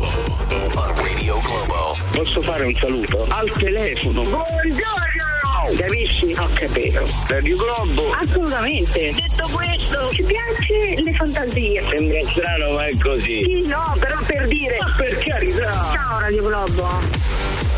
[0.75, 1.97] On Radio Globo.
[2.13, 3.25] Posso fare un saluto?
[3.27, 4.21] Al telefono.
[4.21, 5.75] Buongiorno!
[5.75, 6.33] Capisci?
[6.37, 7.05] Ho capito.
[7.27, 8.13] Radio Globo.
[8.13, 9.13] Assolutamente.
[9.13, 11.83] Detto questo, ci piace le fantasie.
[11.89, 13.43] Sembra strano, ma è così.
[13.43, 14.77] Sì, no, però per dire.
[14.79, 15.91] Ma per carità.
[15.91, 16.87] Ciao Radio Globo.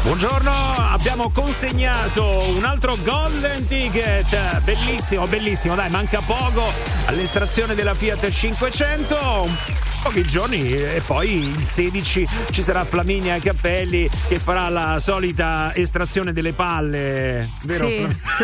[0.03, 0.51] Buongiorno,
[0.91, 4.59] abbiamo consegnato un altro golden ticket.
[4.61, 5.73] Bellissimo, bellissimo.
[5.73, 6.71] Dai, manca poco
[7.05, 9.89] all'estrazione della Fiat 500.
[10.03, 16.33] Pochi giorni e poi il 16 ci sarà Flaminia Cappelli che farà la solita estrazione
[16.33, 17.47] delle palle.
[17.63, 17.87] Vero?
[17.87, 18.43] Sì, sì,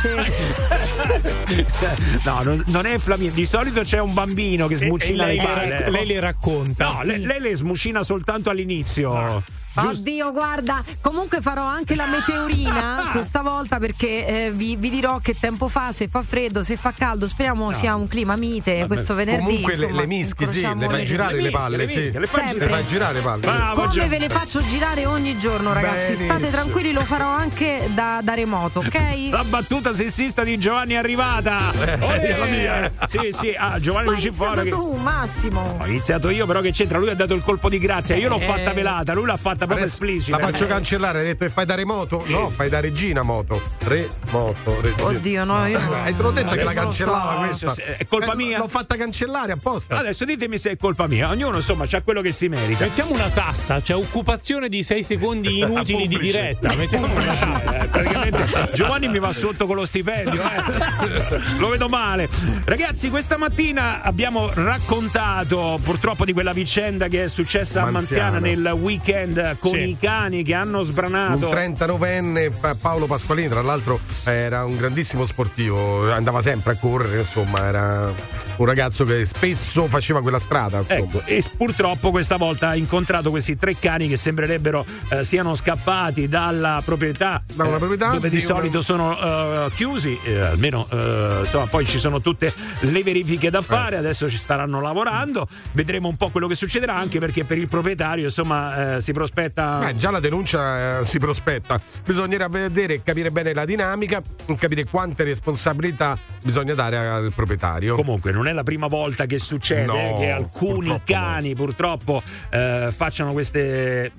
[0.00, 1.64] sì.
[2.24, 3.32] No, non, non è Flaminia.
[3.32, 5.70] Di solito c'è un bambino che E- smucina e lei, le le palle.
[5.78, 6.88] rac- lei le racconta.
[6.88, 9.42] No, lei, lei le smucina soltanto all'inizio.
[9.78, 15.36] Oddio, guarda, comunque farò anche la meteorina questa volta perché eh, vi, vi dirò che
[15.38, 19.44] tempo fa, se fa freddo, se fa caldo, speriamo sia un clima mite questo venerdì.
[19.44, 22.10] Comunque le, insomma, le mischi, sì, le fai le- girare le, palle, le sì.
[22.12, 23.14] le fai girare.
[23.14, 23.74] le palle.
[23.74, 26.16] Come Gio- ve le faccio girare ogni giorno, ragazzi.
[26.16, 29.28] State tranquilli, lo farò anche da, da remoto, ok?
[29.30, 31.72] La battuta sessista di Giovanni è arrivata.
[31.72, 32.38] Eh, Olè!
[32.38, 32.92] la mia.
[33.08, 34.60] Sì, sì, ah, Giovanni Ma hai Lucifora.
[34.62, 34.90] iniziato Che...
[34.90, 35.76] tu, Massimo.
[35.80, 36.98] Ho iniziato io, però che c'entra?
[36.98, 38.14] Lui ha dato il colpo di grazia.
[38.16, 38.44] Io l'ho Eh.
[38.44, 40.38] fatta velata, lui l'ha fatta proprio Adesso esplicita.
[40.38, 42.22] La faccio cancellare, hai detto che fai da remoto?
[42.26, 43.60] No, fai da regina moto.
[43.80, 45.04] Remoto, regina.
[45.08, 45.78] Oddio, no, io.
[46.04, 46.80] Eh, te l'ho detto che la lo so.
[46.80, 47.74] cancellava questa.
[47.96, 48.58] È colpa Eh, mia?
[48.58, 49.96] L'ho fatta cancellare apposta.
[49.96, 51.30] Adesso ditemi se è colpa mia.
[51.30, 52.84] Ognuno insomma c'ha quello che si merita.
[52.84, 56.74] Mettiamo una tassa, cioè occupazione di 6 secondi inutili di diretta.
[56.74, 57.82] Mettiamo una tassa.
[57.82, 61.40] Eh, praticamente Giovanni mi va sotto con lo stipendio, eh.
[61.58, 62.28] lo vedo male.
[62.64, 68.64] Ragazzi, questa mattina abbiamo raccontato purtroppo di quella vicenda che è successa a Manziana nel
[68.78, 69.88] weekend con Sì.
[69.90, 71.48] i cani che hanno sbranato.
[71.48, 77.18] Un 39enne Pa- Paolo Pasqualini, tra l'altro era un grandissimo sportivo, andava sempre a correre,
[77.20, 78.12] insomma, era
[78.56, 80.75] un ragazzo che spesso faceva quella strada.
[80.78, 80.98] Insomma.
[80.98, 86.28] Ecco, e purtroppo questa volta ha incontrato questi tre cani che sembrerebbero eh, siano scappati
[86.28, 90.86] dalla proprietà, Da una eh, proprietà dove di di una- solito sono eh, chiusi, almeno
[90.90, 96.08] eh, insomma, poi ci sono tutte le verifiche da fare, adesso ci staranno lavorando, vedremo
[96.08, 100.10] un po' quello che succederà anche perché per il proprietario insomma si prospetta Beh, già
[100.10, 104.22] la denuncia si prospetta, bisognerà vedere e capire bene la dinamica,
[104.58, 106.16] capire quante responsabilità
[106.46, 107.96] bisogna dare al proprietario.
[107.96, 113.32] Comunque non è la prima volta che succede No, che alcuni cani purtroppo eh, facciano
[113.32, 114.12] queste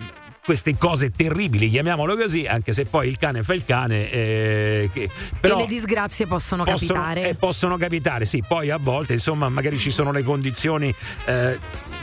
[0.48, 5.10] queste cose terribili, chiamiamolo così, anche se poi il cane fa il cane, eh, che-
[5.42, 7.30] però e le disgrazie possono, possono, capitare.
[7.30, 10.94] eh, possono capitare, sì, poi a volte insomma magari ci sono le condizioni
[11.26, 11.60] eh,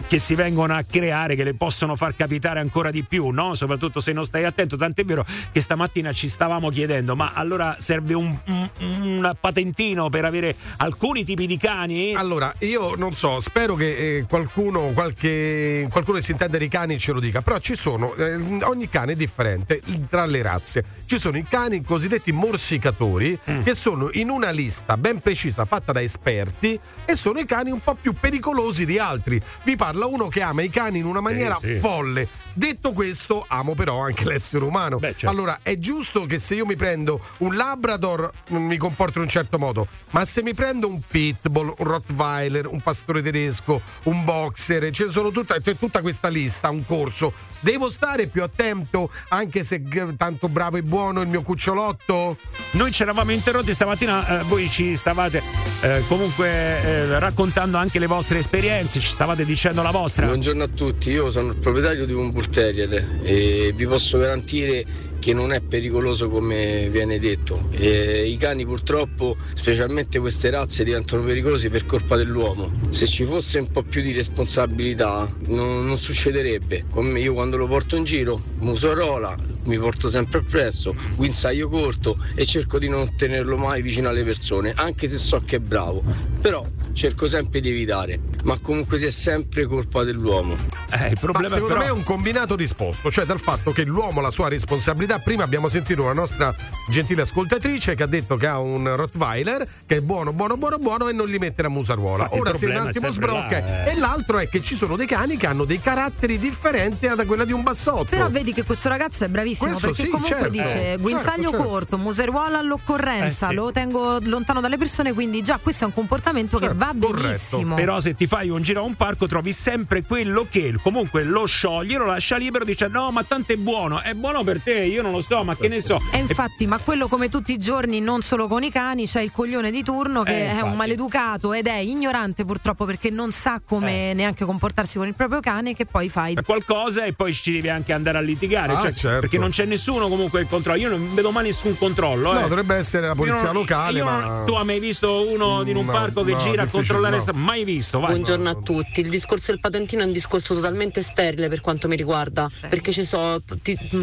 [0.06, 3.54] che si vengono a creare che le possono far capitare ancora di più, no?
[3.54, 8.14] soprattutto se non stai attento, tant'è vero che stamattina ci stavamo chiedendo, ma allora serve
[8.14, 12.14] un, un- un patentino per avere alcuni tipi di cani?
[12.14, 16.98] Allora, io non so, spero che eh, qualcuno, qualche, qualcuno che si intende di cani
[16.98, 20.84] ce lo dica, però ci sono, eh, ogni cane è differente tra le razze.
[21.06, 23.62] Ci sono i cani cosiddetti morsicatori Mm.
[23.62, 27.80] che sono in una lista ben precisa fatta da esperti e sono i cani un
[27.80, 29.40] po' più pericolosi di altri.
[29.64, 31.78] Vi parla uno che ama i cani in una maniera sì.
[31.78, 32.28] folle.
[32.56, 35.00] Detto questo, amo però anche l'essere umano.
[35.00, 35.28] certo.
[35.28, 39.30] Allora, è giusto che se io mi prendo un Labrador mm, mi comporto in un
[39.30, 44.90] certo modo, ma se mi prendo un Pitbull, un Rottweiler, un pastore tedesco, un boxer,
[44.90, 47.32] ce ne sono tutta, c'è tutta questa lista, un corso.
[47.58, 49.82] Devo stare più attento anche se
[50.16, 52.36] tanto bravo e buono il mio cucciolotto?
[52.72, 55.42] Noi ci eravamo interrotti stamattina, eh, voi ci stavate
[55.80, 60.26] eh, comunque eh, raccontando anche le vostre esperienze, ci stavate dicendo la vostra.
[60.26, 64.84] Buongiorno a tutti, io sono il proprietario di un Terrier e vi posso garantire
[65.24, 67.68] che non è pericoloso come viene detto.
[67.70, 72.70] E I cani purtroppo, specialmente queste razze, diventano pericolosi per colpa dell'uomo.
[72.90, 76.84] Se ci fosse un po' più di responsabilità non, non succederebbe.
[76.90, 79.34] Come io quando lo porto in giro, muserola,
[79.64, 84.74] mi porto sempre appresso, guinzaglio corto e cerco di non tenerlo mai vicino alle persone,
[84.76, 86.02] anche se so che è bravo.
[86.42, 90.54] Però cerco sempre di evitare, ma comunque sia sempre colpa dell'uomo.
[90.90, 94.22] Eh, il Ma secondo me è un combinato disposto, cioè dal fatto che l'uomo ha
[94.22, 95.13] la sua responsabilità.
[95.18, 96.54] Prima abbiamo sentito una nostra
[96.88, 101.08] gentile ascoltatrice che ha detto che ha un Rottweiler che è buono, buono, buono, buono
[101.08, 102.24] e non li mette la musaruola.
[102.24, 103.58] Infatti Ora se un problema è attimo sempre sbrocca.
[103.60, 103.90] là, eh.
[103.90, 107.44] E l'altro è che ci sono dei cani che hanno dei caratteri differenti da quella
[107.44, 108.04] di un bassotto.
[108.10, 110.50] Però vedi che questo ragazzo è bravissimo Questo perché sì, comunque certo.
[110.50, 111.64] dice Certo, guinzaglio certo.
[111.66, 113.54] corto, museruola all'occorrenza, Eh, sì.
[113.54, 117.74] lo tengo lontano dalle persone, quindi già questo è un comportamento che va benissimo.
[117.74, 121.46] Però se ti fai un giro a un parco trovi sempre quello che comunque lo
[121.46, 125.02] scioglie, lo lascia libero, dice no ma tanto è buono, è buono per te, io
[125.04, 126.00] non lo so, ma che ne so.
[126.12, 129.30] E infatti, ma quello come tutti i giorni, non solo con i cani, c'è il
[129.32, 133.60] coglione di turno che Eh, è un maleducato ed è ignorante purtroppo perché non sa
[133.64, 134.14] come Eh.
[134.14, 136.34] neanche comportarsi con il proprio cane che poi fai.
[136.44, 139.20] qualcosa e poi ci devi anche andare a litigare, Ah, cioè, certo.
[139.20, 140.78] perché non c'è nessuno comunque che controlla.
[140.78, 142.32] Io non vedo mai nessun controllo.
[142.32, 142.42] No, eh.
[142.48, 145.84] dovrebbe essere la polizia non- locale, ma- non- tu hai mai visto uno in un
[145.86, 147.16] No, parco che no, gira a controllare?
[147.16, 147.22] no.
[147.22, 148.10] sta- Mai visto, vai.
[148.14, 149.00] Buongiorno a tutti.
[149.00, 153.04] Il discorso del patentino è un discorso totalmente sterile per quanto mi riguarda, perché ci
[153.04, 153.40] sono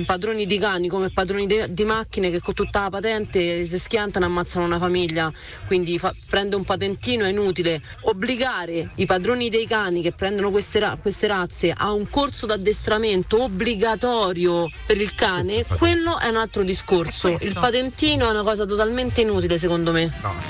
[0.05, 4.25] padroni di cani come padroni de- di macchine che con tutta la patente si schiantano
[4.25, 5.31] e ammazzano una famiglia.
[5.65, 7.81] Quindi fa- prende un patentino è inutile.
[8.01, 13.41] Obbligare i padroni dei cani che prendono queste, ra- queste razze a un corso d'addestramento
[13.43, 17.29] obbligatorio per il cane, quello è un altro discorso.
[17.39, 20.03] Il patentino è una cosa totalmente inutile secondo me.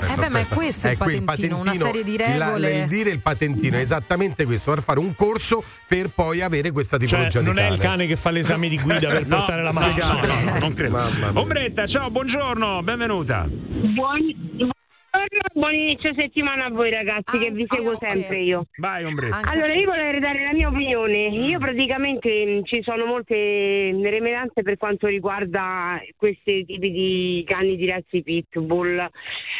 [0.08, 2.80] Eh beh, ma è questo il Ecco, patentino, una serie di la- regole.
[2.80, 6.96] il dire il patentino è esattamente questo, per fare un corso per poi avere questa
[6.98, 7.74] Cioè, tipologia di non è cane.
[7.74, 10.31] il cane che fa l'esame di guida per No, portare la no, macchina.
[10.32, 10.98] No, no, no, non credo.
[11.34, 13.46] Ombretta, ciao, buongiorno, benvenuta.
[13.48, 14.70] Buon...
[15.12, 18.64] Buongiorno, buon inizio settimana a voi ragazzi che vi seguo sempre io.
[18.78, 19.42] Vai, Ombretta.
[19.42, 21.28] Allora, io volevo dare la mia opinione.
[21.28, 27.86] Io praticamente mh, ci sono molte remedanze per quanto riguarda questi tipi di cani di
[27.86, 29.06] razze pitbull.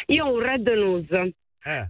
[0.07, 1.33] Io ho un Red Nose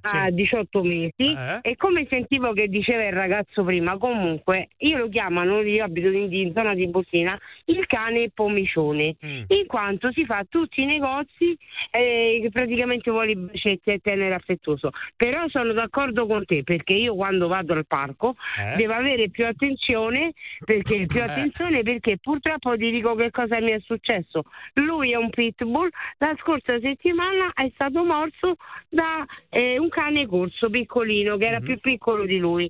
[0.02, 5.62] a 18 mesi e come sentivo che diceva il ragazzo prima, comunque io lo chiamano,
[5.62, 9.16] io abito in, in zona di Bosina, il cane pomicione,
[9.48, 11.58] in quanto si fa tutti i negozi
[11.92, 14.92] eh, che praticamente vuole i bacetti e tenere affettuoso.
[15.16, 18.76] Però sono d'accordo con te perché io quando vado al parco Eh?
[18.78, 20.34] devo avere più attenzione
[20.64, 21.24] perché, più Eh.
[21.24, 24.44] attenzione perché purtroppo ti dico che cosa mi è successo.
[24.76, 28.56] Lui è un pitbull, la scorsa settimana è stato morso
[28.90, 31.66] da eh, un cane corso piccolino che era Mhm.
[31.66, 32.70] più piccolo di lui.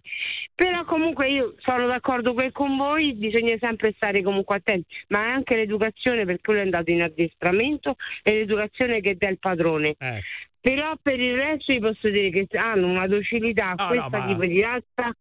[0.55, 6.25] Però comunque io sono d'accordo con voi, bisogna sempre stare comunque attenti, ma anche l'educazione
[6.25, 9.95] perché lui è andato in addestramento e l'educazione che dà il padrone.
[9.99, 10.21] Eh.
[10.61, 14.23] Però per il resto vi posso dire che hanno una docilità a No, questa no,
[14.23, 15.13] ma- tipo di razza.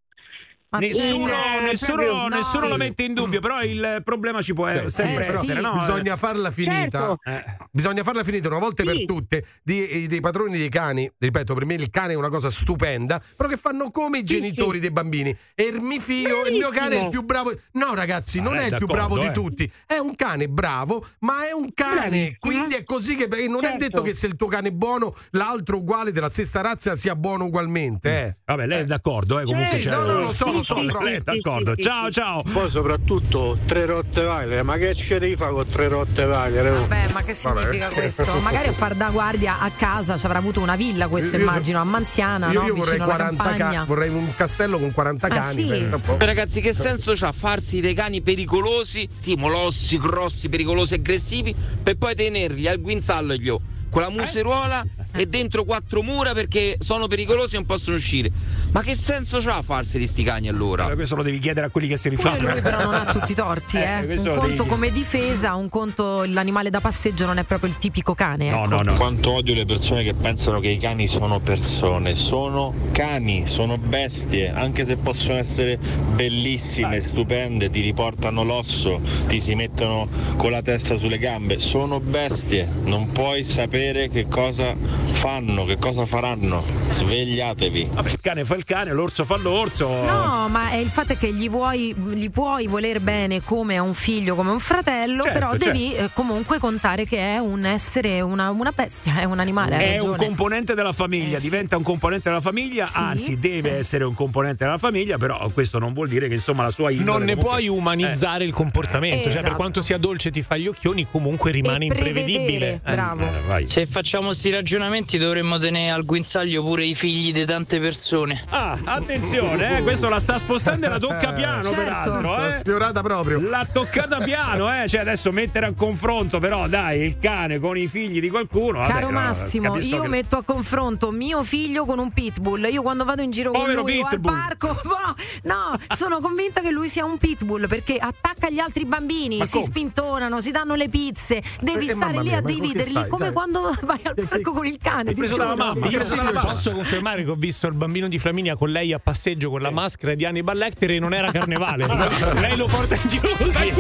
[0.79, 2.69] Nessuno, Eh, nessuno, nessuno no.
[2.71, 5.61] lo mette in dubbio, però il problema ci può Sì, eh, sì, sempre però essere,
[5.61, 5.73] no?
[5.79, 6.17] Bisogna Eh.
[6.17, 7.17] farla finita.
[7.23, 7.67] Certo.
[7.71, 9.45] Bisogna farla finita una volta per tutte.
[9.63, 13.49] Di- dei padroni dei cani, ripeto, per me il cane è una cosa stupenda, però
[13.49, 15.37] che fanno come i genitori dei bambini.
[15.55, 17.53] E il mio figlio, il mio cane è il più bravo.
[17.73, 19.29] No, ragazzi, Ma non è è il più bravo eh.
[19.29, 19.71] di tutti.
[19.87, 21.91] È un cane bravo, ma è un cane.
[22.09, 22.37] Bravissimo.
[22.41, 23.79] Quindi è così che non è Certo.
[23.79, 27.45] detto che se il tuo cane è buono, l'altro uguale della stessa razza sia buono
[27.45, 28.11] ugualmente.
[28.11, 28.37] Eh.
[28.47, 30.87] Vabbè, lei è d'accordo, eh, comunque Sì, c'è- no, no, lo so, lo so, Lei
[30.87, 31.77] però- è d'accordo.
[31.77, 32.43] Ciao, ciao.
[32.43, 36.73] Poi soprattutto tre Rottweiler, ma che ce devi fare con tre Rottweiler?
[36.73, 36.81] oh?
[36.81, 38.25] Vabbè, ma che significa questo?
[38.41, 41.81] Magari a far da guardia a casa ci avrà avuto una villa, questo Io- immagino,
[41.81, 42.67] a Manziana, Io, no?
[42.67, 43.71] io vorrei vicino alla 40 campagna.
[43.73, 45.95] cani, vorrei un castello con 40 Ah, cani, sì?
[46.19, 52.15] ragazzi, che senso c'ha farsi dei cani pericolosi, tipo molossi, grossi, pericolosi, aggressivi, per poi
[52.15, 53.61] tenerli al guinzaglio
[53.91, 54.85] con la museruola
[55.15, 58.31] e dentro quattro mura perché sono pericolosi e non possono uscire?
[58.73, 60.83] Ma che senso c'ha farseli sti cani allora?
[60.83, 62.53] Allora, questo lo devi chiedere a quelli che si Pure rifanno.
[62.53, 64.17] lui però non ha tutti i torti, Eh, eh.
[64.19, 68.15] Un conto devi- come difesa, un conto l'animale da passeggio non è proprio il tipico
[68.15, 68.49] cane.
[68.49, 68.95] ecco.
[68.97, 72.15] Quanto odio le persone che pensano che i cani sono persone.
[72.15, 75.79] Sono cani, sono bestie, anche se possono essere
[76.15, 81.59] bellissime, stupende, ti riportano l'osso, ti si mettono con la testa sulle gambe.
[81.59, 84.75] Sono bestie, non puoi sapere che cosa
[85.13, 86.65] fanno, che cosa faranno.
[86.89, 87.91] Svegliatevi.
[87.93, 89.89] Vabbè, il cane fa il cane, l'orso fa l'orso.
[89.89, 93.83] No, ma è il fatto è che gli, vuoi, gli puoi voler bene come a
[93.83, 96.05] un figlio, come a un fratello, Certo, però devi certo.
[96.05, 99.77] eh, comunque contare che è un essere, una, una bestia, è un animale.
[99.79, 100.17] È un ragione.
[100.27, 101.49] componente della famiglia, Eh, sì.
[101.51, 102.99] diventa un componente della famiglia, Sì.
[102.99, 106.71] anzi deve essere un componente della famiglia, però questo non vuol dire che insomma la
[106.71, 109.55] sua indole Non ne comunque- puoi umanizzare il comportamento, cioè per Esatto.
[109.57, 112.81] quanto sia dolce ti fa gli occhioni, comunque rimane imprevedibile.
[112.85, 113.67] Eh.
[113.67, 118.43] Se facciamo questi ragionamenti dovremmo tenere al guinzaglio pure i figli di tante persone.
[118.51, 121.77] Ah, attenzione, eh, questo la sta spostando e la tocca piano, Certo.
[121.77, 122.21] peraltro.
[122.37, 122.57] L'ha Eh.
[122.57, 123.41] sfiorata proprio.
[123.41, 124.89] L'ha toccata piano, eh.
[124.89, 128.79] Cioè, adesso mettere a confronto, però, dai, il cane con i figli di qualcuno.
[128.81, 132.67] vabbè, Caro no, Massimo, io che- metto a confronto mio figlio con un pitbull.
[132.71, 134.33] Io quando vado in giro Povero con lui o al pitbull.
[134.33, 135.15] parco, no,
[135.55, 139.53] no, sono convinta che lui sia un pitbull perché attacca gli altri bambini, Ma si
[139.53, 139.65] come?
[139.65, 141.43] spintonano, si danno le pizze.
[141.61, 143.33] Devi Eh, stare lì mia, a dividerli come Dai.
[143.33, 144.92] quando vai al parco con il cane.
[145.05, 145.89] Ti giuro.
[145.89, 146.05] Io
[146.43, 149.71] posso confermare che ho visto il bambino di Flaminia con lei a passeggio con la
[149.71, 151.87] maschera di Hannibal Lecter e non era carnevale.
[152.41, 153.73] lei lo porta in giro così.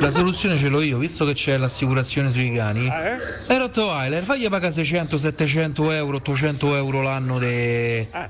[0.00, 2.88] La soluzione ce l'ho io, visto che c'è l'assicurazione sui cani.
[2.88, 3.18] Ah, Eh?
[3.48, 8.28] E Rottweiler, fagli pagare 600, 700 euro, 800 euro l'anno di Ah.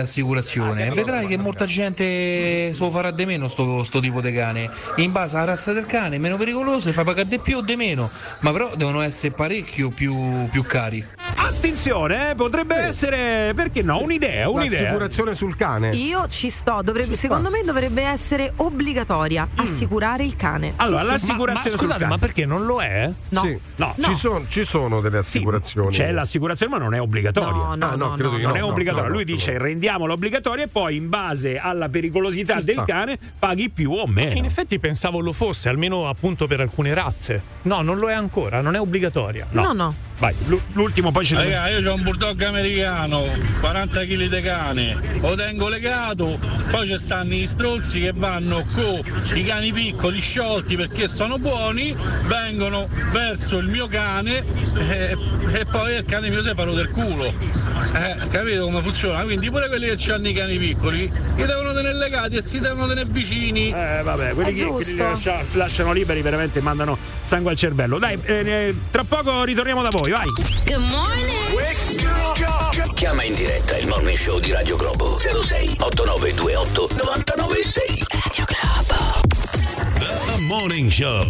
[0.00, 0.90] assicurazione.
[0.90, 4.68] Vedrai che molta gente se lo farà di meno sto, sto tipo di cane.
[4.96, 8.10] In base alla razza del cane, meno pericoloso, fa pagare di più o di meno.
[8.40, 11.04] Ma però devono essere parecchio più, più cari.
[11.36, 14.80] Attenzione, eh, potrebbe essere, perché no, un'idea, un'idea.
[14.82, 15.90] L'assicurazione sul cane.
[15.94, 20.72] Io ci sto, dovrebbe- secondo me dovrebbe essere obbligatoria assicurare il cane.
[20.76, 21.10] Allora, Sì, sì.
[21.12, 22.10] l'assicurazione Ma, ma sul scusate, cane.
[22.10, 23.10] ma perché non lo è?
[23.30, 23.40] No.
[23.40, 23.58] Sì.
[23.76, 23.94] No.
[24.00, 25.92] Ci, sono, ci sono delle assicurazioni.
[25.94, 27.50] C'è l'assicurazione, ma non è obbligatoria.
[27.50, 29.08] No, no, Ah, no, no, credo no, di non no, è no, obbligatoria.
[29.08, 32.84] no, Lui no, dice rendiamola obbligatoria e poi in base alla pericolosità Ci del sta.
[32.84, 34.36] cane paghi più o meno.
[34.36, 37.42] In effetti pensavo lo fosse, almeno appunto per alcune razze.
[37.62, 39.46] No, non lo è ancora, non è obbligatoria.
[39.50, 39.94] No, no.
[40.20, 43.24] Vai, l'u- l'ultimo poi ci Raga, io ho un bulldog americano,
[43.58, 46.38] 40 kg di cane, lo tengo legato,
[46.70, 49.00] poi ci stanno i strozzi che vanno con
[49.32, 54.44] i cani piccoli sciolti perché sono buoni, vengono verso il mio cane
[54.76, 55.16] e,
[55.54, 57.24] e poi il cane mio si fa del culo.
[57.94, 59.22] Eh, capito come funziona?
[59.22, 62.86] Quindi pure quelli che hanno i cani piccoli, li devono tenere legati e si devono
[62.88, 63.68] tenere vicini.
[63.70, 64.90] Eh, vabbè, quelli che, giusto.
[64.90, 67.98] li lascia- lasciano liberi veramente mandano sangue al cervello.
[67.98, 70.26] Dai, eh, eh, tra poco ritorniamo da voi, vai.
[70.66, 71.38] Good morning.
[72.94, 79.20] Chiama in diretta il morning show di Radio Globo 06 8928 996 Radio Globo
[79.98, 81.24] The Morning Show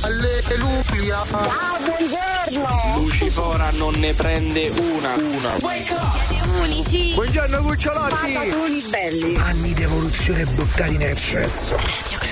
[0.00, 1.24] Alleluia.
[2.96, 5.14] Lucifora non ne prende una.
[5.14, 5.56] Una.
[6.60, 7.14] Unici.
[7.14, 8.32] Buongiorno cucciolotti.
[8.32, 9.36] Patatoni belli.
[9.36, 12.31] Anni di evoluzione buttati nel cesso.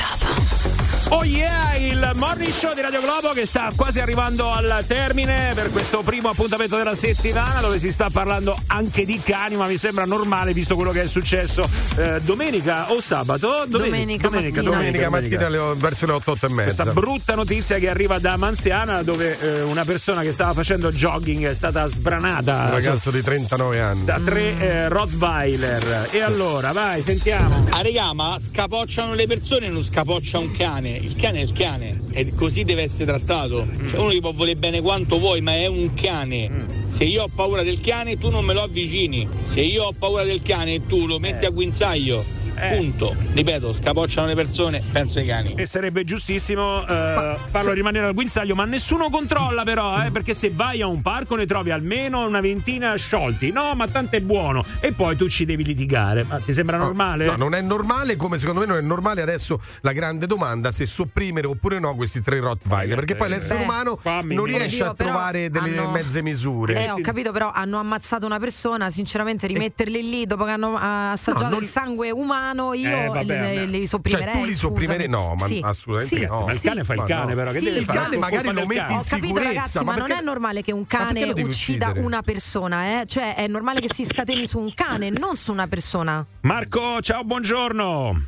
[1.13, 5.71] Oh yeah, il morning show di Radio Globo che sta quasi arrivando al termine per
[5.73, 10.05] questo primo appuntamento della settimana dove si sta parlando anche di cani, ma mi sembra
[10.05, 13.65] normale visto quello che è successo eh, domenica o sabato?
[13.67, 14.63] Domenica domenica, mattina.
[14.63, 16.83] Domenica mattina alle- verso le 8, 8 e mezza.
[16.85, 21.45] Questa brutta notizia che arriva da Manziana dove eh, una persona che stava facendo jogging
[21.45, 24.05] è stata sbranata Un ragazzo di 39 anni.
[24.05, 26.07] da tre eh, Rottweiler.
[26.13, 27.67] E allora, vai, sentiamo.
[27.71, 30.99] A regà, ma scapocciano le persone e non scapoccia un cane.
[31.01, 33.67] Il cane è il cane e così deve essere trattato.
[33.89, 36.67] Cioè, uno gli può volere bene quanto vuoi, ma è un cane.
[36.87, 39.27] Se io ho paura del cane, tu non me lo avvicini.
[39.41, 42.25] Se io ho paura del cane, tu lo metti a guinzaglio.
[42.69, 43.15] Punto.
[43.33, 45.55] Ripeto, scapocciano le persone, penso ai cani.
[45.55, 50.51] E sarebbe giustissimo eh, farlo rimanere al guinzaglio, ma nessuno controlla però, eh, perché se
[50.55, 53.51] vai a un parco ne trovi almeno una ventina sciolti.
[53.53, 54.65] No, ma tanto è buono.
[54.81, 56.25] E poi tu ci devi litigare.
[56.25, 57.27] Ma ti sembra normale?
[57.27, 60.87] No, non è normale, come secondo me non è normale adesso la grande domanda se
[60.87, 63.65] sopprimere oppure no questi tre Rottweiler, perché poi l'essere Beh.
[63.65, 66.85] umano non riesce a Dio, però trovare delle hanno- mezze misure.
[66.85, 68.91] Eh, ho capito, però hanno ammazzato una persona.
[68.91, 73.67] Sinceramente, rimetterli lì dopo che hanno assaggiato No, non- il sangue umano, io Eh, vabbè,
[73.67, 74.33] li, li sopprimerei.
[74.33, 75.09] Cioè, tu li sopprimerei?
[75.09, 76.41] No, ma Sì, assolutamente sì, no.
[76.45, 76.69] Ma il sì.
[76.69, 77.51] cane fa il cane, però.
[77.51, 77.99] Che Sì, deve il fare?
[77.99, 80.87] cane magari lo metti in capito sicurezza, ragazzi, ma ma, non è normale che un
[80.87, 81.45] cane uccida
[81.89, 82.01] uccidere?
[82.01, 83.07] una persona, eh?
[83.07, 86.25] Cioè, è normale che si scateni su un cane, non su una persona.
[86.43, 88.23] Marco, ciao, buongiorno.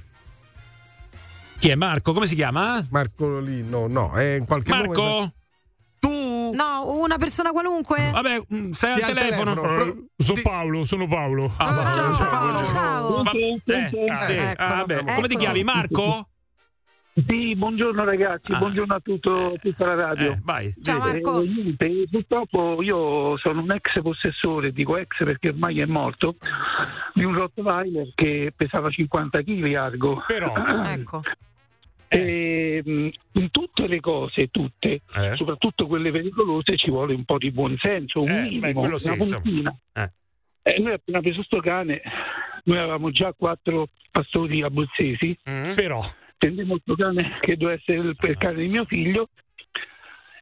[1.58, 2.12] Chi è Marco?
[2.12, 2.84] Come si chiama?
[2.90, 5.32] Marco lì, no, no, è in qualche Marco?
[6.00, 6.08] Tu
[6.52, 8.10] No, una persona qualunque.
[8.12, 9.54] Vabbè, mm, stai Ti al al telefono.
[9.54, 10.04] telefono.
[10.16, 11.52] Sono Paolo, sono Paolo.
[11.56, 12.64] Ah, Ah, ciao, ciao, Paolo.
[12.64, 13.22] ciao.
[15.14, 15.64] Come ti chiami?
[15.64, 16.26] Marco?
[17.28, 18.58] Sì, buongiorno ragazzi, Ah.
[18.58, 20.32] buongiorno a tutto, tutta la radio.
[20.32, 20.72] Eh, vai.
[20.82, 20.98] Ciao.
[20.98, 21.42] Marco.
[21.42, 26.36] Eh, niente, purtroppo io sono un ex possessore, dico ex perché ormai è morto,
[27.12, 30.22] di un Rottweiler che pesava 50 kg argo.
[30.26, 30.54] Però,
[30.86, 31.20] Ecco.
[32.18, 35.34] E, mh, in tutte le cose, tutte, Eh?
[35.36, 39.16] soprattutto quelle pericolose, ci vuole un po' di buonsenso, un Eh, minimo, beh, sì, una
[39.16, 39.76] puntina.
[39.94, 40.10] Eh.
[40.62, 42.00] E noi appena preso sto cane,
[42.64, 45.72] noi avevamo già quattro pastori abruzzesi, Mm.
[45.74, 46.00] però,
[46.36, 49.28] prendemmo sto cane che doveva essere il, il cane di mio figlio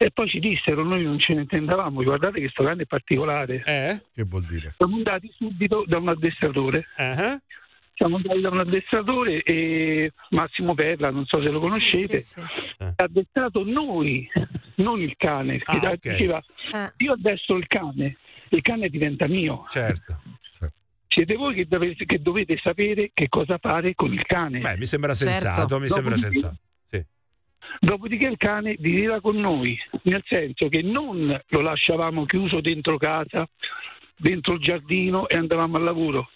[0.02, 3.62] e poi ci dissero, noi non ce ne intendavamo, guardate che sto cane è particolare.
[3.66, 4.00] Eh?
[4.14, 4.74] Che vuol dire?
[4.78, 6.86] Siamo andati subito da un addestratore.
[6.96, 7.38] Eh?
[8.00, 12.82] Siamo andati da un addestratore e Massimo Perla, non so se lo conoscete, Sì, sì.
[12.82, 14.26] ha addestrato noi,
[14.76, 15.98] non il cane, che Ah, ok.
[16.10, 16.92] diceva Eh.
[16.96, 18.16] io addestro il cane,
[18.48, 19.66] il cane diventa mio.
[19.68, 20.18] Certo.
[21.08, 24.60] Siete voi che dovete, che dovete sapere che cosa fare con il cane.
[24.60, 25.32] Beh, mi sembra Certo.
[25.34, 26.58] sensato, mi sembra Dopodiché- sensato.
[26.88, 27.04] Sì.
[27.80, 33.46] Dopodiché il cane viveva con noi, nel senso che non lo lasciavamo chiuso dentro casa,
[34.16, 36.30] dentro il giardino e andavamo al lavoro.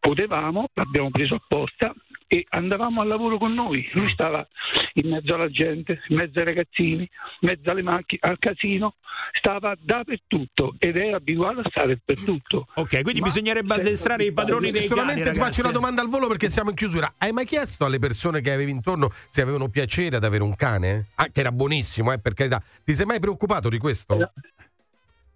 [0.00, 1.94] Potevamo, l'abbiamo preso apposta
[2.26, 3.86] e andavamo al lavoro con noi.
[3.92, 4.46] Lui stava
[4.94, 8.94] in mezzo alla gente, in mezzo ai ragazzini, in mezzo alle macchine, al casino,
[9.32, 12.68] stava dappertutto ed è abituato a stare dappertutto.
[12.74, 16.08] Ok, quindi Ma- bisognerebbe addestrare i padroni dei Solamente cani, ti faccio una domanda al
[16.08, 17.14] volo perché siamo in chiusura.
[17.18, 21.08] Hai mai chiesto alle persone che avevi intorno se avevano piacere ad avere un cane?
[21.16, 22.62] Ah, che era buonissimo, eh, per carità.
[22.82, 24.32] Ti sei mai preoccupato di questo?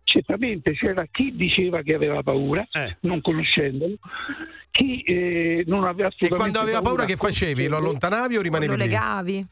[0.08, 2.96] Certamente c'era chi diceva che aveva paura, Eh.
[3.00, 3.94] non conoscendolo,
[4.70, 7.66] chi eh, non aveva E assolutamente quando aveva paura che facevi?
[7.66, 8.84] Lo allontanavi o rimanevi Lo lì?
[8.84, 9.46] legavi.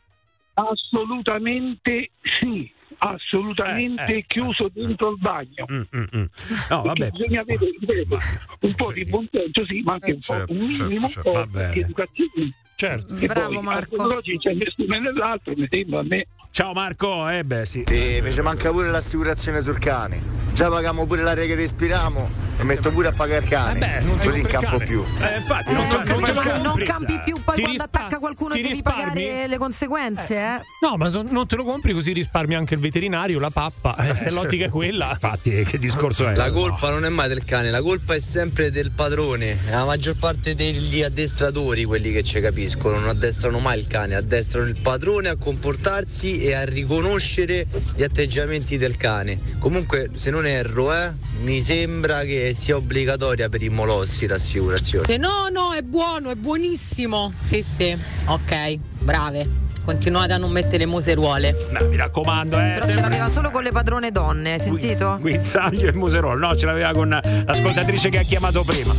[0.54, 2.70] Assolutamente sì,
[3.12, 4.24] assolutamente Eh, eh.
[4.26, 5.64] chiuso dentro il bagno.
[5.70, 6.24] Mm, mm, mm.
[6.70, 7.10] No, vabbè.
[7.10, 8.18] Bisogna avere ripeto,
[8.60, 11.46] un po' di buonsenso, sì, ma anche Eh, un, certo, po', un certo, minimo certo,
[11.48, 11.72] bene.
[11.72, 12.52] di educazione.
[12.74, 13.14] certo.
[13.14, 13.96] Che Bravo, poi, Marco.
[14.08, 16.26] d'oggi c'è nessuno nell'altro, mi sembra a me.
[16.50, 17.82] Ciao Marco, eh beh sì.
[17.82, 20.42] Sì, mi ci manca pure l'assicurazione sul cane.
[20.52, 22.28] Già paghiamo pure l'aria che respiriamo
[22.60, 23.80] e metto pure a pagare il cane.
[23.80, 24.84] Vabbè, non ti Così il campo cane.
[24.84, 25.00] più.
[25.02, 26.84] Eh, infatti, Eh, non, non, non non compri.
[26.84, 29.02] campi più poi Ti quando rispa- attacca qualcuno devi risparmi?
[29.24, 30.60] pagare le conseguenze, eh?
[30.80, 32.93] No, ma non non te lo compri così risparmi anche il veterinario,
[33.38, 33.96] la pappa.
[33.96, 35.10] Eh, se l'ottica è quella.
[35.10, 36.34] Infatti, che discorso è?
[36.34, 39.58] La colpa non è mai del cane, la colpa è sempre del padrone.
[39.70, 44.68] La maggior parte degli addestratori, quelli che ci capiscono, non addestrano mai il cane, addestrano
[44.68, 47.66] il padrone a comportarsi e a riconoscere
[47.96, 49.40] gli atteggiamenti del cane.
[49.58, 51.12] Comunque, se non erro, eh,
[51.42, 55.12] mi sembra che sia obbligatoria per i molossi l'assicurazione.
[55.12, 57.32] Eh, No, no, è buono, è buonissimo.
[57.40, 57.96] Sì, sì,
[58.26, 59.48] ok, brave.
[59.84, 61.56] Continuate a non mettere museruole.
[61.70, 62.76] No, mi raccomando, eh.
[62.78, 65.18] Però ce l'aveva solo con le padrone donne, hai sentito?
[65.20, 66.38] Guizzaglio e Muserol.
[66.38, 68.92] No, ce l'aveva con l'ascoltatrice che ha chiamato prima.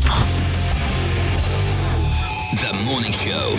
[2.56, 3.58] The Morning Show.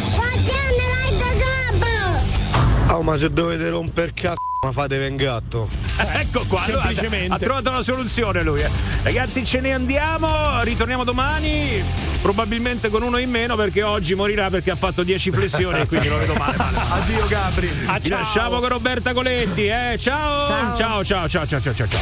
[2.88, 4.36] Oh, ma se dovete romper cazzo,
[4.66, 5.68] ma fate un gatto.
[5.96, 7.32] Ecco qua, allora, Semplicemente.
[7.34, 8.60] ha trovato la soluzione lui.
[8.62, 8.70] eh.
[9.02, 11.82] Ragazzi, ce ne andiamo, ritorniamo domani,
[12.20, 16.08] probabilmente con uno in meno perché oggi morirà perché ha fatto 10 flessioni e quindi
[16.08, 16.56] lo vedo male.
[16.56, 16.78] male.
[16.90, 17.70] Addio Gabri.
[17.86, 19.96] Ah, Ci lasciamo con Roberta Coletti, eh.
[20.00, 20.46] Ciao.
[20.46, 21.88] Ciao, ciao, ciao, ciao, ciao, ciao.
[21.88, 22.00] ciao.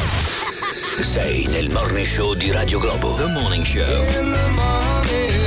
[1.02, 3.14] Sei nel morning show di Radio Globo.
[3.14, 3.84] The Morning Show.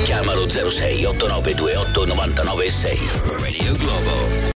[0.04, 3.00] Chiamalo 06 8928 996.
[3.40, 4.46] Radio Globo.